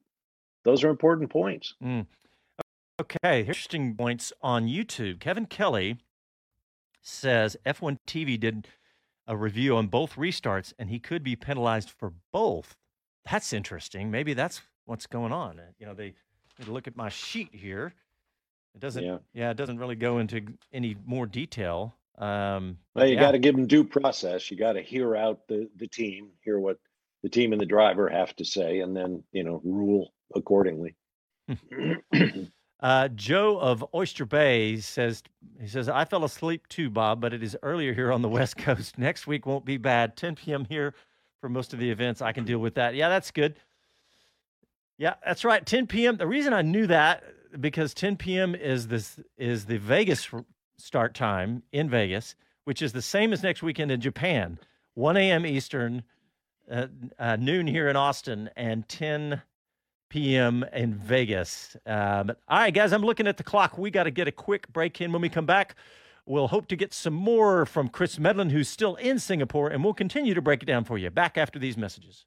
those 0.69 0.83
are 0.83 0.89
important 0.89 1.29
points. 1.29 1.73
Okay, 3.01 3.39
interesting 3.41 3.95
points 3.95 4.31
on 4.41 4.67
YouTube. 4.67 5.19
Kevin 5.19 5.45
Kelly 5.45 5.97
says 7.01 7.57
F1 7.65 7.97
TV 8.05 8.39
did 8.39 8.67
a 9.25 9.35
review 9.37 9.75
on 9.77 9.87
both 9.87 10.15
restarts 10.15 10.73
and 10.77 10.89
he 10.89 10.99
could 10.99 11.23
be 11.23 11.35
penalized 11.35 11.89
for 11.89 12.13
both. 12.33 12.75
That's 13.29 13.53
interesting. 13.53 14.11
Maybe 14.11 14.33
that's 14.33 14.61
what's 14.85 15.07
going 15.07 15.31
on. 15.31 15.59
Uh, 15.59 15.63
You 15.79 15.85
know, 15.85 15.93
they 15.93 16.13
look 16.67 16.87
at 16.87 16.95
my 16.97 17.09
sheet 17.09 17.49
here. 17.53 17.93
It 18.75 18.81
doesn't, 18.81 19.03
yeah, 19.03 19.17
Yeah. 19.33 19.51
it 19.51 19.57
doesn't 19.57 19.79
really 19.79 19.95
go 19.95 20.19
into 20.19 20.45
any 20.73 20.95
more 21.05 21.25
detail. 21.25 21.95
Um, 22.17 22.77
Well, 22.95 23.07
you 23.07 23.13
yeah. 23.15 23.21
got 23.21 23.31
to 23.31 23.39
give 23.39 23.55
them 23.55 23.65
due 23.65 23.83
process. 23.85 24.51
You 24.51 24.57
got 24.57 24.73
to 24.73 24.81
hear 24.81 25.15
out 25.15 25.47
the 25.47 25.69
the 25.77 25.87
team, 25.87 26.31
hear 26.43 26.59
what 26.59 26.77
the 27.23 27.29
team 27.29 27.51
and 27.51 27.61
the 27.61 27.65
driver 27.65 28.09
have 28.09 28.35
to 28.37 28.45
say, 28.45 28.79
and 28.79 28.95
then 28.95 29.23
you 29.31 29.43
know 29.43 29.61
rule 29.63 30.13
accordingly. 30.35 30.95
Uh, 32.81 33.09
Joe 33.09 33.59
of 33.59 33.83
Oyster 33.93 34.25
Bay 34.25 34.77
says 34.77 35.21
he 35.59 35.67
says 35.67 35.89
I 35.89 36.05
fell 36.05 36.23
asleep 36.23 36.65
too, 36.69 36.89
Bob, 36.89 37.19
but 37.19 37.33
it 37.33 37.43
is 37.43 37.57
earlier 37.61 37.93
here 37.93 38.11
on 38.11 38.21
the 38.21 38.29
West 38.39 38.57
Coast. 38.57 38.97
Next 38.97 39.27
week 39.27 39.45
won't 39.45 39.65
be 39.65 39.75
bad. 39.77 40.15
10 40.15 40.35
p.m. 40.35 40.63
here 40.63 40.93
for 41.41 41.49
most 41.49 41.73
of 41.73 41.79
the 41.79 41.89
events. 41.91 42.21
I 42.21 42.31
can 42.31 42.45
deal 42.45 42.59
with 42.59 42.75
that. 42.75 42.95
Yeah, 42.95 43.09
that's 43.09 43.31
good. 43.31 43.55
Yeah, 44.97 45.15
that's 45.25 45.43
right. 45.43 45.65
10 45.65 45.87
p.m. 45.87 46.17
The 46.17 46.27
reason 46.27 46.53
I 46.53 46.61
knew 46.61 46.87
that 46.87 47.23
because 47.59 47.93
10 47.93 48.15
p.m. 48.17 48.55
is 48.55 48.87
this 48.87 49.19
is 49.37 49.65
the 49.65 49.77
Vegas 49.77 50.29
start 50.77 51.13
time 51.13 51.63
in 51.73 51.89
Vegas, 51.89 52.35
which 52.63 52.81
is 52.81 52.93
the 52.93 53.01
same 53.01 53.33
as 53.33 53.43
next 53.43 53.61
weekend 53.61 53.91
in 53.91 53.99
Japan. 53.99 54.57
1 54.93 55.17
a.m. 55.17 55.45
Eastern, 55.45 56.03
uh, 56.71 56.87
uh, 57.17 57.35
noon 57.35 57.67
here 57.67 57.87
in 57.87 57.95
Austin, 57.95 58.49
and 58.55 58.87
10 58.87 59.41
p.m. 60.09 60.65
in 60.73 60.95
Vegas. 60.95 61.77
Um, 61.85 62.31
all 62.47 62.59
right, 62.59 62.73
guys, 62.73 62.93
I'm 62.93 63.03
looking 63.03 63.27
at 63.27 63.37
the 63.37 63.43
clock. 63.43 63.77
We 63.77 63.91
got 63.91 64.03
to 64.03 64.11
get 64.11 64.27
a 64.27 64.31
quick 64.31 64.71
break 64.71 64.99
in. 65.01 65.11
When 65.11 65.21
we 65.21 65.29
come 65.29 65.45
back, 65.45 65.75
We'll 66.29 66.49
hope 66.49 66.67
to 66.67 66.75
get 66.75 66.93
some 66.93 67.15
more 67.15 67.65
from 67.65 67.89
Chris 67.89 68.17
Medland, 68.17 68.51
who's 68.51 68.69
still 68.69 68.93
in 68.97 69.17
Singapore, 69.17 69.67
and 69.69 69.83
we'll 69.83 69.95
continue 69.95 70.35
to 70.35 70.41
break 70.43 70.61
it 70.61 70.67
down 70.67 70.83
for 70.83 70.95
you. 70.95 71.09
Back 71.09 71.39
after 71.39 71.57
these 71.57 71.75
messages. 71.75 72.25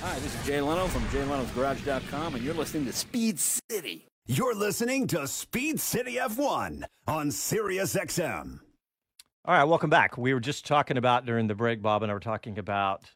Hi, 0.00 0.20
this 0.20 0.32
is 0.32 0.46
Jay 0.46 0.60
Leno 0.60 0.86
from 0.86 1.02
JayLeno'sGarage.com, 1.06 2.36
and 2.36 2.44
you're 2.44 2.54
listening 2.54 2.86
to 2.86 2.92
Speed 2.92 3.40
City. 3.40 4.06
You're 4.28 4.56
listening 4.56 5.06
to 5.08 5.28
Speed 5.28 5.78
City 5.78 6.16
F1 6.16 6.82
on 7.06 7.30
Sirius 7.30 7.94
XM. 7.94 8.58
All 9.44 9.54
right, 9.54 9.62
welcome 9.62 9.88
back. 9.88 10.18
We 10.18 10.34
were 10.34 10.40
just 10.40 10.66
talking 10.66 10.96
about 10.96 11.26
during 11.26 11.46
the 11.46 11.54
break, 11.54 11.80
Bob 11.80 12.02
and 12.02 12.10
I 12.10 12.14
were 12.14 12.18
talking 12.18 12.58
about 12.58 13.08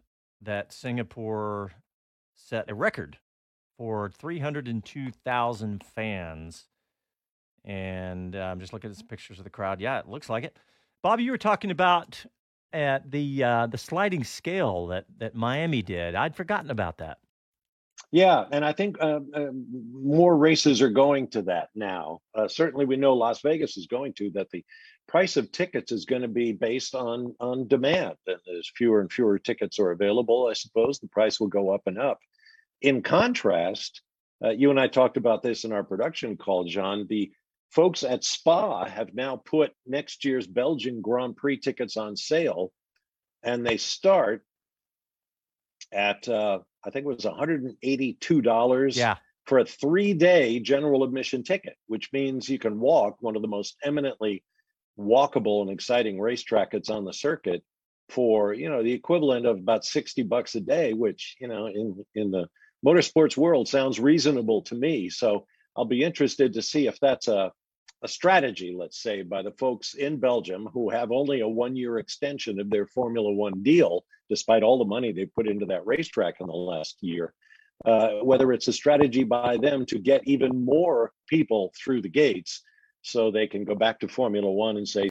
that 0.43 0.73
Singapore 0.73 1.73
set 2.37 2.71
a 2.71 2.77
record 2.77 3.19
for 3.77 4.09
302,000 4.21 5.83
fans. 5.83 6.69
And 7.65 8.37
uh, 8.37 8.39
I'm 8.39 8.61
just 8.61 8.73
looking 8.73 8.93
at 8.93 8.97
some 8.97 9.09
pictures 9.09 9.39
of 9.39 9.45
the 9.45 9.51
crowd. 9.51 9.81
Yeah, 9.81 9.99
it 9.99 10.09
looks 10.09 10.31
like 10.31 10.45
it. 10.45 10.57
Bob, 11.03 11.19
you 11.19 11.33
were 11.33 11.39
talking 11.39 11.73
about 11.73 12.25
at 12.73 13.11
the 13.11 13.43
uh, 13.43 13.67
the 13.67 13.79
sliding 13.79 14.23
scale 14.23 14.87
that 14.87 15.07
that 15.19 15.35
Miami 15.35 15.83
did. 15.83 16.15
I'd 16.15 16.37
forgotten 16.37 16.71
about 16.71 16.99
that. 16.99 17.19
Yeah, 18.13 18.45
and 18.51 18.65
I 18.65 18.73
think 18.73 18.97
uh, 19.01 19.21
uh, 19.33 19.51
more 19.53 20.37
races 20.37 20.83
are 20.83 20.91
going 20.91 21.29
to 21.29 21.43
that 21.43 21.69
now. 21.75 22.21
Uh, 22.35 22.49
certainly, 22.49 22.85
we 22.85 22.97
know 22.97 23.15
Las 23.15 23.41
Vegas 23.43 23.77
is 23.77 23.87
going 23.87 24.15
to 24.15 24.31
that. 24.35 24.51
The 24.51 24.65
price 25.07 25.37
of 25.37 25.53
tickets 25.53 25.93
is 25.93 26.07
going 26.07 26.23
to 26.23 26.29
be 26.29 26.53
based 26.53 26.95
on 26.97 27.37
on 27.39 27.69
demand, 27.69 28.17
and 28.27 28.39
as 28.59 28.69
fewer 28.75 29.01
and 29.01 29.13
fewer 29.13 29.39
tickets 29.39 29.79
are 29.79 29.93
available, 29.93 30.49
I 30.49 30.55
suppose 30.55 30.99
the 30.99 31.09
price 31.09 31.39
will 31.39 31.49
go 31.49 31.71
up 31.71 31.83
and 31.87 31.99
up. 31.99 32.19
In 32.83 33.03
contrast, 33.03 34.03
uh, 34.45 34.51
you 34.51 34.71
and 34.71 34.81
I 34.81 34.89
talked 34.89 35.17
about 35.17 35.43
this 35.43 35.65
in 35.65 35.73
our 35.73 35.85
production 35.85 36.37
call, 36.37 36.65
John. 36.65 37.07
The 37.09 37.31
folks 37.71 38.03
at 38.03 38.25
Spa 38.25 38.87
have 38.87 39.15
now 39.15 39.37
put 39.37 39.73
next 39.87 40.25
year's 40.25 40.49
Belgian 40.49 41.01
Grand 41.01 41.37
Prix 41.37 41.59
tickets 41.59 41.97
on 41.97 42.17
sale, 42.17 42.73
and 43.45 43.65
they 43.65 43.77
start 43.77 44.43
at 45.93 46.29
uh, 46.29 46.61
I 46.85 46.91
think 46.91 47.05
it 47.05 47.09
was 47.09 47.25
$182 47.25 48.97
yeah. 48.97 49.17
for 49.45 49.59
a 49.59 49.65
three 49.65 50.15
day 50.15 50.61
general 50.61 51.05
admission 51.05 51.43
ticket, 51.43 51.77
which 51.87 52.11
means 52.13 52.49
you 52.49 52.59
can 52.59 52.81
walk 52.81 53.17
one 53.21 53.37
of 53.37 53.43
the 53.43 53.49
most 53.49 53.77
eminently 53.83 54.43
walkable 54.99 55.63
and 55.63 55.71
exciting 55.71 56.21
racetrack 56.21 56.73
that's 56.73 56.91
on 56.91 57.05
the 57.05 57.13
circuit 57.13 57.63
for 58.11 58.53
you 58.53 58.69
know 58.69 58.83
the 58.83 58.93
equivalent 58.93 59.47
of 59.47 59.57
about 59.57 59.85
60 59.85 60.25
bucks 60.25 60.55
a 60.57 60.61
day 60.61 60.93
which 60.93 61.37
you 61.41 61.49
know 61.49 61.67
in 61.67 62.05
in 62.15 62.31
the 62.31 62.49
motorsports 62.85 63.37
world 63.37 63.69
sounds 63.69 64.01
reasonable 64.01 64.63
to 64.63 64.75
me 64.75 65.09
so 65.09 65.47
i'll 65.77 65.85
be 65.85 66.03
interested 66.03 66.53
to 66.53 66.61
see 66.61 66.87
if 66.87 66.99
that's 67.01 67.29
a 67.29 67.53
a 68.03 68.09
strategy, 68.09 68.75
let's 68.77 69.03
say, 69.03 69.23
by 69.23 69.43
the 69.43 69.53
folks 69.53 69.95
in 69.95 70.19
Belgium 70.19 70.69
who 70.73 70.91
have 70.91 71.13
only 71.13 71.41
a 71.41 71.49
one 71.49 71.77
year 71.77 71.99
extension 71.99 72.59
of 72.59 72.71
their 72.71 72.87
Formula 72.87 73.31
One 73.31 73.63
deal, 73.63 74.05
despite 74.29 74.63
all 74.63 74.79
the 74.79 74.85
money 74.85 75.13
they 75.13 75.27
put 75.27 75.49
into 75.49 75.67
that 75.67 75.87
racetrack 75.87 76.41
in 76.41 76.47
the 76.47 76.53
last 76.53 76.97
year. 77.03 77.35
Uh, 77.85 78.21
whether 78.23 78.53
it's 78.53 78.69
a 78.69 78.73
strategy 78.73 79.25
by 79.25 79.57
them 79.57 79.87
to 79.87 79.99
get 79.99 80.21
even 80.27 80.65
more 80.65 81.13
people 81.27 81.73
through 81.83 82.03
the 82.03 82.09
gates 82.09 82.63
so 83.03 83.31
they 83.31 83.47
can 83.47 83.65
go 83.65 83.75
back 83.75 83.99
to 84.01 84.09
Formula 84.09 84.51
One 84.51 84.77
and 84.77 84.89
say, 84.89 85.09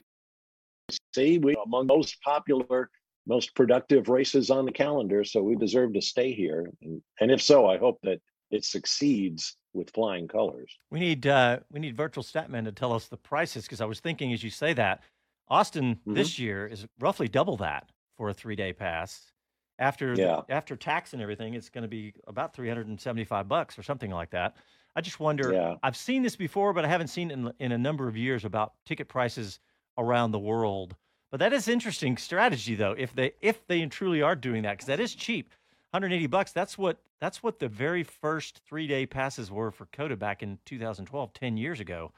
see, 1.14 1.38
we 1.38 1.56
among 1.64 1.86
most 1.86 2.20
popular, 2.22 2.90
most 3.26 3.54
productive 3.54 4.08
races 4.08 4.50
on 4.50 4.64
the 4.64 4.72
calendar, 4.72 5.24
so 5.24 5.42
we 5.42 5.56
deserve 5.56 5.94
to 5.94 6.00
stay 6.00 6.32
here. 6.32 6.70
And, 6.82 7.02
and 7.20 7.30
if 7.30 7.42
so, 7.42 7.66
I 7.66 7.78
hope 7.78 7.98
that 8.02 8.20
it 8.50 8.64
succeeds 8.64 9.56
with 9.72 9.90
flying 9.90 10.26
colors. 10.28 10.76
We 10.90 11.00
need 11.00 11.26
uh, 11.26 11.60
we 11.70 11.80
need 11.80 11.96
virtual 11.96 12.24
statman 12.24 12.64
to 12.64 12.72
tell 12.72 12.92
us 12.92 13.06
the 13.06 13.16
prices 13.16 13.64
because 13.64 13.80
I 13.80 13.84
was 13.84 14.00
thinking 14.00 14.32
as 14.32 14.42
you 14.42 14.50
say 14.50 14.72
that 14.74 15.02
Austin 15.48 15.96
mm-hmm. 15.96 16.14
this 16.14 16.38
year 16.38 16.66
is 16.66 16.86
roughly 16.98 17.28
double 17.28 17.56
that 17.58 17.90
for 18.16 18.28
a 18.28 18.34
three 18.34 18.56
day 18.56 18.72
pass. 18.72 19.32
After 19.78 20.12
yeah. 20.14 20.42
the, 20.46 20.54
after 20.54 20.76
tax 20.76 21.14
and 21.14 21.22
everything, 21.22 21.54
it's 21.54 21.70
going 21.70 21.82
to 21.82 21.88
be 21.88 22.12
about 22.26 22.54
three 22.54 22.68
hundred 22.68 22.88
and 22.88 23.00
seventy 23.00 23.24
five 23.24 23.48
bucks 23.48 23.78
or 23.78 23.82
something 23.82 24.10
like 24.10 24.30
that. 24.30 24.56
I 24.94 25.00
just 25.00 25.20
wonder. 25.20 25.52
Yeah. 25.52 25.76
I've 25.82 25.96
seen 25.96 26.22
this 26.22 26.36
before, 26.36 26.72
but 26.72 26.84
I 26.84 26.88
haven't 26.88 27.08
seen 27.08 27.30
it 27.30 27.34
in, 27.34 27.52
in 27.60 27.72
a 27.72 27.78
number 27.78 28.08
of 28.08 28.16
years 28.16 28.44
about 28.44 28.74
ticket 28.84 29.08
prices 29.08 29.60
around 29.96 30.32
the 30.32 30.38
world. 30.38 30.96
But 31.30 31.38
that 31.40 31.52
is 31.52 31.68
interesting 31.68 32.16
strategy, 32.16 32.74
though. 32.74 32.92
If 32.98 33.14
they 33.14 33.32
if 33.40 33.66
they 33.68 33.86
truly 33.86 34.20
are 34.20 34.34
doing 34.36 34.62
that, 34.64 34.72
because 34.72 34.86
that 34.86 35.00
is 35.00 35.14
cheap. 35.14 35.54
180 35.92 36.26
bucks. 36.28 36.52
That's 36.52 36.78
what 36.78 36.98
that's 37.20 37.42
what 37.42 37.58
the 37.58 37.68
very 37.68 38.02
first 38.02 38.60
three 38.66 38.86
day 38.86 39.06
passes 39.06 39.50
were 39.50 39.70
for 39.70 39.86
COTA 39.86 40.16
back 40.16 40.42
in 40.42 40.58
2012, 40.64 41.32
10 41.32 41.56
years 41.56 41.80
ago. 41.80 42.12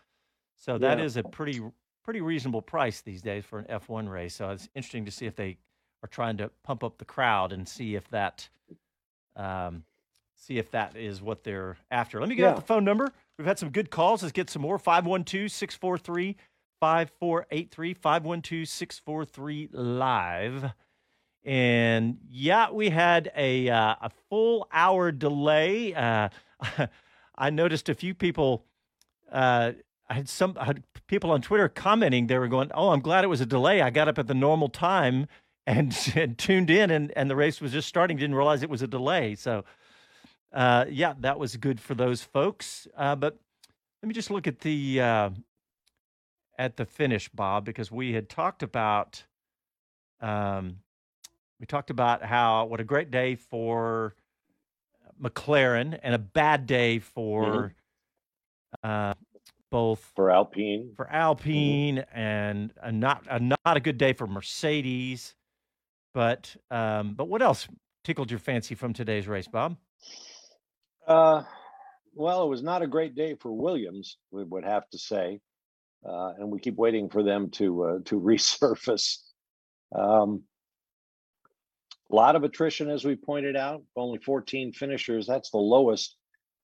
So 0.57 0.79
that 0.79 0.99
yeah. 0.99 1.05
is 1.05 1.17
a 1.17 1.23
pretty 1.23 1.61
pretty 2.05 2.21
reasonable 2.21 2.63
price 2.63 3.01
these 3.01 3.23
days 3.23 3.45
for 3.45 3.59
an 3.59 3.67
F1 3.67 4.09
race. 4.09 4.35
So 4.35 4.51
it's 4.51 4.69
interesting 4.75 5.05
to 5.05 5.11
see 5.11 5.27
if 5.27 5.37
they 5.37 5.57
are 6.03 6.09
trying 6.09 6.37
to 6.39 6.51
pump 6.65 6.85
up 6.85 6.99
the 6.99 7.05
crowd 7.05 7.53
and 7.53 7.67
see 7.67 7.95
if 7.95 8.09
that 8.11 8.49
um, 9.37 9.85
see 10.37 10.59
if 10.59 10.71
that 10.73 10.97
is 10.97 11.23
what 11.23 11.45
they're 11.45 11.77
after. 11.91 12.21
Let 12.21 12.29
me 12.29 12.35
get 12.35 12.43
yeah. 12.43 12.51
out 12.51 12.57
the 12.57 12.63
phone 12.63 12.85
number. 12.85 13.13
We've 13.39 13.47
had 13.47 13.59
some 13.59 13.71
good 13.71 13.91
calls. 13.91 14.23
Let's 14.23 14.33
get 14.33 14.51
some 14.51 14.63
more. 14.63 14.79
512 14.79 15.51
643 15.51 16.37
5483 16.81 17.95
512 17.95 18.69
643 18.69 19.69
live. 19.73 20.73
And 21.45 22.19
yeah, 22.31 22.71
we 22.71 22.91
had 22.91 23.33
a 23.37 23.69
uh, 23.69 23.97
a 24.01 24.11
full 24.31 24.69
hour 24.73 25.11
delay. 25.11 25.93
Uh, 25.93 26.29
I 27.37 27.51
noticed 27.51 27.89
a 27.89 27.95
few 27.95 28.15
people. 28.15 28.65
Uh, 29.31 29.73
I 30.09 30.15
had 30.15 30.29
some 30.29 30.57
I 30.61 30.67
had 30.67 30.85
people 31.09 31.33
on 31.33 31.43
Twitter 31.43 31.69
commenting. 31.69 32.29
They 32.29 32.39
were 32.39 32.49
going, 32.49 32.71
"Oh, 32.75 32.91
I'm 32.91 33.01
glad 33.01 33.25
it 33.25 33.29
was 33.29 33.41
a 33.41 33.47
delay. 33.47 33.81
I 33.81 33.91
got 33.91 34.07
up 34.07 34.19
at 34.19 34.29
the 34.29 34.35
normal 34.35 34.69
time 34.69 35.27
and, 35.67 35.97
and 36.15 36.39
tuned 36.39 36.71
in, 36.71 36.91
and 36.91 37.13
and 37.17 37.29
the 37.29 37.37
race 37.37 37.61
was 37.61 37.73
just 37.73 37.89
starting. 37.89 38.17
Didn't 38.17 38.37
realize 38.37 38.63
it 38.63 38.71
was 38.71 38.83
a 38.83 38.87
delay. 38.87 39.35
So, 39.35 39.65
uh, 40.53 40.85
yeah, 40.89 41.15
that 41.21 41.41
was 41.41 41.57
good 41.57 41.81
for 41.81 41.95
those 41.95 42.23
folks. 42.23 42.87
Uh, 42.97 43.17
but 43.17 43.39
let 44.03 44.09
me 44.09 44.15
just 44.15 44.31
look 44.31 44.47
at 44.47 44.61
the 44.61 45.01
uh, 45.01 45.31
at 46.57 46.77
the 46.77 46.85
finish, 46.85 47.29
Bob, 47.29 47.65
because 47.65 47.91
we 47.91 48.13
had 48.13 48.29
talked 48.29 48.63
about. 48.63 49.25
Um, 50.21 50.82
we 51.63 51.67
talked 51.67 51.91
about 51.91 52.25
how 52.25 52.65
what 52.65 52.81
a 52.81 52.85
great 52.85 53.13
day 53.13 53.37
for 53.37 54.17
McLaren 55.23 55.97
and 56.03 56.13
a 56.13 56.19
bad 56.19 56.67
day 56.67 56.99
for 56.99 57.73
mm-hmm. 58.83 58.91
uh, 58.91 59.15
both 59.71 60.11
for 60.17 60.29
Alpine 60.29 60.91
for 60.97 61.09
Alpine 61.09 61.99
mm-hmm. 61.99 62.19
and 62.19 62.73
a 62.83 62.91
not 62.91 63.25
a 63.31 63.39
not 63.39 63.77
a 63.77 63.79
good 63.79 63.97
day 63.97 64.13
for 64.13 64.27
Mercedes. 64.27 65.37
But 66.13 66.57
um, 66.73 67.15
but 67.15 67.29
what 67.29 67.43
else 67.43 67.69
tickled 68.03 68.29
your 68.29 68.41
fancy 68.41 68.75
from 68.75 68.93
today's 68.93 69.29
race, 69.29 69.47
Bob? 69.47 69.77
Uh, 71.07 71.45
well, 72.13 72.43
it 72.43 72.49
was 72.49 72.65
not 72.65 72.83
a 72.83 72.89
great 72.89 73.15
day 73.15 73.37
for 73.41 73.53
Williams. 73.53 74.17
We 74.33 74.43
would 74.43 74.65
have 74.65 74.91
to 74.91 74.99
say, 74.99 75.39
uh, 76.05 76.33
and 76.39 76.51
we 76.51 76.59
keep 76.59 76.75
waiting 76.75 77.09
for 77.09 77.23
them 77.23 77.51
to 77.51 77.85
uh, 77.85 77.99
to 78.07 78.21
resurface. 78.21 79.19
Um, 79.97 80.43
a 82.13 82.15
lot 82.15 82.37
of 82.37 82.45
attrition, 82.45 82.91
as 82.91 83.05
we 83.05 83.17
pointed 83.17 83.57
out, 83.57 83.83
only 83.97 84.19
14 84.19 84.73
finishers. 84.73 85.27
That's 85.27 85.51
the 85.51 85.59
lowest 85.59 86.17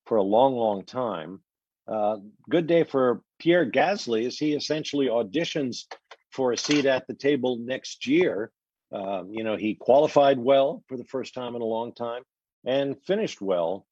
for 0.04 0.18
a 0.18 0.22
long, 0.22 0.54
long 0.54 0.84
time. 0.84 1.40
Uh, 1.86 2.18
good 2.50 2.66
day 2.66 2.84
for 2.84 3.22
Pierre 3.38 3.70
Gasly 3.70 4.26
as 4.26 4.36
he 4.36 4.52
essentially 4.52 5.06
auditions 5.06 5.84
for 6.30 6.52
a 6.52 6.58
seat 6.58 6.84
at 6.84 7.06
the 7.06 7.14
table 7.14 7.58
next 7.60 8.06
year. 8.06 8.52
Um, 8.92 9.30
you 9.32 9.42
know, 9.42 9.56
he 9.56 9.74
qualified 9.74 10.38
well 10.38 10.84
for 10.86 10.98
the 10.98 11.04
first 11.04 11.34
time 11.34 11.56
in 11.56 11.62
a 11.62 11.66
long 11.66 11.94
time 11.94 12.22
and 12.66 13.02
finished 13.06 13.40
well, 13.40 13.86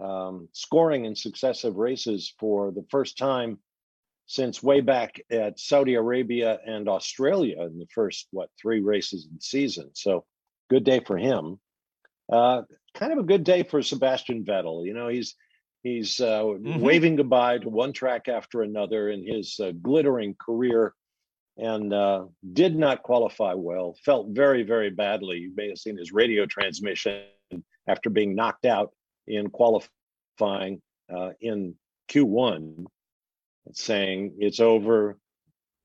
um, 0.00 0.48
scoring 0.52 1.04
in 1.04 1.16
successive 1.16 1.76
races 1.76 2.32
for 2.38 2.70
the 2.70 2.84
first 2.90 3.18
time 3.18 3.58
since 4.26 4.62
way 4.62 4.80
back 4.80 5.20
at 5.30 5.58
Saudi 5.58 5.94
Arabia 5.94 6.60
and 6.64 6.88
Australia 6.88 7.62
in 7.62 7.80
the 7.80 7.88
first, 7.92 8.28
what, 8.30 8.50
three 8.60 8.80
races 8.80 9.26
in 9.26 9.34
the 9.34 9.42
season. 9.42 9.90
So 9.94 10.24
good 10.72 10.84
day 10.84 11.00
for 11.00 11.18
him. 11.18 11.58
Uh, 12.32 12.62
kind 12.94 13.12
of 13.12 13.18
a 13.18 13.24
good 13.24 13.44
day 13.44 13.62
for 13.62 13.82
Sebastian 13.82 14.44
Vettel. 14.44 14.86
You 14.86 14.94
know, 14.94 15.08
he's 15.08 15.34
he's 15.82 16.18
uh, 16.18 16.42
mm-hmm. 16.42 16.80
waving 16.80 17.16
goodbye 17.16 17.58
to 17.58 17.68
one 17.68 17.92
track 17.92 18.28
after 18.28 18.62
another 18.62 19.10
in 19.10 19.26
his 19.26 19.60
uh, 19.60 19.72
glittering 19.82 20.34
career, 20.40 20.94
and 21.58 21.92
uh, 21.92 22.24
did 22.52 22.74
not 22.74 23.02
qualify 23.02 23.52
well. 23.54 23.96
Felt 24.04 24.28
very 24.30 24.62
very 24.62 24.90
badly. 24.90 25.38
You 25.38 25.52
may 25.54 25.68
have 25.68 25.78
seen 25.78 25.98
his 25.98 26.12
radio 26.12 26.46
transmission 26.46 27.24
after 27.86 28.08
being 28.08 28.34
knocked 28.34 28.64
out 28.64 28.92
in 29.26 29.50
qualifying 29.50 30.80
uh, 31.14 31.30
in 31.40 31.74
Q1, 32.10 32.86
saying 33.72 34.36
it's 34.38 34.60
over. 34.60 35.18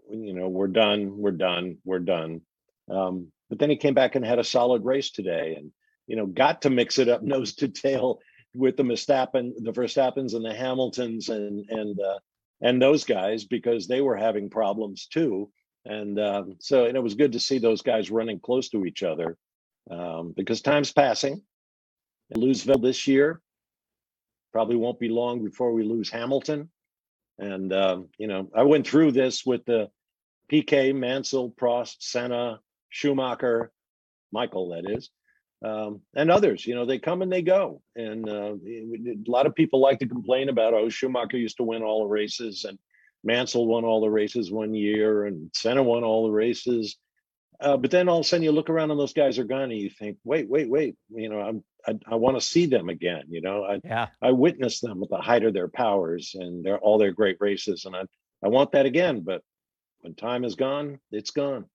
You 0.09 0.33
know, 0.33 0.47
we're 0.47 0.67
done. 0.67 1.17
We're 1.17 1.31
done. 1.31 1.79
We're 1.83 1.99
done. 1.99 2.41
Um, 2.89 3.33
but 3.49 3.59
then 3.59 3.69
he 3.69 3.77
came 3.77 3.93
back 3.93 4.15
and 4.15 4.25
had 4.25 4.39
a 4.39 4.43
solid 4.43 4.83
race 4.83 5.11
today 5.11 5.55
and, 5.57 5.71
you 6.05 6.15
know, 6.15 6.25
got 6.25 6.61
to 6.63 6.69
mix 6.69 6.99
it 6.99 7.09
up 7.09 7.21
nose 7.23 7.55
to 7.55 7.67
tail 7.67 8.19
with 8.55 8.77
the 8.77 8.83
Verstappen, 8.83 9.53
the 9.57 9.71
Verstappens 9.71 10.33
and 10.33 10.43
the 10.43 10.53
Hamiltons 10.53 11.29
and 11.29 11.69
and 11.69 11.99
uh, 11.99 12.19
and 12.61 12.81
those 12.81 13.03
guys 13.03 13.45
because 13.45 13.87
they 13.87 14.01
were 14.01 14.15
having 14.15 14.49
problems 14.49 15.07
too. 15.07 15.49
And 15.85 16.19
um, 16.19 16.55
so 16.59 16.85
and 16.85 16.97
it 16.97 17.03
was 17.03 17.15
good 17.15 17.33
to 17.33 17.39
see 17.39 17.59
those 17.59 17.81
guys 17.81 18.11
running 18.11 18.39
close 18.39 18.69
to 18.69 18.85
each 18.85 19.03
other 19.03 19.37
um, 19.89 20.33
because 20.35 20.61
time's 20.61 20.91
passing. 20.91 21.41
In 22.29 22.41
Louisville 22.41 22.79
this 22.79 23.07
year, 23.07 23.41
probably 24.51 24.75
won't 24.75 24.99
be 24.99 25.07
long 25.07 25.45
before 25.45 25.71
we 25.71 25.83
lose 25.83 26.09
Hamilton. 26.09 26.69
And 27.37 27.71
um, 27.71 28.09
you 28.17 28.27
know, 28.27 28.49
I 28.55 28.63
went 28.63 28.87
through 28.87 29.11
this 29.11 29.45
with 29.45 29.63
the 29.65 29.89
Piquet, 30.49 30.93
Mansell, 30.93 31.51
Prost, 31.51 31.97
Senna, 31.99 32.59
Schumacher, 32.89 33.71
Michael, 34.31 34.69
that 34.69 34.89
is, 34.89 35.09
um, 35.63 36.01
and 36.15 36.31
others. 36.31 36.65
You 36.65 36.75
know, 36.75 36.85
they 36.85 36.99
come 36.99 37.21
and 37.21 37.31
they 37.31 37.41
go. 37.41 37.81
And 37.95 38.27
uh, 38.27 38.53
a 38.55 39.17
lot 39.31 39.45
of 39.45 39.55
people 39.55 39.79
like 39.79 39.99
to 39.99 40.07
complain 40.07 40.49
about, 40.49 40.73
oh, 40.73 40.89
Schumacher 40.89 41.37
used 41.37 41.57
to 41.57 41.63
win 41.63 41.83
all 41.83 42.03
the 42.03 42.09
races, 42.09 42.65
and 42.65 42.77
Mansell 43.23 43.65
won 43.65 43.85
all 43.85 44.01
the 44.01 44.09
races 44.09 44.51
one 44.51 44.73
year, 44.73 45.25
and 45.25 45.49
Senna 45.53 45.83
won 45.83 46.03
all 46.03 46.25
the 46.25 46.33
races. 46.33 46.97
Uh, 47.59 47.75
but 47.75 47.89
then 47.89 48.07
all 48.07 48.19
of 48.19 48.25
a 48.25 48.27
sudden 48.27 48.43
you 48.43 48.51
look 48.51 48.69
around 48.69 48.91
and 48.91 48.99
those 48.99 49.13
guys 49.13 49.39
are 49.39 49.43
gone, 49.43 49.71
and 49.71 49.79
you 49.79 49.89
think, 49.89 50.17
wait, 50.23 50.47
wait, 50.47 50.69
wait. 50.69 50.95
You 51.09 51.29
know, 51.29 51.41
I'm 51.41 51.63
I, 51.87 51.97
I 52.13 52.15
want 52.15 52.37
to 52.37 52.45
see 52.45 52.65
them 52.65 52.89
again. 52.89 53.23
You 53.29 53.41
know, 53.41 53.63
I 53.63 53.79
yeah. 53.83 54.07
I 54.21 54.31
witnessed 54.31 54.81
them 54.81 55.01
at 55.01 55.09
the 55.09 55.17
height 55.17 55.43
of 55.43 55.53
their 55.53 55.67
powers 55.67 56.35
and 56.35 56.63
their 56.63 56.77
all 56.77 56.97
their 56.97 57.13
great 57.13 57.37
races, 57.39 57.85
and 57.85 57.95
I 57.95 58.03
I 58.43 58.49
want 58.49 58.73
that 58.73 58.85
again. 58.85 59.21
But 59.21 59.41
when 60.01 60.13
time 60.13 60.43
is 60.43 60.55
gone, 60.55 60.99
it's 61.11 61.31
gone. 61.31 61.65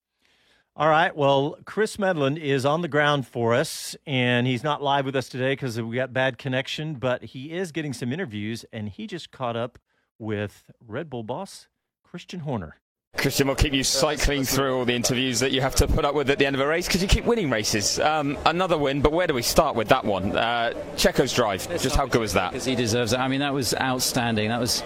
All 0.75 0.89
right. 0.89 1.15
Well, 1.15 1.59
Chris 1.67 1.99
Medland 1.99 2.39
is 2.39 2.65
on 2.65 2.81
the 2.81 2.89
ground 2.89 3.27
for 3.27 3.53
us, 3.53 3.95
and 4.07 4.47
he's 4.47 4.65
not 4.65 4.83
live 4.83 5.05
with 5.05 5.15
us 5.15 5.29
today 5.29 5.53
because 5.53 5.79
we 5.79 5.97
got 5.97 6.15
bad 6.15 6.39
connection, 6.39 6.95
but 6.95 7.23
he 7.23 7.53
is 7.53 7.73
getting 7.73 7.93
some 7.93 8.11
interviews, 8.11 8.65
and 8.73 8.89
he 8.89 9.07
just 9.07 9.31
caught 9.31 9.55
up 9.55 9.79
with 10.19 10.71
Red 10.81 11.11
Bull 11.11 11.25
boss 11.25 11.69
Christian 12.03 12.41
Horner. 12.41 12.77
Christian, 13.19 13.47
we'll 13.49 13.57
keep 13.57 13.75
you 13.75 13.85
cycling 13.85 14.45
through 14.45 14.79
all 14.79 14.87
the 14.87 14.95
interviews 14.95 15.41
that 15.41 15.53
you 15.53 15.61
have 15.61 15.75
to 15.75 15.87
put 15.87 16.07
up 16.07 16.15
with 16.15 16.31
at 16.31 16.39
the 16.39 16.47
end 16.47 16.57
of 16.57 16.63
a 16.63 16.67
race 16.67 16.87
because 16.87 17.03
you 17.03 17.09
keep 17.09 17.27
winning 17.27 17.51
races. 17.51 18.01
Um, 18.01 18.39
another 18.47 18.79
win, 18.79 19.03
but 19.03 19.13
where 19.13 19.27
do 19.27 19.35
we 19.35 19.43
start 19.43 19.77
with 19.77 19.89
that 19.89 20.07
one? 20.07 20.35
Uh, 20.35 20.73
Checo's 20.97 21.35
drive, 21.35 21.69
just 21.83 21.97
how 21.97 22.07
good 22.07 22.23
was 22.23 22.33
that? 22.33 22.53
Because 22.53 22.65
he 22.65 22.75
deserves 22.75 23.13
it. 23.13 23.19
I 23.19 23.29
mean, 23.29 23.41
that 23.41 23.53
was 23.53 23.75
outstanding. 23.75 24.49
That 24.49 24.61
was 24.61 24.83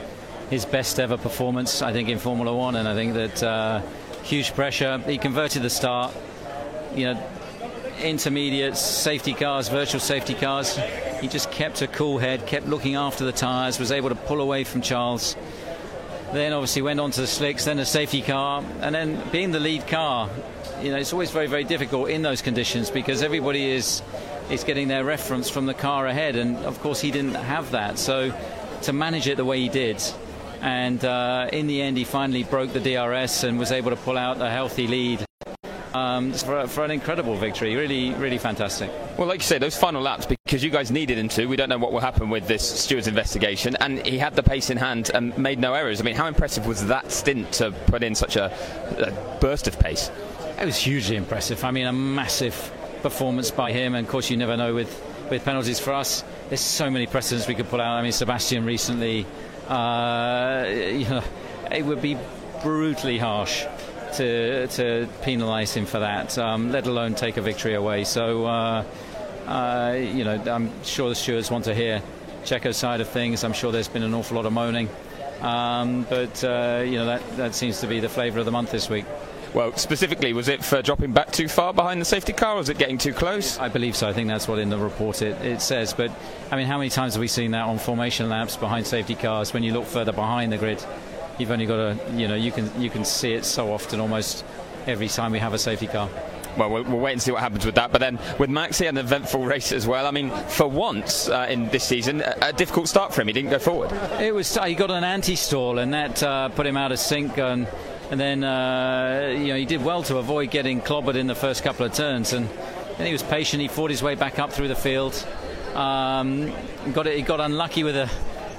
his 0.51 0.65
best 0.65 0.99
ever 0.99 1.17
performance, 1.17 1.81
I 1.81 1.93
think, 1.93 2.09
in 2.09 2.19
Formula 2.19 2.53
One, 2.53 2.75
and 2.75 2.89
I 2.89 2.95
think 2.95 3.15
that 3.15 3.43
uh, 3.45 3.83
huge 4.27 4.55
pressure. 4.55 4.99
He 4.99 5.19
converted 5.19 5.63
the 5.63 5.71
start. 5.71 6.15
You 6.95 7.15
know, 7.15 7.23
intermediates, 8.03 8.81
safety 8.81 9.33
cars, 9.33 9.69
virtual 9.69 10.01
safety 10.01 10.35
cars. 10.35 10.79
He 11.21 11.29
just 11.29 11.51
kept 11.51 11.83
a 11.83 11.87
cool 11.87 12.19
head, 12.19 12.47
kept 12.47 12.67
looking 12.67 12.95
after 12.95 13.25
the 13.25 13.33
tyres, 13.33 13.79
was 13.79 13.91
able 13.91 14.11
to 14.11 14.15
pull 14.15 14.41
away 14.41 14.65
from 14.65 14.83
Charles 14.83 15.37
then 16.33 16.53
obviously 16.53 16.83
went 16.83 17.01
on 17.01 17.11
to 17.13 17.21
the 17.21 17.27
slicks, 17.27 17.65
then 17.65 17.79
a 17.79 17.87
safety 17.87 18.23
car, 18.23 18.65
and 18.81 18.95
then 18.95 19.21
being 19.31 19.53
the 19.53 19.61
lead 19.61 19.87
car, 19.87 20.29
you 20.83 20.91
know, 20.91 20.97
it's 20.97 21.13
always 21.13 21.31
very, 21.31 21.47
very 21.47 21.65
difficult 21.65 22.11
in 22.11 22.23
those 22.23 22.43
conditions 22.43 22.91
because 22.91 23.23
everybody 23.23 23.71
is 23.71 24.03
is 24.51 24.63
getting 24.63 24.87
their 24.87 25.03
reference 25.03 25.51
from 25.51 25.67
the 25.67 25.75
car 25.75 26.07
ahead, 26.07 26.37
and 26.37 26.57
of 26.59 26.81
course 26.81 27.01
he 27.01 27.11
didn't 27.11 27.35
have 27.35 27.73
that. 27.73 27.99
So 27.99 28.33
to 28.83 28.93
manage 28.93 29.27
it 29.27 29.37
the 29.37 29.45
way 29.45 29.61
he 29.61 29.69
did, 29.69 30.01
and 30.61 31.05
uh, 31.05 31.49
in 31.53 31.67
the 31.67 31.83
end 31.83 31.97
he 31.97 32.05
finally 32.05 32.45
broke 32.45 32.73
the 32.73 32.81
DRS 32.81 33.45
and 33.45 33.59
was 33.59 33.73
able 33.73 33.91
to 33.91 33.97
pull 33.97 34.19
out 34.19 34.41
a 34.41 34.51
healthy 34.51 34.87
lead 34.87 35.25
um, 35.97 36.33
for, 36.33 36.67
for, 36.67 36.85
an 36.85 36.91
incredible 36.91 37.37
victory. 37.37 37.75
Really, 37.75 38.13
really 38.15 38.39
fantastic. 38.39 38.91
Well, 39.17 39.27
like 39.27 39.41
you 39.41 39.47
say, 39.47 39.59
those 39.59 39.77
final 39.77 40.03
laps, 40.03 40.27
because 40.27 40.63
you 40.63 40.71
guys 40.71 40.91
needed 40.91 41.17
him 41.17 41.29
to, 41.31 41.47
we 41.47 41.57
don't 41.57 41.69
know 41.69 41.79
what 41.79 41.93
will 41.93 42.01
happen 42.01 42.29
with 42.29 42.47
this 42.47 42.69
stewards 42.69 43.09
investigation, 43.09 43.77
and 43.81 44.05
he 44.05 44.19
had 44.19 44.37
the 44.37 44.43
pace 44.43 44.69
in 44.69 44.77
hand 44.77 45.11
and 45.15 45.37
made 45.39 45.59
no 45.59 45.73
errors. 45.73 46.01
I 46.01 46.05
mean, 46.05 46.15
how 46.15 46.27
impressive 46.27 46.67
was 46.67 46.87
that 46.89 47.11
stint 47.11 47.53
to 47.55 47.73
put 47.87 48.03
in 48.03 48.15
such 48.15 48.37
a, 48.37 48.53
a 48.99 49.39
burst 49.41 49.69
of 49.69 49.79
pace? 49.79 50.11
It 50.61 50.67
was 50.67 50.77
hugely 50.77 51.17
impressive. 51.17 51.65
I 51.65 51.71
mean, 51.71 51.87
a 51.87 51.93
massive 51.93 52.55
performance 53.03 53.51
by 53.51 53.73
him, 53.73 53.95
and 53.95 54.07
of 54.07 54.11
course, 54.11 54.31
you 54.31 54.37
never 54.37 54.57
know 54.57 54.75
with, 54.75 55.03
with 55.31 55.45
penalties 55.45 55.81
for 55.81 55.93
us. 55.93 56.25
There's 56.49 56.61
so 56.61 56.91
many 56.91 57.07
precedents 57.07 57.49
we 57.49 57.55
could 57.55 57.69
pull 57.69 57.81
out. 57.81 57.99
I 57.99 58.03
mean, 58.03 58.13
Sebastian 58.13 58.65
recently, 58.65 59.27
uh, 59.69 60.65
you 60.69 61.09
know, 61.09 61.23
it 61.71 61.85
would 61.85 62.03
be 62.03 62.17
brutally 62.63 63.19
harsh 63.19 63.65
to 64.15 64.67
to 64.69 65.09
penalise 65.23 65.75
him 65.75 65.87
for 65.87 66.01
that, 66.01 66.39
um, 66.39 66.73
let 66.73 66.87
alone 66.87 67.15
take 67.15 67.37
a 67.37 67.43
victory 67.43 67.75
away. 67.75 68.05
So, 68.05 68.47
uh, 68.47 68.85
uh, 69.47 69.97
you 69.99 70.25
know, 70.25 70.43
I'm 70.47 70.71
sure 70.85 71.09
the 71.09 71.15
stewards 71.15 71.51
want 71.51 71.65
to 71.65 71.75
hear 71.75 72.03
Checo's 72.45 72.77
side 72.77 73.01
of 73.01 73.09
things. 73.09 73.45
I'm 73.45 73.53
sure 73.53 73.73
there's 73.73 73.89
been 73.89 74.03
an 74.03 74.15
awful 74.15 74.37
lot 74.37 74.47
of 74.47 74.53
moaning, 74.53 74.89
um, 75.41 76.07
but 76.09 76.43
uh, 76.45 76.83
you 76.85 76.97
know 76.97 77.07
that 77.07 77.37
that 77.37 77.55
seems 77.55 77.81
to 77.81 77.87
be 77.87 78.01
the 78.01 78.09
flavour 78.09 78.39
of 78.39 78.45
the 78.45 78.53
month 78.53 78.71
this 78.71 78.89
week. 78.89 79.05
Well, 79.55 79.77
specifically, 79.77 80.33
was 80.33 80.49
it 80.49 80.65
for 80.65 80.83
dropping 80.83 81.13
back 81.13 81.33
too 81.33 81.49
far 81.49 81.73
behind 81.73 82.01
the 82.01 82.05
safety 82.05 82.33
car, 82.33 82.55
or 82.55 82.59
was 82.59 82.69
it 82.69 82.79
getting 82.79 82.99
too 82.99 83.13
close? 83.13 83.59
I 83.59 83.69
believe 83.69 83.97
so. 83.97 84.09
I 84.09 84.13
think 84.13 84.29
that's 84.29 84.47
what 84.49 84.59
in 84.59 84.71
the 84.71 84.79
report 84.79 85.23
it, 85.23 85.41
it 85.45 85.61
says. 85.61 85.93
But 85.95 86.11
I 86.51 86.57
mean, 86.57 86.67
how 86.67 86.79
many 86.79 86.91
times 86.91 87.15
have 87.15 87.21
we 87.21 87.29
seen 87.29 87.53
that 87.53 87.65
on 87.67 87.79
formation 87.79 88.29
laps 88.29 88.57
behind 88.57 88.87
safety 88.87 89.15
cars 89.15 89.53
when 89.53 89.63
you 89.63 89.73
look 89.73 89.87
further 89.87 90.13
behind 90.13 90.53
the 90.53 90.59
grid? 90.59 90.85
you've 91.39 91.51
only 91.51 91.67
got 91.67 91.77
to, 91.77 92.13
you 92.15 92.29
know, 92.29 92.35
you 92.35 92.53
can 92.53 92.71
you 92.81 92.91
can 92.91 93.05
see 93.05 93.33
it 93.33 93.45
so 93.45 93.73
often, 93.73 94.01
almost 94.01 94.45
every 94.87 95.09
time 95.09 95.33
we 95.33 95.39
have 95.39 95.55
a 95.55 95.59
safety 95.59 95.87
car. 95.87 96.09
Well, 96.57 96.71
well, 96.71 96.85
we'll 96.85 97.01
wait 97.01 97.13
and 97.13 97.21
see 97.21 97.33
what 97.33 97.43
happens 97.43 97.67
with 97.67 97.75
that. 97.75 97.93
But 97.93 98.01
then 98.01 98.19
with 98.39 98.49
Max, 98.49 98.79
he 98.79 98.87
had 98.87 98.95
an 98.95 99.05
eventful 99.05 99.45
race 99.45 99.73
as 99.73 99.87
well. 99.87 100.07
I 100.07 100.11
mean, 100.11 100.31
for 100.31 100.67
once 100.67 101.29
uh, 101.29 101.47
in 101.51 101.69
this 101.69 101.85
season, 101.85 102.23
a, 102.23 102.37
a, 102.41 102.53
difficult 102.53 102.89
start 102.89 103.13
for 103.13 103.21
him. 103.21 103.27
He 103.27 103.35
didn't 103.35 103.51
go 103.51 103.59
forward. 103.59 103.93
It 104.21 104.35
was 104.35 104.57
he 104.57 104.75
got 104.75 104.91
an 104.91 105.05
anti-stall, 105.05 105.79
and 105.79 105.93
that 105.93 106.23
uh, 106.23 106.49
put 106.51 106.67
him 106.67 106.77
out 106.77 106.93
of 106.93 106.99
sync. 106.99 107.39
And, 107.39 107.69
and 108.11 108.21
then 108.21 108.45
uh, 108.45 109.35
you 109.37 109.49
know 109.49 109.57
he 109.57 109.65
did 109.65 109.85
well 109.85 110.03
to 110.05 110.19
avoid 110.19 110.51
getting 110.51 110.81
clobbered 110.81 111.17
in 111.17 111.27
the 111.27 111.35
first 111.35 111.63
couple 111.63 111.87
of 111.87 111.93
turns. 111.93 112.33
And 112.33 112.49
then 112.99 113.07
he 113.07 113.13
was 113.13 113.23
patient. 113.23 113.61
He 113.61 113.69
fought 113.69 113.91
his 113.91 114.03
way 114.03 114.15
back 114.15 114.39
up 114.39 114.53
through 114.53 114.69
the 114.69 114.77
field. 114.77 115.15
Um, 115.75 116.53
got 116.93 117.07
it. 117.07 117.17
He 117.17 117.23
got 117.23 117.41
unlucky 117.41 117.85
with 117.85 117.97
a 117.97 118.11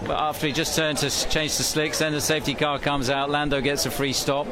after 0.10 0.48
he 0.48 0.54
just 0.54 0.76
turned 0.76 1.00
to 1.00 1.10
change 1.30 1.58
the 1.58 1.64
slicks, 1.64 2.00
then 2.00 2.14
the 2.14 2.22
safety 2.22 2.54
car 2.54 2.80
comes 2.80 3.10
out. 3.10 3.30
Lando 3.30 3.62
gets 3.62 3.86
a 3.86 3.92
free 3.92 4.14
stop. 4.14 4.48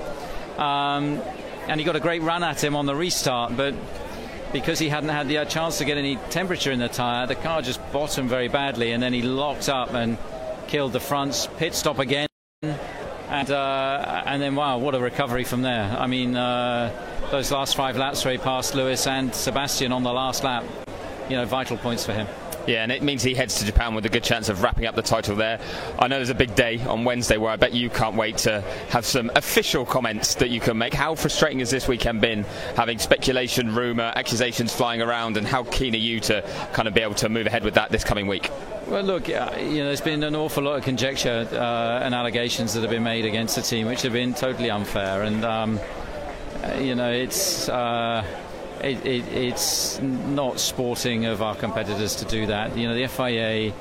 Um, 0.59 1.21
and 1.67 1.79
he 1.79 1.85
got 1.85 1.95
a 1.95 1.99
great 1.99 2.21
run 2.21 2.43
at 2.43 2.63
him 2.63 2.75
on 2.75 2.85
the 2.85 2.95
restart, 2.95 3.55
but 3.57 3.73
because 4.53 4.79
he 4.79 4.89
hadn't 4.89 5.09
had 5.09 5.27
the 5.27 5.39
uh, 5.39 5.45
chance 5.45 5.79
to 5.79 5.85
get 5.85 5.97
any 5.97 6.15
temperature 6.29 6.71
in 6.71 6.79
the 6.79 6.87
tyre, 6.87 7.27
the 7.27 7.35
car 7.35 7.61
just 7.61 7.79
bottomed 7.91 8.29
very 8.29 8.47
badly, 8.47 8.91
and 8.91 9.01
then 9.01 9.13
he 9.13 9.21
locked 9.21 9.69
up 9.69 9.93
and 9.93 10.17
killed 10.67 10.93
the 10.93 10.99
fronts. 10.99 11.47
Pit 11.57 11.73
stop 11.75 11.99
again, 11.99 12.27
and 13.35 13.51
uh, 13.51 14.23
and 14.25 14.41
then 14.41 14.55
wow, 14.55 14.77
what 14.77 14.95
a 14.95 14.99
recovery 14.99 15.43
from 15.43 15.61
there! 15.61 15.95
I 15.99 16.07
mean, 16.07 16.35
uh, 16.35 16.91
those 17.31 17.51
last 17.51 17.75
five 17.75 17.97
laps 17.97 18.23
where 18.23 18.31
he 18.31 18.37
passed 18.37 18.75
Lewis 18.75 19.05
and 19.07 19.33
Sebastian 19.33 19.91
on 19.91 20.03
the 20.03 20.13
last 20.13 20.43
lap, 20.43 20.63
you 21.29 21.35
know, 21.35 21.45
vital 21.45 21.77
points 21.77 22.05
for 22.05 22.13
him. 22.13 22.27
Yeah, 22.67 22.81
and 22.81 22.91
it 22.91 23.03
means 23.03 23.21
he 23.21 23.35
heads 23.35 23.59
to 23.59 23.65
Japan 23.65 23.93
with 23.93 24.07
a 24.07 24.09
good 24.09 24.23
chance 24.23 24.49
of 24.49 24.63
wrapping 24.63 24.87
up 24.87 24.95
the 24.95 25.03
title 25.03 25.35
there. 25.35 25.59
I 25.99 26.07
know 26.07 26.15
there's 26.15 26.29
a 26.29 26.35
big 26.35 26.55
day 26.55 26.81
on 26.81 27.03
Wednesday 27.03 27.37
where 27.37 27.51
I 27.51 27.57
bet 27.57 27.73
you 27.73 27.91
can't 27.91 28.15
wait 28.15 28.37
to 28.39 28.61
have 28.89 29.05
some 29.05 29.29
official 29.35 29.85
comments 29.85 30.33
that 30.35 30.49
you 30.49 30.59
can 30.59 30.75
make. 30.75 30.93
How 30.93 31.13
frustrating 31.13 31.59
has 31.59 31.69
this 31.69 31.87
weekend 31.87 32.21
been, 32.21 32.43
having 32.75 32.97
speculation, 32.97 33.75
rumour, 33.75 34.11
accusations 34.15 34.73
flying 34.73 35.03
around, 35.03 35.37
and 35.37 35.45
how 35.45 35.63
keen 35.65 35.93
are 35.93 35.97
you 35.97 36.19
to 36.21 36.41
kind 36.73 36.87
of 36.87 36.95
be 36.95 37.01
able 37.01 37.13
to 37.15 37.29
move 37.29 37.45
ahead 37.45 37.63
with 37.63 37.75
that 37.75 37.91
this 37.91 38.03
coming 38.03 38.25
week? 38.25 38.49
Well, 38.87 39.01
look, 39.01 39.29
uh, 39.29 39.55
you 39.59 39.79
know, 39.79 39.85
there's 39.85 40.01
been 40.01 40.23
an 40.23 40.35
awful 40.35 40.61
lot 40.61 40.77
of 40.77 40.83
conjecture 40.83 41.47
uh, 41.51 42.03
and 42.03 42.13
allegations 42.13 42.75
that 42.75 42.81
have 42.81 42.91
been 42.91 43.03
made 43.03 43.25
against 43.25 43.55
the 43.55 43.63
team, 43.63 43.87
which 43.87 44.03
have 44.03 44.13
been 44.13 44.35
totally 44.35 44.69
unfair, 44.69 45.23
and 45.23 45.43
um, 45.43 45.79
uh, 46.63 46.75
you 46.75 46.95
know, 46.95 47.11
it's. 47.11 47.67
Uh, 47.67 48.23
it, 48.83 49.03
it, 49.05 49.27
it's 49.29 49.99
not 50.01 50.59
sporting 50.59 51.25
of 51.25 51.41
our 51.41 51.55
competitors 51.55 52.15
to 52.17 52.25
do 52.25 52.45
that. 52.47 52.77
You 52.77 52.87
know, 52.87 52.93
the 52.93 53.07
FIA. 53.07 53.73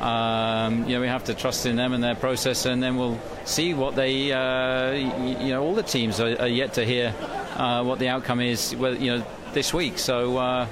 Um, 0.00 0.84
you 0.88 0.94
know, 0.94 1.00
we 1.00 1.06
have 1.06 1.24
to 1.24 1.34
trust 1.34 1.66
in 1.66 1.76
them 1.76 1.92
and 1.92 2.02
their 2.02 2.14
process, 2.14 2.66
and 2.66 2.82
then 2.82 2.96
we'll 2.96 3.20
see 3.44 3.74
what 3.74 3.96
they. 3.96 4.32
Uh, 4.32 4.92
you 4.92 5.48
know, 5.48 5.62
all 5.62 5.74
the 5.74 5.82
teams 5.82 6.20
are, 6.20 6.40
are 6.40 6.48
yet 6.48 6.74
to 6.74 6.84
hear 6.84 7.14
uh, 7.56 7.82
what 7.82 7.98
the 7.98 8.08
outcome 8.08 8.40
is. 8.40 8.76
Well, 8.76 8.96
you 8.96 9.16
know, 9.16 9.26
this 9.52 9.74
week. 9.74 9.98
So, 9.98 10.36
uh, 10.36 10.66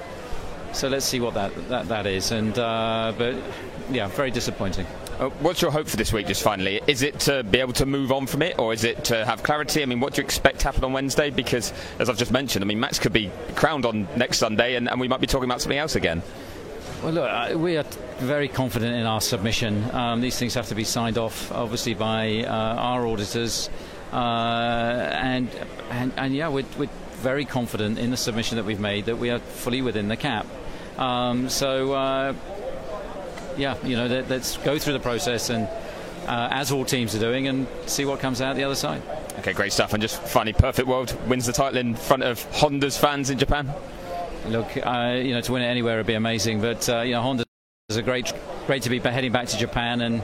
so 0.73 0.89
let's 0.89 1.07
see 1.07 1.21
what 1.21 1.35
that 1.35 1.69
that, 1.69 1.89
that 1.89 2.07
is. 2.07 2.31
And 2.31 2.57
uh, 2.59 3.13
but 3.17 3.37
yeah, 3.91 4.09
very 4.09 4.31
disappointing. 4.31 4.87
Uh, 5.19 5.29
what's 5.41 5.61
your 5.61 5.71
hope 5.71 5.87
for 5.87 5.97
this 5.97 6.13
week, 6.13 6.27
just 6.27 6.43
finally? 6.43 6.81
Is 6.87 7.03
it 7.03 7.21
to 7.21 7.43
be 7.43 7.59
able 7.61 7.75
to 7.75 7.87
move 7.87 8.11
on 8.11 8.27
from 8.27 8.43
it, 8.43 8.59
or 8.59 8.73
is 8.73 8.85
it 8.85 9.05
to 9.05 9.25
have 9.25 9.43
clarity? 9.43 9.83
I 9.83 9.87
mean, 9.87 10.01
what 10.01 10.15
do 10.15 10.23
you 10.23 10.25
expect 10.25 10.61
to 10.61 10.65
happen 10.65 10.85
on 10.85 10.93
Wednesday? 10.93 11.31
Because, 11.31 11.73
as 11.99 12.09
I've 12.09 12.17
just 12.17 12.33
mentioned, 12.33 12.65
I 12.65 12.67
mean, 12.67 12.81
Max 12.81 12.99
could 12.99 13.13
be 13.13 13.31
crowned 13.55 13.85
on 13.85 14.09
next 14.17 14.39
Sunday, 14.39 14.77
and, 14.77 14.89
and 14.89 15.01
we 15.01 15.09
might 15.09 15.21
be 15.21 15.27
talking 15.27 15.49
about 15.49 15.61
something 15.61 15.79
else 15.79 15.95
again. 15.95 16.23
Well, 17.03 17.13
look, 17.13 17.31
uh, 17.31 17.59
we 17.59 17.77
are 17.77 17.85
very 18.19 18.49
confident 18.49 18.95
in 18.95 19.07
our 19.07 19.21
submission. 19.21 19.91
Um, 19.95 20.21
these 20.21 20.39
things 20.39 20.55
have 20.55 20.69
to 20.69 20.75
be 20.75 20.85
signed 20.85 21.19
off, 21.19 21.51
obviously, 21.53 21.95
by 21.95 22.45
uh, 22.45 22.51
our 22.51 23.07
auditors. 23.07 23.71
Uh, 24.13 24.17
and, 24.17 25.49
and, 25.91 26.13
and 26.17 26.35
yeah, 26.35 26.49
we're, 26.49 26.65
we're, 26.79 26.89
very 27.21 27.45
confident 27.45 27.99
in 27.99 28.11
the 28.11 28.17
submission 28.17 28.57
that 28.57 28.65
we've 28.65 28.81
made 28.81 29.05
that 29.05 29.19
we 29.19 29.29
are 29.29 29.39
fully 29.39 29.83
within 29.83 30.09
the 30.09 30.17
cap. 30.17 30.47
Um, 30.97 31.51
so 31.51 31.93
uh, 31.93 32.33
yeah, 33.61 33.77
you 33.85 33.97
know, 33.97 34.07
let, 34.07 34.31
us 34.31 34.57
go 34.59 34.79
through 34.79 34.95
the 34.95 35.01
process 35.01 35.51
and 35.51 35.69
uh, 36.27 36.49
as 36.51 36.71
all 36.73 36.85
teams 36.85 37.15
are 37.15 37.19
doing, 37.19 37.49
and 37.49 37.67
see 37.87 38.05
what 38.05 38.21
comes 38.21 38.41
out 38.41 38.57
the 38.57 38.65
other 38.65 38.75
side. 38.75 39.03
Okay, 39.39 39.53
great 39.53 39.73
stuff. 39.73 39.93
And 39.93 40.03
just 40.03 40.23
finally, 40.23 40.53
Perfect 40.53 40.87
World 40.87 41.17
wins 41.29 41.47
the 41.47 41.53
title 41.53 41.79
in 41.79 41.95
front 41.95 42.23
of 42.23 42.43
Honda's 42.53 42.97
fans 42.97 43.31
in 43.31 43.39
Japan. 43.39 43.73
Look, 44.47 44.77
uh, 44.77 45.21
you 45.23 45.35
know, 45.35 45.41
to 45.41 45.53
win 45.53 45.63
it 45.63 45.67
anywhere 45.67 45.97
would 45.97 46.07
be 46.07 46.15
amazing, 46.15 46.61
but 46.61 46.89
uh, 46.89 47.01
you 47.01 47.13
know, 47.13 47.23
Honda 47.23 47.45
is 47.89 47.97
a 47.97 48.03
great, 48.03 48.33
great 48.67 48.83
to 48.83 48.91
be 48.91 48.99
heading 48.99 49.33
back 49.33 49.49
to 49.49 49.59
Japan 49.59 50.01
and 50.03 50.23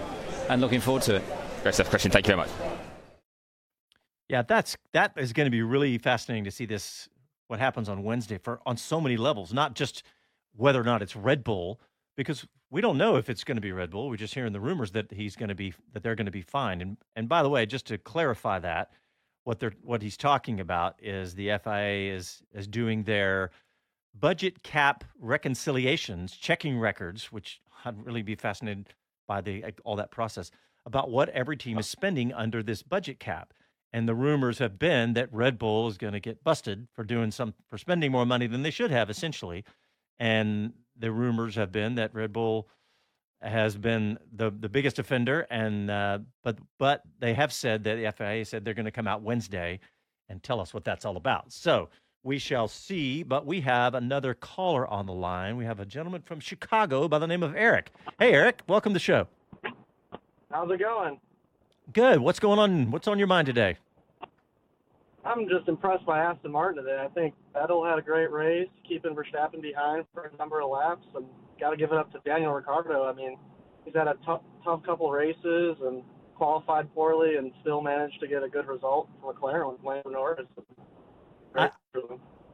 and 0.49 0.61
looking 0.61 0.81
forward 0.81 1.03
to 1.05 1.17
it. 1.17 1.25
Great 1.63 1.75
stuff, 1.75 1.91
Christian. 1.91 2.11
Thank 2.11 2.27
you 2.27 2.35
very 2.35 2.39
much. 2.39 2.51
Yeah, 4.29 4.43
that's 4.43 4.77
that 4.93 5.13
is 5.17 5.33
going 5.33 5.47
to 5.47 5.51
be 5.51 5.63
really 5.63 5.99
fascinating 5.99 6.45
to 6.45 6.51
see 6.51 6.67
this 6.67 7.09
what 7.49 7.59
happens 7.59 7.89
on 7.89 8.03
Wednesday 8.03 8.39
for 8.39 8.61
on 8.67 8.77
so 8.77 9.01
many 9.01 9.17
levels, 9.17 9.53
not 9.53 9.75
just 9.75 10.03
whether 10.55 10.81
or 10.81 10.85
not 10.85 11.03
it's 11.03 11.15
Red 11.15 11.45
Bull, 11.45 11.81
because 12.17 12.47
we 12.71 12.81
don't 12.81 12.99
know 12.99 13.17
if 13.17 13.31
it's 13.31 13.45
going 13.45 13.57
to 13.57 13.63
be 13.63 13.73
Red 13.73 13.91
Bull. 13.91 14.09
We're 14.09 14.17
just 14.17 14.35
hearing 14.35 14.53
the 14.53 14.61
rumors 14.61 14.93
that 14.93 15.13
he's 15.13 15.37
going 15.37 15.49
to 15.49 15.55
be 15.55 15.75
that 15.93 16.03
they're 16.03 16.15
going 16.15 16.27
to 16.27 16.33
be 16.33 16.43
fine. 16.43 16.81
And 16.81 16.97
and 17.15 17.29
by 17.29 17.43
the 17.43 17.49
way, 17.49 17.67
just 17.67 17.87
to 17.87 17.99
clarify 17.99 18.59
that, 18.61 18.91
what 19.45 19.61
they're 19.61 19.75
what 19.83 20.03
he's 20.03 20.17
talking 20.17 20.61
about 20.61 20.97
is 21.01 21.35
the 21.35 21.59
FIA 21.63 22.15
is 22.15 22.43
is 22.53 22.67
doing 22.67 23.05
their 23.05 23.51
budget 24.19 24.63
cap 24.63 25.05
reconciliations, 25.21 26.37
checking 26.37 26.79
records, 26.79 27.31
which 27.31 27.61
I'd 27.85 28.05
really 28.05 28.23
be 28.23 28.35
fascinated 28.35 28.95
by 29.29 29.41
the 29.41 29.65
all 29.85 29.97
that 29.97 30.11
process 30.11 30.51
about 30.85 31.11
what 31.11 31.29
every 31.31 31.57
team 31.57 31.79
is 31.79 31.89
spending 31.89 32.33
under 32.33 32.63
this 32.63 32.83
budget 32.83 33.19
cap. 33.21 33.53
And 33.93 34.09
the 34.09 34.15
rumors 34.15 34.59
have 34.59 34.79
been 34.79 35.15
that 35.15 35.33
Red 35.33 35.59
Bull 35.59 35.89
is 35.89 35.97
going 35.97 36.13
to 36.13 36.21
get 36.21 36.45
busted 36.45 36.89
for 36.93 37.05
doing 37.05 37.31
some 37.31 37.55
for 37.69 37.79
spending 37.79 38.13
more 38.13 38.27
money 38.27 38.47
than 38.47 38.63
they 38.63 38.71
should 38.71 38.91
have, 38.91 39.09
essentially. 39.09 39.65
And 40.19 40.73
the 40.99 41.11
rumors 41.11 41.55
have 41.55 41.73
been 41.73 41.95
that 41.97 42.15
Red 42.15 42.33
Bull 42.33 42.69
has 43.43 43.77
been 43.77 44.19
the 44.33 44.51
the 44.51 44.69
biggest 44.69 44.99
offender, 44.99 45.47
and 45.51 45.91
uh, 45.91 46.19
but 46.43 46.59
but 46.79 47.03
they 47.19 47.35
have 47.35 47.53
said 47.53 47.85
that 47.85 47.97
the 47.97 48.13
FIA 48.13 48.45
said 48.45 48.65
they're 48.65 48.75
going 48.75 48.87
to 48.87 48.91
come 48.91 49.07
out 49.07 49.23
Wednesday 49.23 49.81
and 50.29 50.43
tell 50.43 50.61
us 50.61 50.75
what 50.75 50.85
that's 50.85 51.05
all 51.05 51.17
about. 51.17 51.53
So 51.53 51.89
we 52.23 52.39
shall 52.39 52.69
see. 52.69 53.23
But 53.23 53.47
we 53.47 53.61
have 53.63 53.95
another 53.95 54.35
caller 54.35 54.87
on 54.89 55.07
the 55.07 55.13
line. 55.13 55.57
We 55.57 55.65
have 55.65 55.81
a 55.81 55.87
gentleman 55.87 56.23
from 56.23 56.41
Chicago 56.41 57.09
by 57.09 57.19
the 57.19 57.27
name 57.27 57.43
of 57.43 57.55
Eric. 57.55 57.93
Hey, 58.19 58.33
Eric, 58.33 58.63
welcome 58.67 58.93
to 58.93 58.95
the 58.95 59.01
show. 59.01 59.29
How's 60.51 60.71
it 60.71 60.81
going? 60.81 61.21
Good. 61.93 62.19
What's 62.19 62.41
going 62.41 62.59
on? 62.59 62.91
What's 62.91 63.07
on 63.07 63.19
your 63.19 63.29
mind 63.29 63.47
today? 63.47 63.77
I'm 65.27 65.49
just 65.49 65.69
impressed 65.69 66.07
by 66.07 66.21
Aston 66.21 66.53
Martin 66.53 66.85
today. 66.85 67.03
I 67.05 67.09
think 67.09 67.35
Vettel 67.55 67.89
had 67.89 67.99
a 67.99 68.03
great 68.03 68.31
race, 68.31 68.69
keeping 68.89 69.15
Verstappen 69.15 69.61
behind 69.61 70.05
for 70.15 70.31
a 70.33 70.37
number 70.37 70.61
of 70.61 70.71
laps, 70.71 71.05
and 71.15 71.27
got 71.59 71.71
to 71.71 71.77
give 71.77 71.91
it 71.91 71.99
up 71.99 72.13
to 72.13 72.21
Daniel 72.25 72.53
Ricciardo. 72.53 73.05
I 73.05 73.13
mean, 73.13 73.37
he's 73.85 73.95
had 73.95 74.07
a 74.07 74.15
tough, 74.25 74.43
tough 74.65 74.83
couple 74.85 75.07
of 75.07 75.13
races 75.13 75.77
and 75.83 76.03
qualified 76.37 76.93
poorly, 76.95 77.37
and 77.37 77.51
still 77.61 77.81
managed 77.81 78.21
to 78.21 78.29
get 78.29 78.43
a 78.43 78.49
good 78.49 78.67
result 78.69 79.09
for 79.21 79.35
McLaren 79.35 79.73
with 79.73 79.83
Lando 79.83 80.11
Norris. 80.11 80.47
I, 81.57 81.71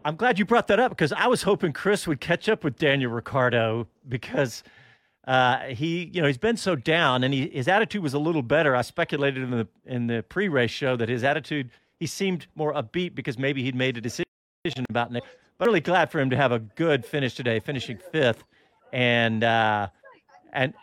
I'm 0.04 0.16
glad 0.16 0.38
you 0.38 0.44
brought 0.44 0.68
that 0.68 0.80
up 0.80 0.92
because 0.92 1.12
I 1.12 1.26
was 1.26 1.42
hoping 1.42 1.72
Chris 1.72 2.06
would 2.06 2.20
catch 2.20 2.48
up 2.48 2.64
with 2.64 2.78
Daniel 2.78 3.10
Ricciardo 3.10 3.88
because 4.08 4.62
uh, 5.26 5.58
he, 5.66 6.10
you 6.12 6.22
know, 6.22 6.26
he's 6.26 6.38
been 6.38 6.56
so 6.56 6.74
down, 6.74 7.22
and 7.22 7.34
he, 7.34 7.48
his 7.48 7.68
attitude 7.68 8.02
was 8.02 8.14
a 8.14 8.18
little 8.18 8.42
better. 8.42 8.74
I 8.74 8.82
speculated 8.82 9.42
in 9.42 9.50
the 9.50 9.68
in 9.84 10.06
the 10.06 10.22
pre-race 10.22 10.70
show 10.70 10.96
that 10.96 11.08
his 11.08 11.22
attitude 11.22 11.70
he 12.02 12.06
seemed 12.08 12.48
more 12.56 12.74
upbeat 12.74 13.14
because 13.14 13.38
maybe 13.38 13.62
he'd 13.62 13.76
made 13.76 13.96
a 13.96 14.00
decision 14.00 14.26
about 14.90 15.12
Nick. 15.12 15.22
But 15.56 15.68
really 15.68 15.78
glad 15.78 16.10
for 16.10 16.18
him 16.18 16.30
to 16.30 16.36
have 16.36 16.50
a 16.50 16.58
good 16.58 17.06
finish 17.06 17.36
today, 17.36 17.60
finishing 17.60 17.96
fifth, 17.96 18.42
and 18.92 19.44
uh, 19.44 19.86
and 20.52 20.74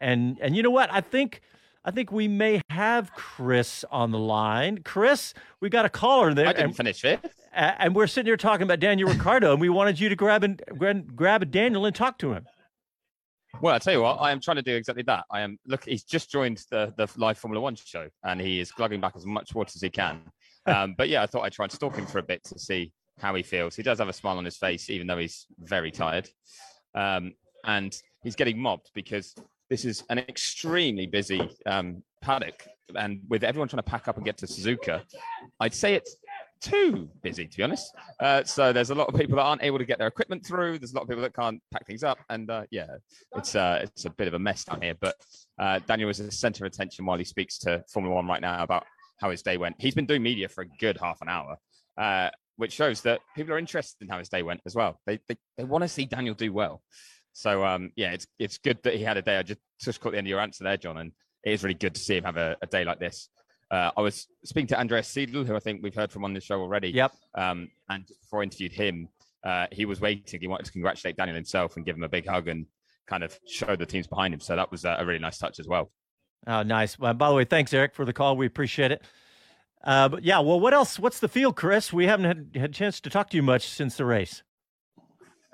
and 0.00 0.36
and 0.40 0.56
you 0.56 0.64
know 0.64 0.72
what? 0.72 0.92
I 0.92 1.00
think 1.00 1.42
I 1.84 1.92
think 1.92 2.10
we 2.10 2.26
may 2.26 2.60
have 2.70 3.12
Chris 3.12 3.84
on 3.88 4.10
the 4.10 4.18
line. 4.18 4.78
Chris, 4.82 5.32
we 5.60 5.70
got 5.70 5.84
a 5.84 5.88
caller 5.88 6.34
there. 6.34 6.48
I 6.48 6.52
didn't 6.52 6.64
and, 6.70 6.76
finish 6.76 7.00
fifth. 7.00 7.32
And 7.52 7.94
we're 7.94 8.08
sitting 8.08 8.26
here 8.26 8.36
talking 8.36 8.64
about 8.64 8.80
Daniel 8.80 9.08
Ricciardo, 9.08 9.52
and 9.52 9.60
we 9.60 9.68
wanted 9.68 10.00
you 10.00 10.08
to 10.08 10.16
grab 10.16 10.42
and 10.42 10.60
grab, 11.14 11.52
Daniel 11.52 11.86
and 11.86 11.94
talk 11.94 12.18
to 12.18 12.32
him. 12.32 12.46
Well, 13.60 13.76
I 13.76 13.78
tell 13.78 13.92
you 13.92 14.00
what, 14.00 14.14
I 14.14 14.32
am 14.32 14.40
trying 14.40 14.56
to 14.56 14.62
do 14.62 14.74
exactly 14.74 15.04
that. 15.04 15.24
I 15.30 15.42
am 15.42 15.56
look. 15.68 15.84
He's 15.84 16.02
just 16.02 16.32
joined 16.32 16.64
the 16.72 16.92
the 16.96 17.08
live 17.16 17.38
Formula 17.38 17.62
One 17.62 17.76
show, 17.76 18.08
and 18.24 18.40
he 18.40 18.58
is 18.58 18.72
glugging 18.72 19.00
back 19.00 19.12
as 19.14 19.24
much 19.24 19.54
water 19.54 19.70
as 19.72 19.80
he 19.80 19.88
can. 19.88 20.22
Um, 20.66 20.94
but 20.96 21.08
yeah, 21.08 21.22
I 21.22 21.26
thought 21.26 21.42
I'd 21.42 21.52
try 21.52 21.64
and 21.64 21.72
stalk 21.72 21.96
him 21.96 22.06
for 22.06 22.18
a 22.18 22.22
bit 22.22 22.42
to 22.44 22.58
see 22.58 22.92
how 23.18 23.34
he 23.34 23.42
feels. 23.42 23.76
He 23.76 23.82
does 23.82 23.98
have 23.98 24.08
a 24.08 24.12
smile 24.12 24.38
on 24.38 24.44
his 24.44 24.56
face, 24.56 24.90
even 24.90 25.06
though 25.06 25.18
he's 25.18 25.46
very 25.58 25.90
tired. 25.90 26.28
Um, 26.94 27.32
and 27.64 27.96
he's 28.22 28.36
getting 28.36 28.58
mobbed 28.58 28.90
because 28.94 29.34
this 29.70 29.84
is 29.84 30.04
an 30.10 30.18
extremely 30.18 31.06
busy 31.06 31.48
um, 31.66 32.02
paddock. 32.20 32.66
And 32.96 33.20
with 33.28 33.44
everyone 33.44 33.68
trying 33.68 33.82
to 33.82 33.90
pack 33.90 34.08
up 34.08 34.16
and 34.16 34.24
get 34.24 34.36
to 34.38 34.46
Suzuka, 34.46 35.02
I'd 35.60 35.74
say 35.74 35.94
it's 35.94 36.16
too 36.60 37.08
busy, 37.22 37.46
to 37.46 37.56
be 37.56 37.62
honest. 37.62 37.94
Uh, 38.20 38.42
so 38.44 38.72
there's 38.72 38.90
a 38.90 38.94
lot 38.94 39.08
of 39.08 39.18
people 39.18 39.36
that 39.36 39.42
aren't 39.42 39.62
able 39.62 39.78
to 39.78 39.84
get 39.84 39.98
their 39.98 40.06
equipment 40.06 40.44
through. 40.46 40.78
There's 40.78 40.92
a 40.92 40.96
lot 40.96 41.02
of 41.02 41.08
people 41.08 41.22
that 41.22 41.34
can't 41.34 41.60
pack 41.70 41.86
things 41.86 42.02
up, 42.02 42.18
and 42.30 42.50
uh, 42.50 42.64
yeah, 42.70 42.86
it's 43.36 43.54
uh, 43.54 43.80
it's 43.82 44.04
a 44.04 44.10
bit 44.10 44.28
of 44.28 44.34
a 44.34 44.38
mess 44.38 44.64
down 44.64 44.80
here. 44.80 44.94
But 44.98 45.14
uh, 45.58 45.80
Daniel 45.86 46.08
is 46.10 46.18
the 46.18 46.30
centre 46.32 46.64
of 46.64 46.72
attention 46.72 47.04
while 47.04 47.18
he 47.18 47.24
speaks 47.24 47.58
to 47.60 47.84
Formula 47.92 48.14
One 48.14 48.26
right 48.26 48.40
now 48.40 48.62
about 48.62 48.86
how 49.18 49.30
his 49.30 49.42
day 49.42 49.56
went. 49.56 49.76
He's 49.78 49.94
been 49.94 50.06
doing 50.06 50.22
media 50.22 50.48
for 50.48 50.62
a 50.62 50.68
good 50.78 50.98
half 51.00 51.20
an 51.20 51.28
hour, 51.28 51.56
uh, 51.98 52.30
which 52.56 52.72
shows 52.72 53.02
that 53.02 53.20
people 53.36 53.54
are 53.54 53.58
interested 53.58 54.02
in 54.02 54.08
how 54.08 54.18
his 54.18 54.28
day 54.28 54.42
went 54.42 54.60
as 54.66 54.74
well. 54.74 55.00
They 55.06 55.18
they, 55.28 55.36
they 55.56 55.64
want 55.64 55.82
to 55.82 55.88
see 55.88 56.04
Daniel 56.04 56.34
do 56.34 56.52
well. 56.52 56.82
So 57.32 57.64
um, 57.64 57.90
yeah, 57.96 58.12
it's 58.12 58.26
it's 58.38 58.58
good 58.58 58.78
that 58.84 58.94
he 58.94 59.02
had 59.02 59.16
a 59.16 59.22
day. 59.22 59.38
I 59.38 59.42
just 59.42 59.60
just 59.80 60.00
caught 60.00 60.12
the 60.12 60.18
end 60.18 60.26
of 60.26 60.30
your 60.30 60.40
answer 60.40 60.64
there, 60.64 60.76
John, 60.76 60.98
and 60.98 61.12
it 61.42 61.52
is 61.52 61.62
really 61.62 61.74
good 61.74 61.94
to 61.94 62.00
see 62.00 62.16
him 62.16 62.24
have 62.24 62.36
a, 62.36 62.56
a 62.62 62.66
day 62.66 62.84
like 62.84 63.00
this. 63.00 63.28
Uh, 63.70 63.90
I 63.96 64.00
was 64.02 64.26
speaking 64.44 64.68
to 64.68 64.78
Andreas 64.78 65.12
Seidl, 65.12 65.44
who 65.46 65.56
I 65.56 65.58
think 65.58 65.82
we've 65.82 65.94
heard 65.94 66.12
from 66.12 66.24
on 66.24 66.32
the 66.32 66.40
show 66.40 66.60
already. 66.60 66.90
Yep. 66.90 67.12
Um, 67.36 67.68
and 67.88 68.06
before 68.06 68.40
I 68.40 68.44
interviewed 68.44 68.72
him, 68.72 69.08
uh, 69.44 69.66
he 69.72 69.84
was 69.84 70.00
waiting. 70.00 70.40
He 70.40 70.46
wanted 70.46 70.66
to 70.66 70.72
congratulate 70.72 71.16
Daniel 71.16 71.34
himself 71.34 71.76
and 71.76 71.84
give 71.84 71.96
him 71.96 72.04
a 72.04 72.08
big 72.08 72.26
hug 72.26 72.48
and 72.48 72.66
kind 73.06 73.24
of 73.24 73.38
show 73.48 73.74
the 73.74 73.86
teams 73.86 74.06
behind 74.06 74.32
him. 74.32 74.40
So 74.40 74.54
that 74.56 74.70
was 74.70 74.84
a 74.84 75.02
really 75.04 75.18
nice 75.18 75.38
touch 75.38 75.58
as 75.58 75.66
well. 75.66 75.90
Oh, 76.46 76.62
nice. 76.62 76.98
Well, 76.98 77.14
by 77.14 77.28
the 77.28 77.34
way, 77.34 77.44
thanks, 77.44 77.72
Eric, 77.72 77.94
for 77.94 78.04
the 78.04 78.12
call. 78.12 78.36
We 78.36 78.46
appreciate 78.46 78.92
it. 78.92 79.02
Uh, 79.82 80.08
but 80.08 80.24
yeah, 80.24 80.40
well, 80.40 80.60
what 80.60 80.74
else? 80.74 80.98
What's 80.98 81.20
the 81.20 81.28
field, 81.28 81.56
Chris? 81.56 81.92
We 81.92 82.06
haven't 82.06 82.24
had, 82.24 82.50
had 82.54 82.70
a 82.70 82.72
chance 82.72 83.00
to 83.00 83.10
talk 83.10 83.30
to 83.30 83.36
you 83.36 83.42
much 83.42 83.68
since 83.68 83.96
the 83.96 84.04
race. 84.04 84.42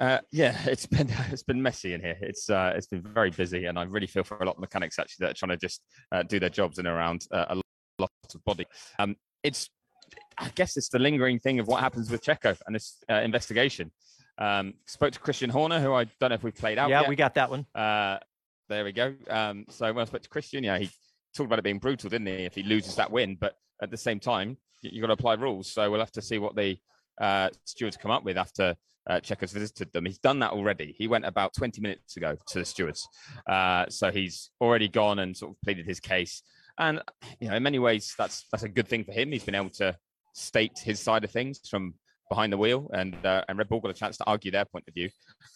Uh, 0.00 0.18
yeah, 0.32 0.56
it's 0.66 0.86
been 0.86 1.08
it's 1.30 1.42
been 1.42 1.62
messy 1.62 1.94
in 1.94 2.00
here. 2.00 2.16
It's 2.20 2.48
uh, 2.48 2.72
it's 2.74 2.86
been 2.86 3.02
very 3.02 3.30
busy, 3.30 3.66
and 3.66 3.78
I 3.78 3.82
really 3.84 4.06
feel 4.06 4.24
for 4.24 4.38
a 4.38 4.44
lot 4.44 4.54
of 4.54 4.60
mechanics 4.60 4.98
actually 4.98 5.26
that 5.26 5.30
are 5.32 5.34
trying 5.34 5.50
to 5.50 5.56
just 5.56 5.82
uh, 6.12 6.22
do 6.22 6.40
their 6.40 6.48
jobs 6.48 6.78
in 6.78 6.86
around 6.86 7.26
uh, 7.32 7.46
a 7.48 7.56
lot 7.98 8.10
of 8.34 8.44
body. 8.44 8.66
Um, 8.98 9.16
it's 9.42 9.68
I 10.38 10.50
guess 10.54 10.76
it's 10.76 10.88
the 10.88 10.98
lingering 10.98 11.38
thing 11.38 11.58
of 11.58 11.66
what 11.66 11.80
happens 11.80 12.10
with 12.10 12.22
Checo 12.22 12.56
and 12.66 12.74
this 12.74 13.02
uh, 13.10 13.14
investigation. 13.14 13.92
Um, 14.38 14.74
spoke 14.86 15.12
to 15.12 15.18
Christian 15.18 15.50
Horner, 15.50 15.80
who 15.80 15.92
I 15.92 16.04
don't 16.18 16.30
know 16.30 16.34
if 16.34 16.42
we 16.42 16.50
played 16.50 16.78
out. 16.78 16.88
Yeah, 16.88 17.00
yet. 17.00 17.08
we 17.10 17.16
got 17.16 17.34
that 17.34 17.50
one. 17.50 17.66
Uh, 17.74 18.18
there 18.70 18.84
we 18.84 18.92
go. 18.92 19.14
Um, 19.28 19.66
so 19.68 19.92
when 19.92 20.02
I 20.02 20.04
spoke 20.04 20.22
to 20.22 20.28
Christian, 20.28 20.64
yeah, 20.64 20.78
he 20.78 20.88
talked 21.36 21.46
about 21.46 21.58
it 21.58 21.62
being 21.62 21.78
brutal, 21.78 22.08
didn't 22.08 22.28
he? 22.28 22.44
If 22.44 22.54
he 22.54 22.62
loses 22.62 22.94
that 22.96 23.10
win, 23.10 23.36
but 23.38 23.54
at 23.82 23.90
the 23.90 23.96
same 23.96 24.20
time, 24.20 24.56
you've 24.80 25.02
got 25.02 25.08
to 25.08 25.14
apply 25.14 25.34
rules. 25.34 25.70
So 25.70 25.90
we'll 25.90 26.00
have 26.00 26.12
to 26.12 26.22
see 26.22 26.38
what 26.38 26.54
the 26.54 26.78
uh, 27.20 27.50
stewards 27.64 27.96
come 27.96 28.10
up 28.10 28.24
with 28.24 28.38
after 28.38 28.76
uh, 29.08 29.20
visited 29.20 29.92
them. 29.92 30.06
He's 30.06 30.18
done 30.18 30.38
that 30.38 30.52
already. 30.52 30.94
He 30.96 31.08
went 31.08 31.26
about 31.26 31.52
20 31.54 31.80
minutes 31.80 32.16
ago 32.16 32.36
to 32.48 32.58
the 32.60 32.64
stewards. 32.64 33.06
Uh, 33.48 33.86
so 33.88 34.10
he's 34.10 34.50
already 34.60 34.88
gone 34.88 35.18
and 35.18 35.36
sort 35.36 35.52
of 35.52 35.56
pleaded 35.62 35.86
his 35.86 35.98
case. 35.98 36.42
And, 36.78 37.02
you 37.40 37.48
know, 37.48 37.56
in 37.56 37.62
many 37.62 37.78
ways, 37.78 38.14
that's 38.16 38.46
that's 38.52 38.62
a 38.62 38.68
good 38.68 38.88
thing 38.88 39.04
for 39.04 39.12
him. 39.12 39.32
He's 39.32 39.44
been 39.44 39.54
able 39.54 39.70
to 39.70 39.96
state 40.32 40.78
his 40.78 41.00
side 41.00 41.24
of 41.24 41.30
things 41.30 41.60
from 41.68 41.94
behind 42.30 42.52
the 42.52 42.56
wheel, 42.56 42.88
and 42.94 43.14
uh, 43.26 43.44
and 43.48 43.58
Red 43.58 43.68
Bull 43.68 43.80
got 43.80 43.90
a 43.90 43.94
chance 43.94 44.16
to 44.18 44.24
argue 44.26 44.50
their 44.50 44.64
point 44.64 44.86
of 44.88 44.94
view. 44.94 45.10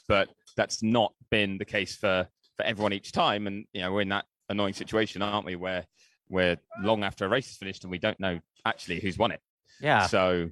But 0.07 0.29
that's 0.57 0.83
not 0.83 1.15
been 1.31 1.57
the 1.57 1.65
case 1.65 1.97
for 1.97 2.29
for 2.57 2.65
everyone 2.65 2.93
each 2.93 3.13
time. 3.13 3.47
And 3.47 3.65
you 3.73 3.83
know, 3.83 3.93
we're 3.93 4.03
in 4.03 4.09
that 4.11 4.27
annoying 4.49 4.75
situation, 4.75 5.23
aren't 5.23 5.47
we, 5.47 5.57
where 5.57 5.87
we're 6.29 6.57
long 6.81 7.05
after 7.05 7.27
a 7.27 7.29
race 7.29 7.51
is 7.51 7.57
finished 7.57 7.85
and 7.85 7.91
we 7.91 7.99
don't 7.99 8.19
know 8.19 8.41
actually 8.65 9.01
who's 9.01 9.19
won 9.19 9.31
it. 9.31 9.41
Yeah. 9.81 10.07
So 10.07 10.51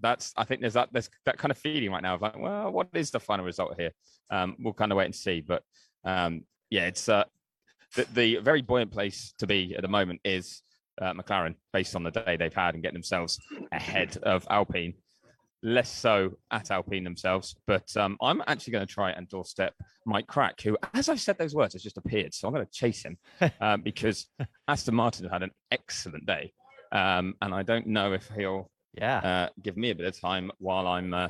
that's 0.00 0.32
I 0.36 0.44
think 0.44 0.60
there's 0.60 0.74
that 0.74 0.90
there's 0.92 1.08
that 1.24 1.38
kind 1.38 1.50
of 1.50 1.58
feeling 1.58 1.90
right 1.90 2.02
now 2.02 2.14
of 2.14 2.22
like, 2.22 2.38
well, 2.38 2.70
what 2.70 2.88
is 2.94 3.10
the 3.10 3.20
final 3.20 3.44
result 3.44 3.74
here? 3.78 3.92
Um, 4.30 4.56
we'll 4.58 4.74
kind 4.74 4.92
of 4.92 4.98
wait 4.98 5.06
and 5.06 5.14
see. 5.14 5.40
But 5.40 5.62
um, 6.04 6.44
yeah, 6.70 6.86
it's 6.86 7.08
uh, 7.08 7.24
the, 7.94 8.06
the 8.14 8.36
very 8.38 8.62
buoyant 8.62 8.90
place 8.90 9.34
to 9.38 9.46
be 9.46 9.74
at 9.76 9.82
the 9.82 9.88
moment 9.88 10.20
is 10.24 10.62
uh, 11.00 11.12
McLaren, 11.12 11.54
based 11.72 11.96
on 11.96 12.02
the 12.02 12.10
day 12.10 12.36
they've 12.36 12.54
had 12.54 12.74
and 12.74 12.82
getting 12.82 12.94
themselves 12.94 13.40
ahead 13.72 14.16
of 14.22 14.46
Alpine 14.50 14.94
less 15.64 15.90
so 15.90 16.36
at 16.52 16.70
Alpine 16.70 17.02
themselves. 17.02 17.56
But 17.66 17.96
um, 17.96 18.16
I'm 18.22 18.40
actually 18.46 18.74
going 18.74 18.86
to 18.86 18.92
try 18.92 19.10
and 19.10 19.28
doorstep 19.28 19.74
Mike 20.06 20.28
Krack, 20.28 20.60
who, 20.62 20.76
as 20.92 21.08
I've 21.08 21.20
said 21.20 21.38
those 21.38 21.54
words, 21.54 21.72
has 21.72 21.82
just 21.82 21.98
appeared. 21.98 22.32
So 22.32 22.46
I'm 22.46 22.54
going 22.54 22.64
to 22.64 22.72
chase 22.72 23.04
him 23.04 23.18
um, 23.60 23.80
because 23.84 24.28
Aston 24.68 24.94
Martin 24.94 25.28
had 25.28 25.42
an 25.42 25.50
excellent 25.72 26.26
day. 26.26 26.52
Um, 26.92 27.34
and 27.42 27.52
I 27.52 27.64
don't 27.64 27.88
know 27.88 28.12
if 28.12 28.30
he'll 28.36 28.70
yeah. 28.96 29.18
Uh, 29.18 29.48
give 29.62 29.76
me 29.76 29.90
a 29.90 29.94
bit 29.94 30.06
of 30.06 30.18
time 30.18 30.50
while 30.58 30.86
I'm 30.86 31.12
uh, 31.12 31.28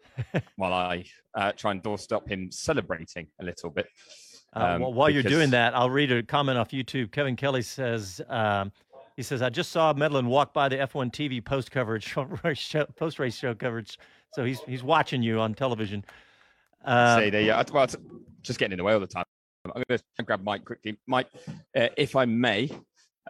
while 0.56 0.72
I 0.72 1.04
uh, 1.34 1.52
try 1.52 1.72
and 1.72 1.82
doorstop 1.82 2.28
him 2.28 2.50
celebrating 2.50 3.28
a 3.40 3.44
little 3.44 3.70
bit. 3.70 3.86
Uh, 4.54 4.60
Um, 4.60 4.80
well, 4.80 4.92
while 4.92 5.10
you're 5.10 5.22
doing 5.22 5.50
that, 5.50 5.74
I'll 5.74 5.90
read 5.90 6.10
a 6.10 6.22
comment 6.22 6.58
off 6.58 6.70
YouTube. 6.70 7.12
Kevin 7.12 7.36
Kelly 7.36 7.62
says, 7.62 8.20
um, 8.28 8.72
he 9.18 9.24
says, 9.24 9.42
I 9.42 9.50
just 9.50 9.72
saw 9.72 9.92
Medland 9.92 10.28
walk 10.28 10.54
by 10.54 10.68
the 10.68 10.76
F1 10.76 11.10
TV 11.10 11.44
post 11.44 11.72
coverage, 11.72 12.14
post 12.96 13.18
race 13.18 13.34
show 13.36 13.52
coverage. 13.52 13.98
So 14.32 14.44
he's 14.44 14.60
he's 14.60 14.84
watching 14.84 15.24
you 15.24 15.40
on 15.40 15.54
television. 15.54 16.04
Uh, 16.84 17.18
See, 17.18 17.30
there 17.30 17.40
you 17.40 17.50
are. 17.50 17.64
Well, 17.72 17.88
just 18.42 18.60
getting 18.60 18.74
in 18.74 18.78
the 18.78 18.84
way 18.84 18.92
all 18.92 19.00
the 19.00 19.08
time. 19.08 19.24
I'm 19.64 19.82
going 19.88 19.98
to 20.18 20.22
grab 20.22 20.44
Mike 20.44 20.64
quickly. 20.64 20.98
Mike, 21.08 21.26
uh, 21.76 21.88
if 21.96 22.14
I 22.14 22.26
may, 22.26 22.70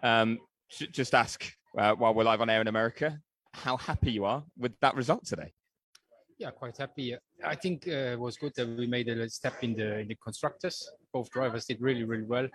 um, 0.03 0.39
j- 0.70 0.89
just 0.89 1.14
ask 1.14 1.51
uh, 1.78 1.95
while 1.95 2.12
we're 2.12 2.24
live 2.24 2.43
on 2.43 2.51
air 2.51 2.61
in 2.61 2.68
America, 2.68 3.18
how 3.55 3.78
happy 3.78 4.11
you 4.11 4.26
are 4.26 4.45
with 4.59 4.78
that 4.82 4.95
result 4.95 5.24
today. 5.24 5.55
Yeah, 6.36 6.51
quite 6.51 6.76
happy. 6.76 7.16
I 7.43 7.55
think 7.55 7.89
uh, 7.89 8.12
it 8.12 8.20
was 8.20 8.36
good 8.36 8.53
that 8.57 8.68
we 8.76 8.86
made 8.86 9.09
a 9.09 9.30
step 9.30 9.64
in 9.64 9.74
the 9.74 10.01
in 10.01 10.09
the 10.09 10.16
constructors. 10.16 10.86
Both 11.14 11.30
drivers 11.30 11.64
did 11.64 11.80
really, 11.80 12.05
really 12.05 12.24
well, 12.24 12.47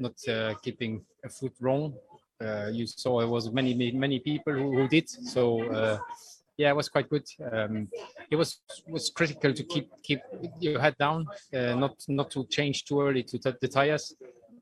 not 0.00 0.14
uh, 0.26 0.54
keeping 0.62 1.04
a 1.26 1.28
foot 1.28 1.52
wrong. 1.60 1.92
Uh, 2.40 2.70
you 2.72 2.86
saw 2.86 3.20
it 3.20 3.28
was 3.28 3.50
many, 3.52 3.74
many, 3.74 3.92
many 3.92 4.18
people 4.18 4.52
who, 4.52 4.76
who 4.76 4.88
did. 4.88 5.08
So 5.08 5.62
uh, 5.70 5.98
yeah, 6.60 6.70
it 6.70 6.76
was 6.76 6.88
quite 6.88 7.08
good. 7.08 7.26
Um, 7.52 7.88
it 8.30 8.36
was 8.36 8.60
was 8.86 9.10
critical 9.10 9.52
to 9.52 9.64
keep 9.64 9.90
keep 10.02 10.20
your 10.58 10.80
head 10.80 10.96
down, 10.98 11.26
uh, 11.54 11.74
not 11.74 11.94
not 12.08 12.30
to 12.32 12.46
change 12.46 12.84
too 12.84 13.00
early 13.00 13.22
to 13.24 13.38
the 13.38 13.68
tires, 13.68 14.14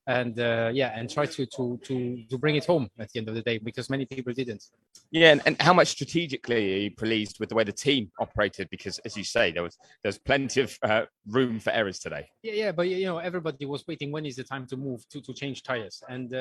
and 0.07 0.39
uh, 0.39 0.71
yeah, 0.73 0.99
and 0.99 1.11
try 1.11 1.27
to 1.27 1.47
to 1.47 1.79
to 1.85 2.25
to 2.31 2.39
bring 2.39 2.57
it 2.57 2.67
home 2.67 2.89
at 2.99 3.11
the 3.11 3.19
end 3.19 3.29
of 3.29 3.35
the 3.35 3.43
day 3.43 3.59
because 3.59 3.91
many 3.91 4.07
people 4.07 4.33
didn't. 4.33 4.65
Yeah, 5.11 5.33
and, 5.33 5.43
and 5.47 5.61
how 5.61 5.73
much 5.73 5.89
strategically 5.89 6.75
are 6.75 6.83
you 6.85 6.91
pleased 6.91 7.41
with 7.41 7.49
the 7.49 7.55
way 7.55 7.65
the 7.65 7.73
team 7.73 8.11
operated? 8.21 8.69
Because, 8.71 8.99
as 9.01 9.17
you 9.17 9.25
say, 9.25 9.53
there 9.53 9.63
was 9.63 9.77
there's 10.03 10.19
plenty 10.19 10.61
of 10.61 10.79
uh, 10.83 11.03
room 11.27 11.59
for 11.59 11.71
errors 11.71 11.99
today. 11.99 12.29
Yeah, 12.43 12.53
yeah, 12.53 12.73
but 12.73 12.89
you 12.89 13.07
know, 13.07 13.19
everybody 13.19 13.67
was 13.67 13.85
waiting. 13.89 14.13
When 14.13 14.25
is 14.25 14.37
the 14.37 14.45
time 14.45 14.67
to 14.69 14.77
move 14.77 15.09
to 15.11 15.21
to 15.21 15.33
change 15.33 15.63
tires? 15.63 16.03
And 16.09 16.33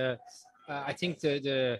uh, 0.68 0.72
uh, 0.72 0.84
I 0.86 0.94
think 0.94 1.20
the 1.20 1.40
the 1.40 1.80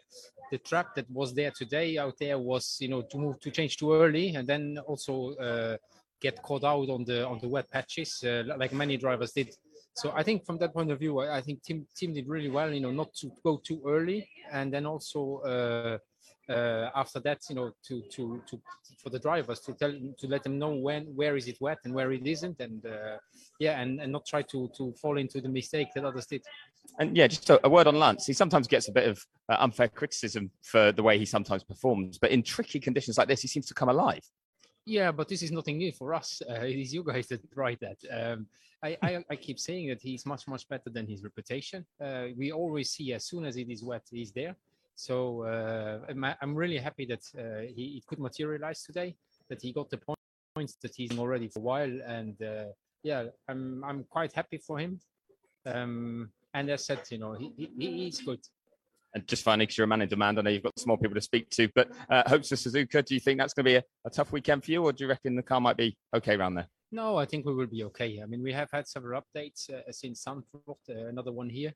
the 0.52 0.58
trap 0.60 0.96
that 0.96 1.10
was 1.12 1.34
there 1.34 1.52
today 1.52 1.98
out 1.98 2.16
there 2.20 2.40
was 2.40 2.78
you 2.80 2.88
know 2.88 3.02
to 3.02 3.18
move 3.18 3.40
to 3.42 3.52
change 3.52 3.78
too 3.78 3.94
early, 3.94 4.36
and 4.36 4.48
then 4.48 4.78
also 4.88 5.34
uh, 5.36 5.78
get 6.22 6.42
caught 6.42 6.64
out 6.64 6.90
on 6.90 7.04
the 7.06 7.26
on 7.28 7.40
the 7.40 7.48
wet 7.48 7.70
patches, 7.70 8.24
uh, 8.24 8.44
like 8.58 8.74
many 8.74 8.98
drivers 8.98 9.32
did. 9.34 9.54
So 9.96 10.14
I 10.16 10.24
think 10.24 10.46
from 10.46 10.58
that 10.60 10.74
point 10.74 10.92
of 10.92 11.00
view, 11.00 11.20
I 11.20 11.38
I 11.38 11.42
think 11.42 11.64
team 11.64 11.86
team 11.96 12.14
did 12.14 12.28
really 12.28 12.50
well. 12.50 12.74
You 12.74 12.82
know, 12.82 12.92
not 12.92 13.14
to 13.22 13.32
go 13.44 13.62
too 13.64 13.82
early, 13.86 14.30
and 14.52 14.74
then 14.74 14.86
also. 14.86 16.00
Uh, 16.50 16.90
after 16.96 17.20
that, 17.20 17.40
you 17.50 17.56
know, 17.56 17.72
to 17.84 18.02
to 18.10 18.42
to 18.48 18.62
for 18.98 19.10
the 19.10 19.20
drivers 19.20 19.60
to 19.60 19.74
tell 19.74 19.92
to 20.18 20.28
let 20.28 20.44
them 20.44 20.58
know 20.58 20.70
when 20.70 21.04
where 21.16 21.36
is 21.36 21.48
it 21.48 21.58
wet 21.60 21.78
and 21.84 21.94
where 21.94 22.12
it 22.14 22.26
isn't, 22.26 22.60
and 22.62 22.86
uh, 22.86 23.18
yeah, 23.60 23.82
and, 23.82 24.00
and 24.00 24.12
not 24.12 24.26
try 24.26 24.42
to 24.42 24.70
to 24.78 24.94
fall 25.02 25.18
into 25.18 25.42
the 25.42 25.50
mistake 25.50 25.90
that 25.94 26.06
others 26.06 26.26
did. 26.26 26.42
And 27.00 27.18
yeah, 27.18 27.28
just 27.28 27.50
a, 27.50 27.60
a 27.66 27.70
word 27.70 27.88
on 27.88 28.00
Lance. 28.00 28.26
He 28.26 28.34
sometimes 28.34 28.68
gets 28.68 28.88
a 28.88 28.94
bit 28.94 29.10
of 29.10 29.22
uh, 29.50 29.58
unfair 29.60 29.90
criticism 29.90 30.52
for 30.64 30.94
the 30.94 31.04
way 31.04 31.20
he 31.20 31.26
sometimes 31.26 31.64
performs, 31.64 32.18
but 32.18 32.32
in 32.32 32.44
tricky 32.44 32.80
conditions 32.80 33.18
like 33.18 33.28
this, 33.28 33.42
he 33.42 33.50
seems 33.50 33.68
to 33.68 33.74
come 33.74 33.90
alive. 33.90 34.24
Yeah, 34.86 35.12
but 35.12 35.28
this 35.28 35.44
is 35.44 35.52
nothing 35.52 35.78
new 35.78 35.92
for 35.92 36.14
us. 36.14 36.42
Uh, 36.50 36.62
it 36.62 36.80
is 36.80 36.94
you 36.94 37.04
guys 37.04 37.28
that 37.28 37.42
write 37.56 37.82
that. 37.82 37.98
Um, 38.10 38.48
I, 38.82 38.98
I, 39.02 39.26
I 39.30 39.36
keep 39.36 39.60
saying 39.60 39.90
that 39.90 40.02
he's 40.02 40.26
much 40.26 40.48
much 40.48 40.68
better 40.70 40.90
than 40.90 41.08
his 41.08 41.24
reputation. 41.24 41.86
Uh, 42.00 42.28
we 42.38 42.54
always 42.54 42.92
see 42.92 43.12
as 43.12 43.26
soon 43.26 43.44
as 43.44 43.58
it 43.58 43.70
is 43.70 43.84
wet, 43.84 44.04
he's 44.10 44.32
there. 44.32 44.56
So 44.98 45.44
uh, 45.44 46.00
I'm, 46.10 46.26
I'm 46.42 46.56
really 46.56 46.80
happy 46.80 47.06
that 47.06 47.24
uh, 47.38 47.62
he 47.74 47.98
it 47.98 48.06
could 48.08 48.20
materialize 48.20 48.82
today. 48.82 49.16
That 49.48 49.62
he 49.62 49.72
got 49.72 49.92
the 49.92 49.98
point, 49.98 50.18
points 50.56 50.76
that 50.82 50.94
he's 50.96 51.18
already 51.18 51.50
for 51.50 51.60
a 51.60 51.62
while, 51.62 52.00
and 52.06 52.36
uh, 52.42 52.66
yeah, 53.04 53.26
I'm 53.48 53.84
I'm 53.86 54.04
quite 54.10 54.34
happy 54.34 54.58
for 54.58 54.80
him. 54.80 55.00
Um, 55.68 56.32
and 56.54 56.70
as 56.72 56.88
said, 56.88 57.02
you 57.12 57.20
know, 57.20 57.34
he, 57.34 57.54
he 57.56 57.92
he's 58.06 58.22
good. 58.22 58.40
And 59.14 59.28
just 59.28 59.44
finally, 59.44 59.68
because 59.68 59.78
you're 59.78 59.86
a 59.86 59.88
man 59.88 60.02
in 60.02 60.10
demand, 60.10 60.40
I 60.40 60.42
know 60.42 60.50
you've 60.50 60.64
got 60.64 60.80
some 60.80 60.90
more 60.90 60.98
people 60.98 61.16
to 61.16 61.22
speak 61.22 61.50
to, 61.52 61.70
but 61.76 61.92
uh, 62.10 62.24
hopes 62.28 62.50
for 62.50 62.56
Suzuka, 62.56 63.06
do 63.06 63.14
you 63.14 63.20
think 63.20 63.40
that's 63.40 63.54
going 63.54 63.66
to 63.66 63.70
be 63.70 63.76
a, 63.76 63.84
a 64.06 64.10
tough 64.10 64.32
weekend 64.32 64.66
for 64.66 64.72
you, 64.72 64.84
or 64.84 64.92
do 64.92 65.04
you 65.04 65.10
reckon 65.10 65.36
the 65.36 65.44
car 65.44 65.62
might 65.62 65.78
be 65.78 65.96
okay 66.16 66.36
around 66.36 66.56
there? 66.56 66.68
No, 66.92 67.18
I 67.18 67.26
think 67.26 67.46
we 67.46 67.54
will 67.54 67.68
be 67.68 67.84
okay. 67.86 68.20
I 68.22 68.26
mean, 68.26 68.42
we 68.42 68.52
have 68.54 68.70
had 68.72 68.88
several 68.88 69.22
updates 69.22 69.70
uh, 69.70 69.92
since 69.92 70.26
Zandvoort, 70.26 70.78
uh, 70.90 71.08
another 71.08 71.32
one 71.32 71.50
here. 71.50 71.74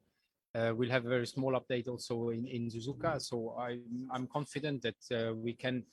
Uh, 0.53 0.73
we'll 0.75 0.89
have 0.89 1.05
a 1.05 1.09
very 1.09 1.27
small 1.27 1.53
update 1.53 1.87
also 1.87 2.29
in, 2.29 2.45
in 2.45 2.69
Suzuka. 2.69 3.21
So 3.21 3.55
I'm, 3.57 4.09
I'm 4.11 4.27
confident 4.27 4.81
that 4.81 5.29
uh, 5.29 5.33
we 5.33 5.53
can 5.53 5.83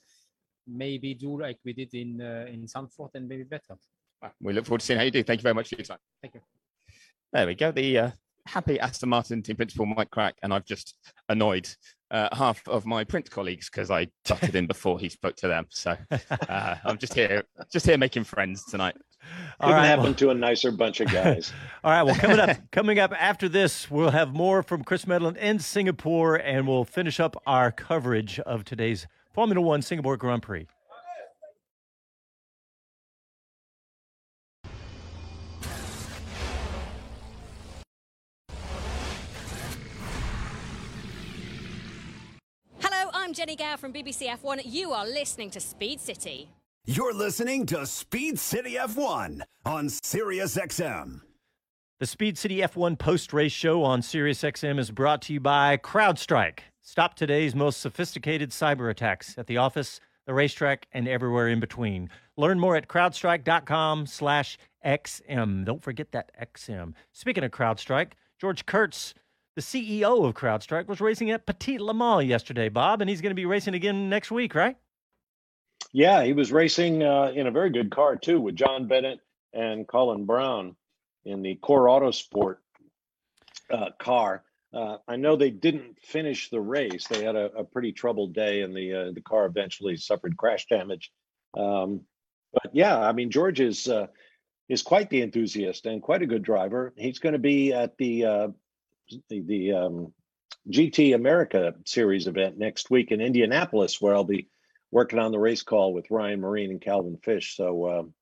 maybe 0.67 1.13
do 1.13 1.39
like 1.41 1.57
we 1.65 1.73
did 1.73 1.93
in 1.93 2.21
uh, 2.21 2.45
in 2.47 2.67
Zandvoort 2.67 3.11
and 3.15 3.27
maybe 3.27 3.43
better. 3.43 3.75
We 4.41 4.53
look 4.53 4.65
forward 4.65 4.81
to 4.81 4.85
seeing 4.85 4.99
how 4.99 5.05
you 5.05 5.11
do. 5.11 5.23
Thank 5.23 5.39
you 5.39 5.43
very 5.43 5.55
much 5.55 5.69
for 5.69 5.75
your 5.75 5.85
time. 5.85 5.97
Thank 6.21 6.35
you. 6.35 6.41
There 7.31 7.47
we 7.47 7.55
go. 7.55 7.71
The 7.71 7.97
uh, 7.97 8.11
happy 8.45 8.79
Aston 8.79 9.09
Martin 9.09 9.41
team 9.41 9.55
principal, 9.55 9.85
Mike 9.85 10.09
Krack, 10.09 10.33
and 10.43 10.53
I've 10.53 10.65
just 10.65 10.95
annoyed 11.29 11.69
uh, 12.11 12.29
half 12.33 12.67
of 12.67 12.85
my 12.85 13.03
print 13.03 13.29
colleagues 13.29 13.69
because 13.69 13.91
I 13.91 14.07
butted 14.27 14.55
in 14.55 14.67
before 14.67 14.99
he 14.99 15.09
spoke 15.09 15.35
to 15.37 15.47
them. 15.47 15.67
So 15.69 15.95
uh, 16.49 16.75
I'm 16.83 16.97
just 16.97 17.13
here, 17.13 17.43
just 17.71 17.85
here 17.85 17.97
making 17.97 18.23
friends 18.23 18.65
tonight. 18.65 18.95
Couldn't 19.59 19.75
right, 19.75 19.85
happen 19.85 20.03
well- 20.05 20.13
to 20.15 20.29
a 20.29 20.33
nicer 20.33 20.71
bunch 20.71 20.99
of 21.01 21.11
guys. 21.11 21.51
All 21.83 21.91
right. 21.91 22.03
Well, 22.03 22.15
coming 22.15 22.39
up, 22.39 22.57
coming 22.71 22.99
up 22.99 23.13
after 23.19 23.49
this, 23.49 23.89
we'll 23.91 24.11
have 24.11 24.33
more 24.33 24.63
from 24.63 24.83
Chris 24.83 25.05
Medland 25.05 25.37
in 25.37 25.59
Singapore, 25.59 26.35
and 26.35 26.67
we'll 26.67 26.85
finish 26.85 27.19
up 27.19 27.35
our 27.45 27.71
coverage 27.71 28.39
of 28.39 28.63
today's 28.63 29.07
Formula 29.33 29.61
One 29.61 29.81
Singapore 29.81 30.17
Grand 30.17 30.41
Prix. 30.43 30.67
Hello, 42.79 43.09
I'm 43.13 43.33
Jennie 43.33 43.55
Gow 43.55 43.75
from 43.77 43.93
BBC 43.93 44.27
F1. 44.27 44.61
You 44.65 44.91
are 44.91 45.05
listening 45.05 45.49
to 45.51 45.59
Speed 45.59 45.99
City. 45.99 46.49
You're 46.91 47.13
listening 47.13 47.67
to 47.67 47.85
Speed 47.85 48.39
City 48.39 48.73
F1 48.73 49.43
on 49.63 49.89
Sirius 49.89 50.57
XM. 50.57 51.21
The 51.99 52.07
Speed 52.07 52.35
City 52.35 52.61
F1 52.61 52.97
post 52.97 53.31
race 53.31 53.51
show 53.51 53.83
on 53.83 54.01
SiriusXM 54.01 54.79
is 54.79 54.89
brought 54.89 55.21
to 55.21 55.33
you 55.33 55.39
by 55.39 55.77
CrowdStrike. 55.77 56.61
Stop 56.81 57.13
today's 57.13 57.53
most 57.53 57.79
sophisticated 57.79 58.49
cyber 58.49 58.89
attacks 58.89 59.37
at 59.37 59.45
the 59.45 59.57
office, 59.57 59.99
the 60.25 60.33
racetrack, 60.33 60.87
and 60.91 61.07
everywhere 61.07 61.47
in 61.47 61.59
between. 61.59 62.09
Learn 62.37 62.59
more 62.59 62.75
at 62.75 62.87
crowdstrike.com/xm. 62.87 65.65
Don't 65.65 65.83
forget 65.83 66.11
that 66.11 66.31
XM. 66.41 66.95
Speaking 67.11 67.43
of 67.43 67.51
CrowdStrike, 67.51 68.13
George 68.41 68.65
Kurtz, 68.65 69.13
the 69.55 69.61
CEO 69.61 70.25
of 70.25 70.33
CrowdStrike, 70.33 70.87
was 70.87 70.99
racing 70.99 71.29
at 71.29 71.45
Petit 71.45 71.77
Le 71.77 71.93
Mans 71.93 72.25
yesterday, 72.25 72.67
Bob, 72.67 72.99
and 72.99 73.11
he's 73.11 73.21
going 73.21 73.29
to 73.29 73.35
be 73.35 73.45
racing 73.45 73.75
again 73.75 74.09
next 74.09 74.31
week, 74.31 74.55
right? 74.55 74.75
Yeah, 75.91 76.23
he 76.23 76.33
was 76.33 76.51
racing 76.51 77.03
uh, 77.03 77.31
in 77.33 77.47
a 77.47 77.51
very 77.51 77.71
good 77.71 77.89
car 77.91 78.15
too 78.15 78.39
with 78.39 78.55
John 78.55 78.87
Bennett 78.87 79.19
and 79.53 79.87
Colin 79.87 80.25
Braun 80.25 80.75
in 81.25 81.41
the 81.41 81.55
Core 81.55 81.85
Autosport 81.85 82.57
uh, 83.71 83.89
car. 83.99 84.43
Uh, 84.71 84.97
I 85.07 85.15
know 85.15 85.35
they 85.35 85.49
didn't 85.49 85.99
finish 85.99 86.49
the 86.49 86.61
race. 86.61 87.07
They 87.07 87.23
had 87.23 87.35
a, 87.35 87.51
a 87.57 87.63
pretty 87.63 87.91
troubled 87.91 88.33
day, 88.33 88.61
and 88.61 88.75
the 88.75 88.93
uh, 88.93 89.11
the 89.11 89.21
car 89.21 89.45
eventually 89.45 89.97
suffered 89.97 90.37
crash 90.37 90.67
damage. 90.67 91.11
Um, 91.57 92.01
but 92.53 92.69
yeah, 92.73 92.99
I 92.99 93.11
mean 93.11 93.31
George 93.31 93.59
is 93.59 93.87
uh, 93.87 94.07
is 94.67 94.83
quite 94.83 95.09
the 95.09 95.23
enthusiast 95.23 95.87
and 95.87 96.03
quite 96.03 96.21
a 96.21 96.27
good 96.27 96.43
driver. 96.43 96.93
He's 96.97 97.17
going 97.17 97.33
to 97.33 97.39
be 97.39 97.73
at 97.73 97.97
the 97.97 98.25
uh, 98.25 98.47
the, 99.29 99.41
the 99.41 99.73
um, 99.73 100.13
GT 100.69 101.15
America 101.15 101.73
Series 101.85 102.27
event 102.27 102.59
next 102.59 102.91
week 102.91 103.11
in 103.11 103.21
Indianapolis, 103.21 103.99
where 103.99 104.13
I'll 104.13 104.23
be 104.23 104.49
working 104.91 105.19
on 105.19 105.31
the 105.31 105.39
race 105.39 105.63
call 105.63 105.93
with 105.93 106.09
Ryan 106.09 106.41
Myrehn 106.41 106.69
and 106.69 106.81
Calvin 106.81 107.17
Fish. 107.23 107.55
So 107.55 107.99
um, 107.99 108.13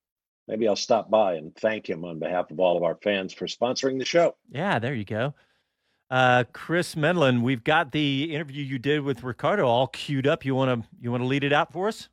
maybe 0.47 0.67
I'll 0.67 0.75
stop 0.75 1.09
by 1.09 1.35
and 1.35 1.55
thank 1.55 1.89
him 1.89 2.05
on 2.05 2.19
behalf 2.19 2.51
of 2.51 2.59
all 2.59 2.77
of 2.77 2.83
our 2.83 2.97
fans 3.01 3.33
for 3.33 3.45
sponsoring 3.45 3.99
the 3.99 4.05
show. 4.05 4.35
Yeah, 4.49 4.79
there 4.79 4.93
you 4.93 5.05
go. 5.05 5.33
Uh, 6.09 6.45
Chris 6.53 6.95
Medland, 6.95 7.41
we've 7.41 7.63
got 7.63 7.91
the 7.91 8.33
interview 8.33 8.63
you 8.63 8.79
did 8.79 9.01
with 9.01 9.23
Ricciardo 9.23 9.67
all 9.67 9.87
queued 9.87 10.25
up. 10.25 10.45
You 10.45 10.55
want 10.55 10.81
to 10.81 10.89
you 11.01 11.11
want 11.11 11.21
to 11.21 11.27
lead 11.27 11.43
it 11.43 11.51
out 11.51 11.73
for 11.73 11.89
us? 11.89 12.07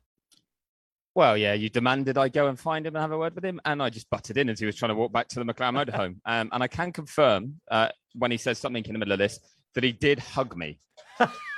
Well, 1.13 1.37
yeah, 1.37 1.53
you 1.53 1.69
demanded 1.69 2.17
I 2.17 2.27
go 2.27 2.47
and 2.47 2.59
find 2.59 2.85
him 2.85 2.95
and 2.97 3.01
have 3.01 3.13
a 3.13 3.17
word 3.17 3.35
with 3.35 3.45
him, 3.45 3.61
and 3.63 3.81
I 3.81 3.89
just 3.89 4.09
butted 4.09 4.37
in 4.37 4.49
as 4.49 4.59
he 4.59 4.65
was 4.65 4.75
trying 4.75 4.89
to 4.89 4.95
walk 4.95 5.13
back 5.13 5.29
to 5.29 5.41
the 5.41 5.45
McLaren 5.45 5.85
motorhome. 5.85 6.17
Um, 6.25 6.49
and 6.51 6.61
I 6.61 6.67
can 6.67 6.91
confirm 6.91 7.61
uh, 7.71 7.87
when 8.15 8.31
he 8.31 8.37
says 8.37 8.59
something 8.59 8.83
in 8.83 8.91
the 8.91 8.99
middle 8.99 9.13
of 9.13 9.19
this 9.19 9.39
that 9.75 9.83
he 9.85 9.93
did 9.93 10.19
hug 10.19 10.57
me. 10.57 10.77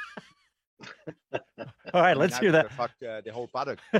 All 1.93 2.01
right, 2.01 2.17
let's 2.17 2.37
hear 2.37 2.51
that. 2.51 2.71
Fuck 2.71 2.91
uh, 3.07 3.21
the 3.21 3.31
whole 3.31 3.47
paddock. 3.47 3.79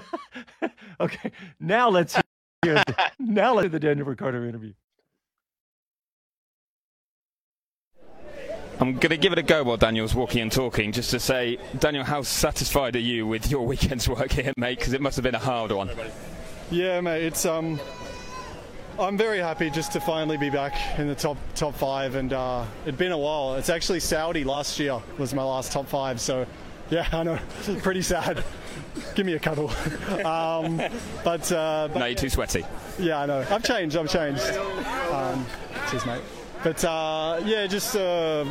Okay, 0.99 1.31
now 1.59 1.89
let's 1.89 2.19
hear 2.63 2.83
now 3.19 3.53
let's 3.53 3.65
hear 3.65 3.69
the 3.69 3.79
Daniel 3.79 4.07
Ricciardo 4.07 4.43
interview. 4.47 4.73
I'm 8.79 8.93
going 8.93 9.09
to 9.09 9.17
give 9.17 9.31
it 9.31 9.37
a 9.37 9.43
go 9.43 9.63
while 9.63 9.77
Daniel's 9.77 10.15
walking 10.15 10.41
and 10.41 10.51
talking, 10.51 10.91
just 10.91 11.11
to 11.11 11.19
say, 11.19 11.57
Daniel, 11.79 12.03
how 12.03 12.21
satisfied 12.23 12.95
are 12.95 12.99
you 12.99 13.27
with 13.27 13.49
your 13.49 13.65
weekend's 13.65 14.07
work 14.09 14.31
here, 14.31 14.53
mate? 14.57 14.79
Because 14.79 14.93
it 14.93 15.01
must 15.01 15.17
have 15.17 15.23
been 15.23 15.35
a 15.35 15.39
hard 15.39 15.71
one. 15.71 15.89
Yeah, 16.71 16.99
mate. 17.01 17.23
It's 17.23 17.45
um, 17.45 17.79
I'm 18.99 19.17
very 19.17 19.39
happy 19.39 19.69
just 19.69 19.91
to 19.93 19.99
finally 19.99 20.37
be 20.37 20.49
back 20.49 20.73
in 20.97 21.07
the 21.07 21.15
top 21.15 21.37
top 21.53 21.75
five, 21.75 22.15
and 22.15 22.33
uh, 22.33 22.65
it'd 22.83 22.97
been 22.97 23.11
a 23.11 23.17
while. 23.17 23.55
It's 23.55 23.69
actually 23.69 23.99
Saudi 23.99 24.43
last 24.43 24.79
year 24.79 24.99
was 25.19 25.33
my 25.33 25.43
last 25.43 25.71
top 25.71 25.87
five, 25.87 26.19
so 26.19 26.47
yeah, 26.89 27.07
I 27.11 27.23
know, 27.23 27.39
pretty 27.81 28.01
sad. 28.01 28.43
Give 29.15 29.25
me 29.25 29.33
a 29.33 29.39
cuddle. 29.39 29.69
um, 30.25 30.77
but, 31.23 31.51
uh, 31.51 31.89
but 31.91 31.99
no, 31.99 32.05
you're 32.05 32.15
too 32.15 32.29
sweaty. 32.29 32.63
Yeah, 32.99 33.21
I 33.21 33.25
know. 33.25 33.45
I've 33.49 33.63
changed. 33.63 33.95
I've 33.95 34.09
changed. 34.09 34.43
Um, 35.11 35.45
cheers, 35.89 36.05
mate. 36.05 36.21
But 36.63 36.83
uh, 36.83 37.41
yeah, 37.45 37.67
just. 37.67 37.95
Uh, 37.95 38.45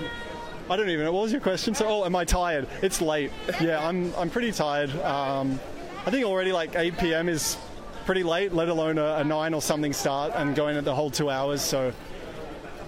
I 0.68 0.76
don't 0.76 0.88
even 0.88 1.04
know. 1.04 1.12
What 1.12 1.22
was 1.22 1.32
your 1.32 1.40
question? 1.40 1.74
So, 1.74 1.86
oh, 1.86 2.04
am 2.04 2.16
I 2.16 2.24
tired? 2.24 2.68
It's 2.82 3.00
late. 3.00 3.30
Yeah, 3.60 3.86
I'm. 3.86 4.14
I'm 4.16 4.30
pretty 4.30 4.52
tired. 4.52 4.90
Um, 5.00 5.60
I 6.04 6.10
think 6.10 6.24
already 6.24 6.52
like 6.52 6.76
8 6.76 6.98
p.m. 6.98 7.28
is 7.28 7.56
pretty 8.04 8.22
late, 8.22 8.52
let 8.52 8.68
alone 8.68 8.98
a, 8.98 9.16
a 9.16 9.24
nine 9.24 9.54
or 9.54 9.60
something 9.60 9.92
start 9.92 10.32
and 10.36 10.54
going 10.54 10.76
at 10.76 10.84
the 10.84 10.94
whole 10.94 11.10
two 11.10 11.30
hours. 11.30 11.60
So, 11.62 11.92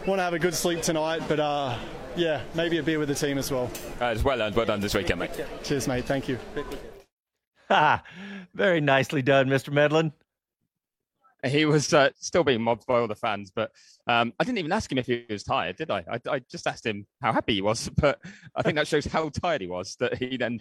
want 0.06 0.18
to 0.18 0.22
have 0.22 0.34
a 0.34 0.38
good 0.38 0.54
sleep 0.54 0.82
tonight. 0.82 1.22
But 1.28 1.40
uh, 1.40 1.76
yeah, 2.18 2.42
maybe 2.54 2.78
a 2.78 2.82
beer 2.82 2.98
with 2.98 3.08
the 3.08 3.14
team 3.14 3.38
as 3.38 3.50
well. 3.50 3.70
Uh, 4.00 4.06
it's 4.06 4.24
well 4.24 4.36
done. 4.38 4.52
Well 4.52 4.66
done 4.66 4.80
this 4.80 4.94
weekend, 4.94 5.20
mate. 5.20 5.30
Cheers, 5.62 5.86
mate. 5.86 6.04
Thank 6.04 6.28
you. 6.28 6.38
Ha! 7.68 8.02
Very 8.54 8.80
nicely 8.80 9.22
done, 9.22 9.46
Mr. 9.46 9.72
Medland. 9.72 10.12
He 11.46 11.64
was 11.66 11.94
uh, 11.94 12.10
still 12.18 12.42
being 12.42 12.60
mobbed 12.60 12.84
by 12.86 12.98
all 12.98 13.06
the 13.06 13.14
fans, 13.14 13.52
but 13.54 13.70
um, 14.08 14.32
I 14.40 14.44
didn't 14.44 14.58
even 14.58 14.72
ask 14.72 14.90
him 14.90 14.98
if 14.98 15.06
he 15.06 15.24
was 15.30 15.44
tired, 15.44 15.76
did 15.76 15.88
I? 15.88 16.04
I? 16.10 16.20
I 16.28 16.38
just 16.40 16.66
asked 16.66 16.84
him 16.84 17.06
how 17.22 17.32
happy 17.32 17.54
he 17.54 17.62
was, 17.62 17.88
but 17.96 18.18
I 18.56 18.62
think 18.62 18.74
that 18.74 18.88
shows 18.88 19.06
how 19.06 19.28
tired 19.28 19.60
he 19.60 19.68
was 19.68 19.94
that 20.00 20.18
he 20.18 20.36
then 20.36 20.58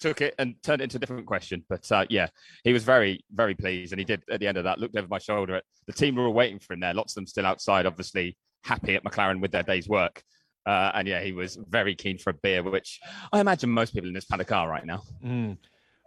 took 0.00 0.20
it 0.20 0.34
and 0.36 0.60
turned 0.64 0.80
it 0.80 0.84
into 0.84 0.96
a 0.96 1.00
different 1.00 1.26
question. 1.26 1.64
But 1.68 1.90
uh, 1.92 2.06
yeah, 2.10 2.28
he 2.64 2.72
was 2.72 2.82
very, 2.82 3.24
very 3.30 3.54
pleased, 3.54 3.92
and 3.92 4.00
he 4.00 4.04
did 4.04 4.24
at 4.28 4.40
the 4.40 4.48
end 4.48 4.58
of 4.58 4.64
that. 4.64 4.80
Looked 4.80 4.96
over 4.96 5.06
my 5.08 5.18
shoulder 5.18 5.54
at 5.54 5.64
the 5.86 5.92
team 5.92 6.16
were 6.16 6.26
all 6.26 6.34
waiting 6.34 6.58
for 6.58 6.72
him 6.72 6.80
there. 6.80 6.94
Lots 6.94 7.12
of 7.12 7.16
them 7.16 7.26
still 7.28 7.46
outside, 7.46 7.86
obviously 7.86 8.36
happy 8.64 8.96
at 8.96 9.04
McLaren 9.04 9.40
with 9.40 9.52
their 9.52 9.62
day's 9.62 9.88
work. 9.88 10.24
Uh, 10.68 10.92
and 10.96 11.08
yeah, 11.08 11.22
he 11.22 11.32
was 11.32 11.58
very 11.70 11.94
keen 11.94 12.18
for 12.18 12.28
a 12.28 12.34
beer, 12.34 12.62
which 12.62 13.00
I 13.32 13.40
imagine 13.40 13.70
most 13.70 13.94
people 13.94 14.08
in 14.08 14.12
this 14.12 14.26
paddock 14.26 14.52
are 14.52 14.68
right 14.68 14.84
now. 14.84 15.02
Mm. 15.24 15.56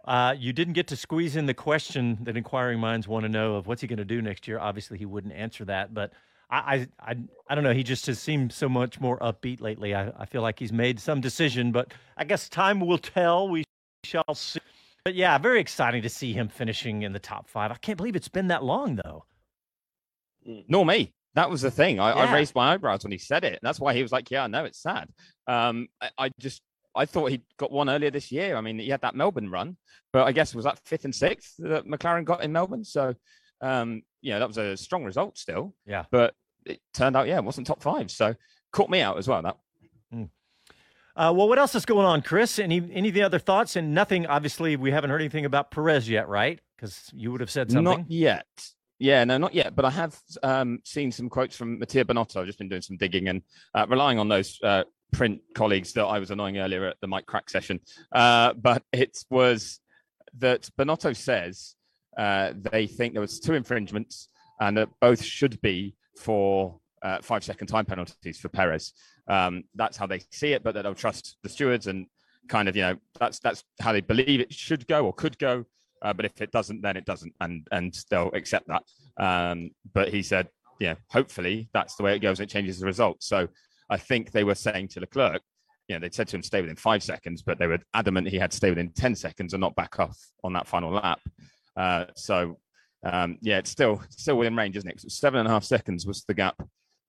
Uh, 0.04 0.36
you 0.38 0.52
didn't 0.52 0.74
get 0.74 0.86
to 0.86 0.96
squeeze 0.96 1.34
in 1.34 1.46
the 1.46 1.54
question 1.54 2.16
that 2.22 2.36
inquiring 2.36 2.78
minds 2.78 3.08
want 3.08 3.24
to 3.24 3.28
know 3.28 3.56
of 3.56 3.66
what's 3.66 3.80
he 3.80 3.88
going 3.88 3.98
to 3.98 4.04
do 4.04 4.22
next 4.22 4.46
year. 4.46 4.60
Obviously, 4.60 4.98
he 4.98 5.04
wouldn't 5.04 5.34
answer 5.34 5.64
that, 5.64 5.92
but 5.92 6.12
I, 6.48 6.86
I, 7.00 7.16
I, 7.48 7.54
don't 7.56 7.64
know. 7.64 7.72
He 7.72 7.82
just 7.82 8.06
has 8.06 8.20
seemed 8.20 8.52
so 8.52 8.68
much 8.68 9.00
more 9.00 9.18
upbeat 9.18 9.60
lately. 9.60 9.96
I, 9.96 10.12
I 10.16 10.26
feel 10.26 10.42
like 10.42 10.60
he's 10.60 10.72
made 10.72 11.00
some 11.00 11.20
decision, 11.20 11.72
but 11.72 11.92
I 12.16 12.22
guess 12.22 12.48
time 12.48 12.78
will 12.78 12.98
tell. 12.98 13.48
We 13.48 13.64
shall 14.04 14.34
see. 14.34 14.60
But 15.04 15.16
yeah, 15.16 15.36
very 15.38 15.58
exciting 15.58 16.02
to 16.02 16.08
see 16.08 16.32
him 16.32 16.48
finishing 16.48 17.02
in 17.02 17.12
the 17.12 17.18
top 17.18 17.48
five. 17.48 17.72
I 17.72 17.76
can't 17.76 17.96
believe 17.96 18.14
it's 18.14 18.28
been 18.28 18.46
that 18.46 18.62
long, 18.62 18.94
though. 18.94 19.24
Nor 20.68 20.86
me. 20.86 21.12
That 21.34 21.50
was 21.50 21.62
the 21.62 21.70
thing. 21.70 21.98
I, 21.98 22.10
Yeah. 22.10 22.30
I 22.30 22.34
raised 22.34 22.54
my 22.54 22.74
eyebrows 22.74 23.04
when 23.04 23.12
he 23.12 23.18
said 23.18 23.44
it. 23.44 23.58
That's 23.62 23.80
why 23.80 23.94
he 23.94 24.02
was 24.02 24.12
like, 24.12 24.30
Yeah, 24.30 24.44
I 24.44 24.46
know 24.48 24.64
it's 24.64 24.82
sad. 24.82 25.08
Um, 25.46 25.88
I, 26.00 26.10
I 26.18 26.30
just 26.38 26.62
I 26.94 27.06
thought 27.06 27.30
he 27.30 27.40
got 27.56 27.72
one 27.72 27.88
earlier 27.88 28.10
this 28.10 28.30
year. 28.30 28.56
I 28.56 28.60
mean, 28.60 28.78
he 28.78 28.90
had 28.90 29.00
that 29.00 29.14
Melbourne 29.14 29.50
run, 29.50 29.76
but 30.12 30.26
I 30.26 30.32
guess 30.32 30.54
was 30.54 30.64
that 30.64 30.78
fifth 30.84 31.04
and 31.04 31.14
sixth 31.14 31.54
that 31.58 31.86
McLaren 31.86 32.24
got 32.24 32.44
in 32.44 32.52
Melbourne. 32.52 32.84
So, 32.84 33.14
um, 33.62 34.02
you 34.20 34.32
know, 34.32 34.38
that 34.40 34.48
was 34.48 34.58
a 34.58 34.76
strong 34.76 35.04
result 35.04 35.38
still. 35.38 35.74
Yeah. 35.86 36.04
But 36.10 36.34
it 36.66 36.80
turned 36.92 37.16
out, 37.16 37.28
yeah, 37.28 37.38
it 37.38 37.44
wasn't 37.44 37.66
top 37.66 37.82
five. 37.82 38.10
So 38.10 38.34
caught 38.72 38.90
me 38.90 39.00
out 39.00 39.16
as 39.18 39.26
well. 39.26 39.42
That. 39.42 39.56
Uh, 41.14 41.32
well, 41.34 41.46
what 41.48 41.58
else 41.58 41.74
is 41.74 41.84
going 41.84 42.06
on, 42.06 42.22
Chris? 42.22 42.58
Any 42.58 42.88
any 42.92 43.08
of 43.08 43.14
the 43.14 43.22
other 43.22 43.38
thoughts? 43.38 43.76
And 43.76 43.92
nothing. 43.94 44.26
Obviously, 44.26 44.76
we 44.76 44.90
haven't 44.90 45.10
heard 45.10 45.20
anything 45.20 45.44
about 45.44 45.70
Perez 45.70 46.08
yet, 46.08 46.26
right? 46.28 46.58
Because 46.76 47.10
you 47.12 47.30
would 47.32 47.40
have 47.40 47.50
said 47.50 47.70
something. 47.70 47.84
Not 47.84 48.10
yet. 48.10 48.46
Yeah, 49.02 49.24
no, 49.24 49.36
not 49.36 49.52
yet. 49.52 49.74
But 49.74 49.84
I 49.84 49.90
have 49.90 50.16
um, 50.44 50.78
seen 50.84 51.10
some 51.10 51.28
quotes 51.28 51.56
from 51.56 51.80
Mattia 51.80 52.04
Binotto. 52.04 52.36
I've 52.36 52.46
just 52.46 52.58
been 52.58 52.68
doing 52.68 52.82
some 52.82 52.96
digging 52.96 53.26
and 53.26 53.42
uh, 53.74 53.84
relying 53.88 54.20
on 54.20 54.28
those 54.28 54.60
uh, 54.62 54.84
print 55.10 55.40
colleagues 55.56 55.92
that 55.94 56.04
I 56.04 56.20
was 56.20 56.30
annoying 56.30 56.58
earlier 56.58 56.86
at 56.86 57.00
the 57.00 57.08
Mike 57.08 57.26
Krack 57.26 57.50
session. 57.50 57.80
Uh, 58.12 58.52
but 58.52 58.84
it 58.92 59.18
was 59.28 59.80
that 60.38 60.70
Bonotto 60.78 61.16
says 61.16 61.74
uh, 62.16 62.52
they 62.70 62.86
think 62.86 63.14
there 63.14 63.20
was 63.20 63.40
two 63.40 63.54
infringements 63.54 64.28
and 64.60 64.76
that 64.76 64.88
both 65.00 65.20
should 65.20 65.60
be 65.62 65.96
for 66.16 66.78
uh, 67.02 67.18
five 67.22 67.42
second 67.42 67.66
time 67.66 67.84
penalties 67.84 68.38
for 68.38 68.50
Perez. 68.50 68.92
Um, 69.26 69.64
that's 69.74 69.96
how 69.96 70.06
they 70.06 70.20
see 70.30 70.52
it, 70.52 70.62
but 70.62 70.74
that 70.74 70.82
they'll 70.82 70.94
trust 70.94 71.38
the 71.42 71.48
stewards 71.48 71.88
and 71.88 72.06
kind 72.46 72.68
of, 72.68 72.76
you 72.76 72.82
know, 72.82 72.96
that's 73.18 73.40
that's 73.40 73.64
how 73.80 73.90
they 73.90 74.00
believe 74.00 74.38
it 74.38 74.52
should 74.52 74.86
go 74.86 75.06
or 75.06 75.12
could 75.12 75.38
go. 75.38 75.64
Uh, 76.02 76.12
but 76.12 76.24
if 76.24 76.40
it 76.40 76.50
doesn't, 76.50 76.82
then 76.82 76.96
it 76.96 77.04
doesn't, 77.04 77.32
and 77.40 77.66
and 77.70 77.96
they'll 78.10 78.30
accept 78.34 78.66
that. 78.68 78.82
Um, 79.16 79.70
but 79.94 80.08
he 80.08 80.22
said, 80.22 80.48
yeah, 80.80 80.94
hopefully 81.10 81.68
that's 81.72 81.94
the 81.96 82.02
way 82.02 82.16
it 82.16 82.20
goes. 82.20 82.40
And 82.40 82.48
it 82.48 82.52
changes 82.52 82.80
the 82.80 82.86
result. 82.86 83.22
So 83.22 83.48
I 83.88 83.96
think 83.96 84.32
they 84.32 84.44
were 84.44 84.54
saying 84.54 84.88
to 84.88 85.00
Leclerc, 85.00 85.42
you 85.88 85.94
know, 85.94 86.00
they 86.00 86.10
said 86.10 86.28
to 86.28 86.36
him 86.36 86.42
stay 86.42 86.60
within 86.60 86.76
five 86.76 87.02
seconds, 87.02 87.42
but 87.42 87.58
they 87.58 87.66
were 87.66 87.78
adamant 87.94 88.28
he 88.28 88.38
had 88.38 88.50
to 88.50 88.56
stay 88.56 88.70
within 88.70 88.90
ten 88.90 89.14
seconds 89.14 89.54
and 89.54 89.60
not 89.60 89.76
back 89.76 90.00
off 90.00 90.18
on 90.42 90.52
that 90.54 90.66
final 90.66 90.90
lap. 90.92 91.20
Uh, 91.76 92.06
so 92.16 92.58
um, 93.04 93.38
yeah, 93.40 93.58
it's 93.58 93.70
still 93.70 94.02
still 94.10 94.38
within 94.38 94.56
range, 94.56 94.76
isn't 94.76 94.90
it? 94.90 95.00
Seven 95.10 95.40
and 95.40 95.48
a 95.48 95.50
half 95.50 95.64
seconds 95.64 96.06
was 96.06 96.24
the 96.24 96.34
gap 96.34 96.56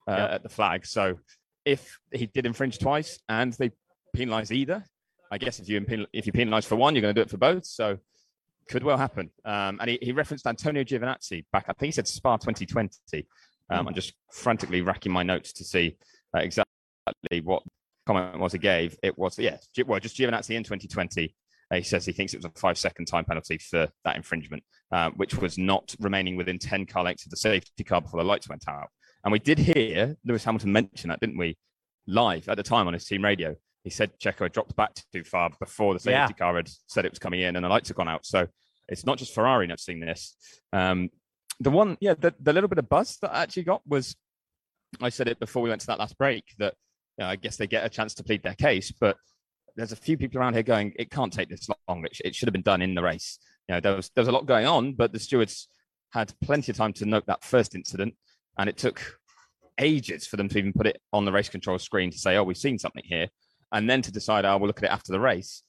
uh, 0.07 0.27
at 0.31 0.43
the 0.43 0.49
flag. 0.49 0.85
So 0.85 1.19
if 1.65 1.97
he 2.11 2.25
did 2.27 2.45
infringe 2.45 2.79
twice 2.79 3.19
and 3.29 3.53
they 3.53 3.71
penalise 4.15 4.51
either, 4.51 4.83
I 5.31 5.37
guess 5.37 5.59
if 5.59 5.69
you 5.69 5.83
if 6.13 6.27
you 6.27 6.33
penalise 6.33 6.65
for 6.65 6.75
one, 6.75 6.95
you're 6.95 7.01
going 7.01 7.15
to 7.15 7.19
do 7.19 7.23
it 7.23 7.29
for 7.29 7.37
both. 7.37 7.65
So 7.65 7.97
could 8.67 8.83
well 8.83 8.97
happen. 8.97 9.29
Um, 9.45 9.77
and 9.79 9.89
he, 9.89 9.99
he 10.01 10.11
referenced 10.11 10.47
Antonio 10.47 10.83
Giovinazzi 10.83 11.45
back. 11.51 11.65
I 11.67 11.73
think 11.73 11.87
he 11.87 11.91
said 11.91 12.07
Spa 12.07 12.37
2020. 12.37 13.25
Um, 13.69 13.87
I'm 13.87 13.93
just 13.93 14.13
frantically 14.31 14.81
racking 14.81 15.11
my 15.11 15.23
notes 15.23 15.53
to 15.53 15.63
see 15.63 15.97
uh, 16.35 16.39
exactly 16.39 17.41
what 17.43 17.63
comment 18.05 18.39
was 18.39 18.53
he 18.53 18.59
gave. 18.59 18.97
It 19.03 19.17
was 19.17 19.37
yeah, 19.39 19.57
well 19.85 19.99
just 19.99 20.17
Giovinazzi 20.17 20.55
in 20.55 20.63
2020. 20.63 21.33
Uh, 21.71 21.75
he 21.77 21.83
says 21.83 22.05
he 22.05 22.11
thinks 22.11 22.33
it 22.33 22.37
was 22.37 22.45
a 22.45 22.59
five 22.59 22.77
second 22.77 23.05
time 23.05 23.25
penalty 23.25 23.57
for 23.57 23.87
that 24.03 24.15
infringement, 24.15 24.63
uh, 24.91 25.11
which 25.15 25.35
was 25.35 25.57
not 25.57 25.95
remaining 25.99 26.35
within 26.35 26.59
10 26.59 26.85
car 26.85 27.03
lengths 27.03 27.25
of 27.25 27.31
the 27.31 27.37
safety 27.37 27.83
car 27.83 28.01
before 28.01 28.21
the 28.21 28.27
lights 28.27 28.49
went 28.49 28.67
out. 28.67 28.89
And 29.23 29.31
we 29.31 29.39
did 29.39 29.57
hear 29.57 30.17
Lewis 30.25 30.43
Hamilton 30.43 30.71
mention 30.73 31.09
that, 31.09 31.19
didn't 31.19 31.37
we? 31.37 31.57
Live 32.05 32.49
at 32.49 32.57
the 32.57 32.63
time 32.63 32.87
on 32.87 32.93
his 32.93 33.05
team 33.05 33.23
radio. 33.23 33.55
He 33.83 33.89
said 33.89 34.11
Checo 34.19 34.39
had 34.39 34.53
dropped 34.53 34.75
back 34.75 34.91
too 35.11 35.23
far 35.23 35.49
before 35.59 35.93
the 35.93 35.99
safety 35.99 36.11
Yeah. 36.11 36.27
car 36.29 36.55
had 36.55 36.69
said 36.87 37.05
it 37.05 37.11
was 37.11 37.19
coming 37.19 37.41
in 37.41 37.55
and 37.55 37.65
the 37.65 37.69
lights 37.69 37.89
had 37.89 37.97
gone 37.97 38.07
out. 38.07 38.25
So 38.25 38.47
it's 38.87 39.05
not 39.05 39.17
just 39.17 39.33
Ferrari 39.33 39.67
noticing 39.67 39.99
this. 39.99 40.35
Um, 40.71 41.09
the 41.59 41.69
one, 41.69 41.97
yeah, 41.99 42.13
the, 42.17 42.33
the 42.39 42.53
little 42.53 42.69
bit 42.69 42.79
of 42.79 42.89
buzz 42.89 43.17
that 43.21 43.33
I 43.33 43.43
actually 43.43 43.63
got 43.63 43.81
was 43.85 44.15
I 45.01 45.09
said 45.09 45.27
it 45.27 45.39
before 45.39 45.61
we 45.61 45.69
went 45.69 45.81
to 45.81 45.87
that 45.87 45.99
last 45.99 46.17
break 46.17 46.43
that 46.59 46.75
you 47.17 47.23
know, 47.25 47.29
I 47.29 47.35
guess 47.35 47.57
they 47.57 47.67
get 47.67 47.85
a 47.85 47.89
chance 47.89 48.13
to 48.15 48.23
plead 48.23 48.43
their 48.43 48.55
case, 48.55 48.91
but 48.91 49.17
there's 49.75 49.91
a 49.91 49.95
few 49.97 50.17
people 50.17 50.39
around 50.39 50.53
here 50.53 50.63
going, 50.63 50.93
it 50.97 51.09
can't 51.11 51.33
take 51.33 51.49
this 51.49 51.67
long. 51.87 52.05
It, 52.05 52.15
sh- 52.15 52.21
it 52.25 52.35
should 52.35 52.47
have 52.47 52.53
been 52.53 52.61
done 52.61 52.81
in 52.81 52.93
the 52.95 53.01
race. 53.01 53.39
You 53.67 53.75
know, 53.75 53.81
there 53.81 53.95
was 53.95 54.09
there 54.15 54.21
was 54.21 54.27
a 54.27 54.31
lot 54.31 54.45
going 54.45 54.65
on, 54.67 54.93
but 54.93 55.11
the 55.13 55.19
stewards 55.19 55.67
had 56.11 56.31
plenty 56.43 56.71
of 56.71 56.77
time 56.77 56.93
to 56.93 57.05
note 57.05 57.25
that 57.27 57.43
first 57.43 57.73
incident, 57.75 58.15
and 58.57 58.69
it 58.69 58.77
took 58.77 59.17
ages 59.79 60.27
for 60.27 60.37
them 60.37 60.47
to 60.49 60.57
even 60.59 60.73
put 60.73 60.85
it 60.85 61.01
on 61.11 61.25
the 61.25 61.31
race 61.31 61.49
control 61.49 61.79
screen 61.79 62.11
to 62.11 62.17
say, 62.17 62.37
oh, 62.37 62.43
we've 62.43 62.57
seen 62.57 62.77
something 62.77 63.03
here, 63.05 63.27
and 63.73 63.89
then 63.89 64.01
to 64.03 64.11
decide, 64.11 64.45
oh, 64.45 64.57
we'll 64.57 64.67
look 64.67 64.77
at 64.77 64.85
it 64.85 64.91
after 64.91 65.11
the 65.11 65.19
race. 65.19 65.63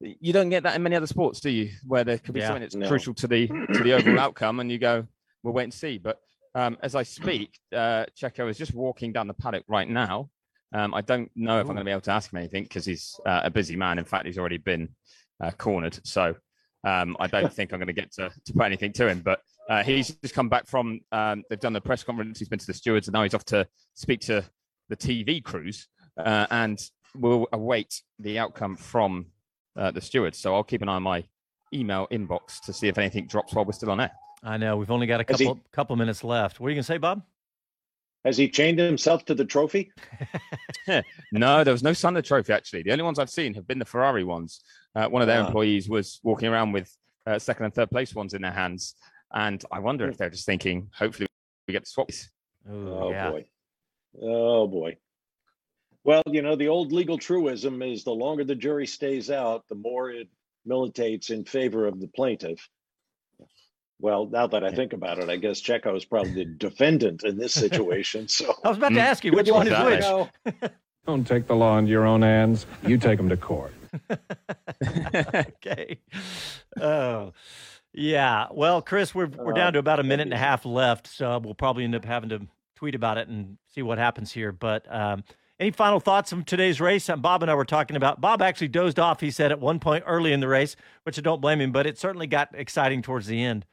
You 0.00 0.32
don't 0.32 0.48
get 0.50 0.62
that 0.62 0.76
in 0.76 0.82
many 0.84 0.94
other 0.94 1.08
sports, 1.08 1.40
do 1.40 1.50
you? 1.50 1.70
Where 1.84 2.04
there 2.04 2.18
could 2.18 2.34
be 2.34 2.40
Yeah. 2.40 2.48
something 2.48 2.62
that's 2.62 2.74
No. 2.76 2.86
crucial 2.86 3.14
to 3.14 3.26
the 3.26 3.48
to 3.48 3.82
the 3.82 3.94
overall 3.94 4.18
outcome, 4.20 4.60
and 4.60 4.70
you 4.70 4.78
go, 4.78 5.06
we'll 5.42 5.54
wait 5.54 5.64
and 5.64 5.74
see. 5.74 5.98
But 5.98 6.20
um, 6.54 6.76
as 6.82 6.94
I 6.94 7.02
speak, 7.02 7.58
uh, 7.72 8.06
Checo 8.16 8.48
is 8.48 8.56
just 8.58 8.74
walking 8.74 9.12
down 9.12 9.26
the 9.26 9.34
paddock 9.34 9.64
right 9.68 9.88
now. 9.88 10.30
Um, 10.72 10.94
I 10.94 11.00
don't 11.00 11.30
know 11.34 11.58
if 11.58 11.62
I'm 11.62 11.74
going 11.74 11.78
to 11.78 11.84
be 11.84 11.90
able 11.90 12.02
to 12.02 12.12
ask 12.12 12.32
him 12.32 12.38
anything 12.38 12.64
because 12.64 12.84
he's 12.84 13.18
uh, 13.26 13.40
a 13.44 13.50
busy 13.50 13.74
man. 13.74 13.98
In 13.98 14.04
fact, 14.04 14.26
he's 14.26 14.38
already 14.38 14.58
been 14.58 14.88
uh, 15.42 15.50
cornered, 15.52 15.98
so 16.06 16.34
um, 16.84 17.16
I 17.18 17.26
don't 17.26 17.52
think 17.52 17.72
I'm 17.72 17.78
going 17.78 17.86
to 17.88 17.92
get 17.92 18.12
to, 18.12 18.30
to 18.44 18.52
put 18.52 18.66
anything 18.66 18.92
to 18.94 19.08
him. 19.08 19.20
But 19.20 19.40
uh, 19.68 19.82
he's 19.82 20.10
just 20.22 20.34
come 20.34 20.48
back 20.48 20.66
from. 20.66 21.00
Um, 21.10 21.42
they've 21.48 21.58
done 21.58 21.72
the 21.72 21.80
press 21.80 22.04
conference. 22.04 22.38
He's 22.38 22.48
been 22.48 22.58
to 22.58 22.66
the 22.66 22.74
stewards, 22.74 23.08
and 23.08 23.14
now 23.14 23.22
he's 23.24 23.34
off 23.34 23.44
to 23.46 23.66
speak 23.94 24.20
to 24.22 24.44
the 24.90 24.96
TV 24.96 25.42
crews, 25.42 25.88
uh, 26.18 26.46
and 26.50 26.78
we'll 27.16 27.46
await 27.52 28.02
the 28.18 28.38
outcome 28.38 28.76
from 28.76 29.26
uh, 29.76 29.90
the 29.90 30.00
stewards. 30.00 30.38
So 30.38 30.54
I'll 30.54 30.64
keep 30.64 30.82
an 30.82 30.88
eye 30.88 30.94
on 30.96 31.02
my 31.02 31.24
email 31.74 32.06
inbox 32.10 32.60
to 32.66 32.72
see 32.72 32.88
if 32.88 32.98
anything 32.98 33.26
drops 33.26 33.54
while 33.54 33.64
we're 33.64 33.72
still 33.72 33.90
on 33.90 34.00
air. 34.00 34.10
I 34.42 34.56
know 34.56 34.76
we've 34.76 34.90
only 34.90 35.06
got 35.06 35.20
a 35.20 35.24
Has 35.28 35.40
he- 35.40 35.46
couple 35.46 35.60
couple 35.72 35.96
minutes 35.96 36.22
left. 36.24 36.60
What 36.60 36.68
are 36.68 36.70
you 36.70 36.76
gonna 36.76 36.82
say, 36.84 36.98
Bob? 36.98 37.22
Has 38.24 38.36
he 38.36 38.48
chained 38.48 38.78
himself 38.78 39.24
to 39.26 39.34
the 39.34 39.44
trophy? 39.44 39.92
no, 41.32 41.64
there 41.64 41.72
was 41.72 41.82
no 41.82 41.92
sign 41.92 42.16
of 42.16 42.22
the 42.22 42.26
trophy 42.28 42.52
actually. 42.52 42.82
The 42.82 42.92
only 42.92 43.04
ones 43.04 43.18
I've 43.18 43.30
seen 43.30 43.54
have 43.54 43.66
been 43.66 43.78
the 43.78 43.84
Ferrari 43.84 44.24
ones. 44.24 44.60
Uh, 44.94 45.06
one 45.08 45.22
of 45.22 45.28
their 45.28 45.42
Ah. 45.42 45.46
employees 45.46 45.88
was 45.88 46.20
walking 46.22 46.48
around 46.48 46.72
with 46.72 46.94
uh, 47.26 47.38
second 47.38 47.66
and 47.66 47.74
third 47.74 47.90
place 47.90 48.14
ones 48.14 48.34
in 48.34 48.42
their 48.42 48.52
hands, 48.52 48.94
and 49.32 49.62
I 49.70 49.78
wonder 49.80 50.08
if 50.08 50.16
they're 50.16 50.30
just 50.30 50.46
thinking, 50.46 50.88
hopefully 50.96 51.26
we 51.66 51.72
get 51.72 51.84
to 51.84 51.90
swap. 51.90 52.08
these. 52.08 52.30
Oh 52.70 53.10
yeah. 53.10 53.30
boy. 53.30 53.44
Oh 54.20 54.66
boy. 54.66 54.96
Well, 56.08 56.22
you 56.26 56.40
know, 56.40 56.56
the 56.56 56.68
old 56.68 56.90
legal 56.90 57.18
truism 57.18 57.82
is 57.82 58.02
the 58.02 58.12
longer 58.12 58.42
the 58.42 58.54
jury 58.54 58.86
stays 58.86 59.30
out, 59.30 59.68
the 59.68 59.74
more 59.74 60.10
it 60.10 60.28
militates 60.64 61.28
in 61.28 61.44
favor 61.44 61.86
of 61.86 62.00
the 62.00 62.08
plaintiff. 62.08 62.66
Well, 64.00 64.24
now 64.24 64.46
that 64.46 64.64
I 64.64 64.70
think 64.70 64.94
about 64.94 65.18
it, 65.18 65.28
I 65.28 65.36
guess 65.36 65.60
Checo 65.60 65.94
is 65.94 66.06
probably 66.06 66.32
the 66.32 66.44
defendant 66.46 67.24
in 67.24 67.36
this 67.36 67.52
situation. 67.52 68.26
So 68.26 68.54
I 68.64 68.68
was 68.70 68.78
about 68.78 68.94
to 68.94 69.00
ask 69.00 69.22
you 69.22 69.32
which 69.32 69.50
one 69.50 69.68
is 69.68 70.30
which. 70.46 70.70
Don't 71.06 71.26
take 71.26 71.46
the 71.46 71.54
law 71.54 71.76
into 71.76 71.90
your 71.90 72.06
own 72.06 72.22
hands. 72.22 72.64
You 72.86 72.96
take 72.96 73.18
them 73.18 73.28
to 73.28 73.36
court. 73.36 73.74
okay. 75.34 76.00
Oh, 76.80 77.34
yeah. 77.92 78.46
Well, 78.50 78.80
Chris, 78.80 79.14
we're 79.14 79.26
we're 79.26 79.52
down 79.52 79.74
to 79.74 79.78
about 79.78 80.00
a 80.00 80.04
minute 80.04 80.26
and 80.26 80.32
a 80.32 80.38
half 80.38 80.64
left, 80.64 81.06
so 81.06 81.38
we'll 81.38 81.52
probably 81.52 81.84
end 81.84 81.94
up 81.94 82.06
having 82.06 82.30
to 82.30 82.46
tweet 82.76 82.94
about 82.94 83.18
it 83.18 83.28
and 83.28 83.58
see 83.74 83.82
what 83.82 83.98
happens 83.98 84.32
here. 84.32 84.52
But 84.52 84.86
um, 84.90 85.22
any 85.60 85.70
final 85.70 86.00
thoughts 86.00 86.30
from 86.30 86.44
today's 86.44 86.80
race? 86.80 87.08
Um, 87.08 87.20
Bob 87.20 87.42
and 87.42 87.50
I 87.50 87.54
were 87.54 87.64
talking 87.64 87.96
about. 87.96 88.20
Bob 88.20 88.42
actually 88.42 88.68
dozed 88.68 88.98
off. 88.98 89.20
He 89.20 89.30
said 89.30 89.50
at 89.50 89.60
one 89.60 89.80
point 89.80 90.04
early 90.06 90.32
in 90.32 90.40
the 90.40 90.48
race, 90.48 90.76
which 91.02 91.18
I 91.18 91.22
don't 91.22 91.40
blame 91.40 91.60
him, 91.60 91.72
but 91.72 91.86
it 91.86 91.98
certainly 91.98 92.26
got 92.26 92.50
exciting 92.54 93.02
towards 93.02 93.26
the 93.26 93.42
end. 93.42 93.66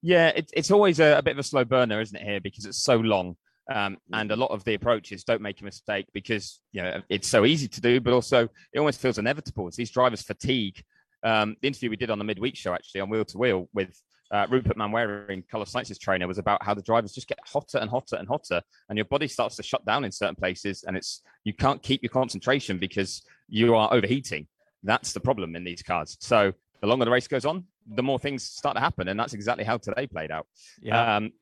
Yeah, 0.00 0.28
it, 0.28 0.50
it's 0.52 0.70
always 0.70 0.98
a, 0.98 1.18
a, 1.18 1.22
bit 1.22 1.32
of 1.32 1.38
a 1.38 1.42
slow 1.44 1.64
burner, 1.64 2.00
isn't 2.00 2.16
it, 2.16 2.24
here, 2.24 2.40
because 2.40 2.64
it's 2.64 2.82
so 2.82 2.96
long. 2.96 3.36
Um, 3.72 3.98
and 4.12 4.32
a 4.32 4.36
lot 4.36 4.50
of 4.50 4.64
the 4.64 4.74
approaches 4.74 5.22
don't 5.22 5.40
make 5.40 5.60
a 5.60 5.64
mistake 5.64 6.06
because 6.12 6.60
you 6.72 6.82
know 6.82 7.00
it's 7.08 7.28
so 7.28 7.44
easy 7.44 7.68
to 7.68 7.80
do, 7.80 8.00
but 8.00 8.12
also 8.12 8.48
it 8.72 8.78
almost 8.78 9.00
feels 9.00 9.18
inevitable. 9.18 9.68
It's 9.68 9.76
these 9.76 9.90
drivers' 9.90 10.22
fatigue. 10.22 10.82
Um, 11.22 11.54
the 11.60 11.68
interview 11.68 11.90
we 11.90 11.96
did 11.96 12.10
on 12.10 12.18
the 12.18 12.24
midweek 12.24 12.56
show, 12.56 12.74
actually, 12.74 13.02
on 13.02 13.10
Wheel 13.10 13.24
to 13.26 13.38
Wheel 13.38 13.68
with 13.72 13.96
uh, 14.32 14.46
Rupert 14.48 14.76
Manwaring, 14.76 15.44
Carlos 15.48 15.70
Sainz's 15.70 15.98
trainer, 15.98 16.26
was 16.26 16.38
about 16.38 16.62
how 16.62 16.74
the 16.74 16.82
drivers 16.82 17.12
just 17.12 17.28
get 17.28 17.38
hotter 17.44 17.78
and 17.78 17.90
hotter 17.90 18.16
and 18.16 18.26
hotter, 18.26 18.62
and 18.88 18.96
your 18.96 19.04
body 19.04 19.28
starts 19.28 19.56
to 19.56 19.62
shut 19.62 19.84
down 19.84 20.04
in 20.04 20.10
certain 20.10 20.34
places, 20.34 20.84
and 20.84 20.96
it's 20.96 21.22
you 21.44 21.52
can't 21.52 21.82
keep 21.82 22.02
your 22.02 22.10
concentration 22.10 22.78
because 22.78 23.22
you 23.48 23.74
are 23.74 23.92
overheating. 23.92 24.46
That's 24.82 25.12
the 25.12 25.20
problem 25.20 25.54
in 25.54 25.64
these 25.64 25.82
cars. 25.82 26.16
So 26.20 26.52
the 26.80 26.86
longer 26.86 27.04
the 27.04 27.10
race 27.10 27.28
goes 27.28 27.44
on, 27.44 27.64
the 27.86 28.02
more 28.02 28.18
things 28.18 28.42
start 28.42 28.74
to 28.76 28.80
happen, 28.80 29.08
and 29.08 29.20
that's 29.20 29.34
exactly 29.34 29.64
how 29.64 29.76
today 29.76 30.06
played 30.06 30.30
out. 30.30 30.46
Yeah, 30.80 31.16
um, 31.16 31.32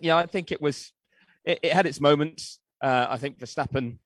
you 0.00 0.08
know, 0.08 0.16
I 0.16 0.26
think 0.26 0.50
it 0.50 0.62
was 0.62 0.92
it, 1.44 1.60
it 1.62 1.72
had 1.72 1.86
its 1.86 2.00
moments. 2.00 2.60
Uh, 2.82 3.06
I 3.10 3.18
think 3.18 3.38
Verstappen 3.38 3.98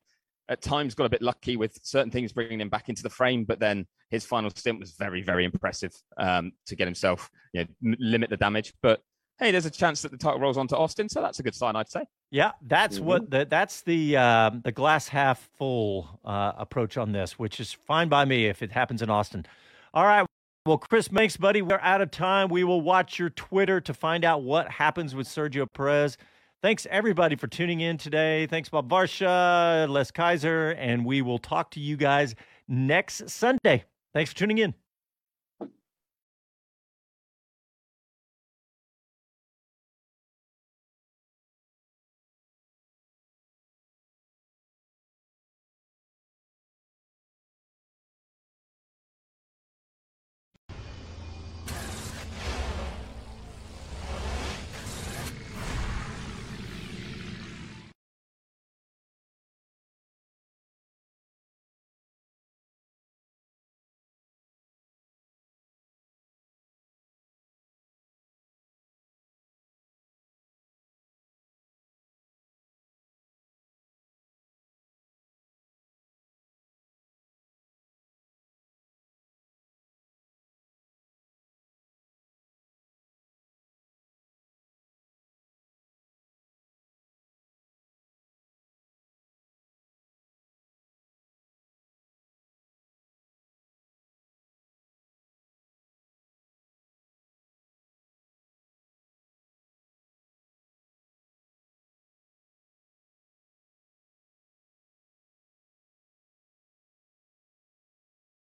at 0.52 0.62
times 0.62 0.94
got 0.94 1.04
a 1.04 1.08
bit 1.08 1.22
lucky 1.22 1.56
with 1.56 1.78
certain 1.82 2.10
things 2.10 2.32
bringing 2.32 2.60
him 2.60 2.68
back 2.68 2.88
into 2.88 3.02
the 3.02 3.10
frame, 3.10 3.44
but 3.44 3.58
then 3.58 3.86
his 4.10 4.24
final 4.24 4.50
stint 4.50 4.78
was 4.78 4.92
very, 4.92 5.22
very 5.22 5.44
impressive 5.44 5.92
um, 6.18 6.52
to 6.66 6.76
get 6.76 6.86
himself 6.86 7.30
you 7.52 7.64
know, 7.64 7.94
limit 7.98 8.28
the 8.30 8.36
damage. 8.36 8.74
But 8.82 9.00
hey, 9.38 9.50
there's 9.50 9.66
a 9.66 9.70
chance 9.70 10.02
that 10.02 10.10
the 10.10 10.18
title 10.18 10.38
rolls 10.38 10.58
onto 10.58 10.76
Austin, 10.76 11.08
so 11.08 11.22
that's 11.22 11.40
a 11.40 11.42
good 11.42 11.54
sign, 11.54 11.74
I'd 11.74 11.88
say. 11.88 12.04
Yeah, 12.30 12.52
that's 12.66 12.96
mm-hmm. 12.98 13.06
what 13.06 13.30
the, 13.30 13.46
that's 13.48 13.80
the 13.82 14.16
uh, 14.16 14.50
the 14.62 14.72
glass 14.72 15.08
half 15.08 15.48
full 15.56 16.20
uh, 16.24 16.52
approach 16.56 16.98
on 16.98 17.12
this, 17.12 17.38
which 17.38 17.58
is 17.58 17.72
fine 17.72 18.08
by 18.08 18.24
me 18.24 18.46
if 18.46 18.62
it 18.62 18.70
happens 18.70 19.02
in 19.02 19.10
Austin. 19.10 19.46
All 19.94 20.04
right. 20.04 20.26
Well, 20.64 20.78
Chris 20.78 21.10
Makes, 21.10 21.38
buddy, 21.38 21.60
we're 21.60 21.80
out 21.80 22.02
of 22.02 22.12
time. 22.12 22.48
We 22.48 22.62
will 22.62 22.82
watch 22.82 23.18
your 23.18 23.30
Twitter 23.30 23.80
to 23.80 23.92
find 23.92 24.24
out 24.24 24.42
what 24.42 24.70
happens 24.70 25.12
with 25.12 25.26
Sergio 25.26 25.66
Perez. 25.72 26.16
Thanks 26.62 26.86
everybody 26.88 27.34
for 27.34 27.48
tuning 27.48 27.80
in 27.80 27.98
today. 27.98 28.46
Thanks 28.46 28.68
Bob 28.68 28.88
Varsha, 28.88 29.88
Les 29.88 30.12
Kaiser, 30.12 30.70
and 30.78 31.04
we 31.04 31.20
will 31.20 31.38
talk 31.38 31.72
to 31.72 31.80
you 31.80 31.96
guys 31.96 32.36
next 32.68 33.28
Sunday. 33.28 33.82
Thanks 34.14 34.30
for 34.30 34.38
tuning 34.38 34.58
in. 34.58 34.72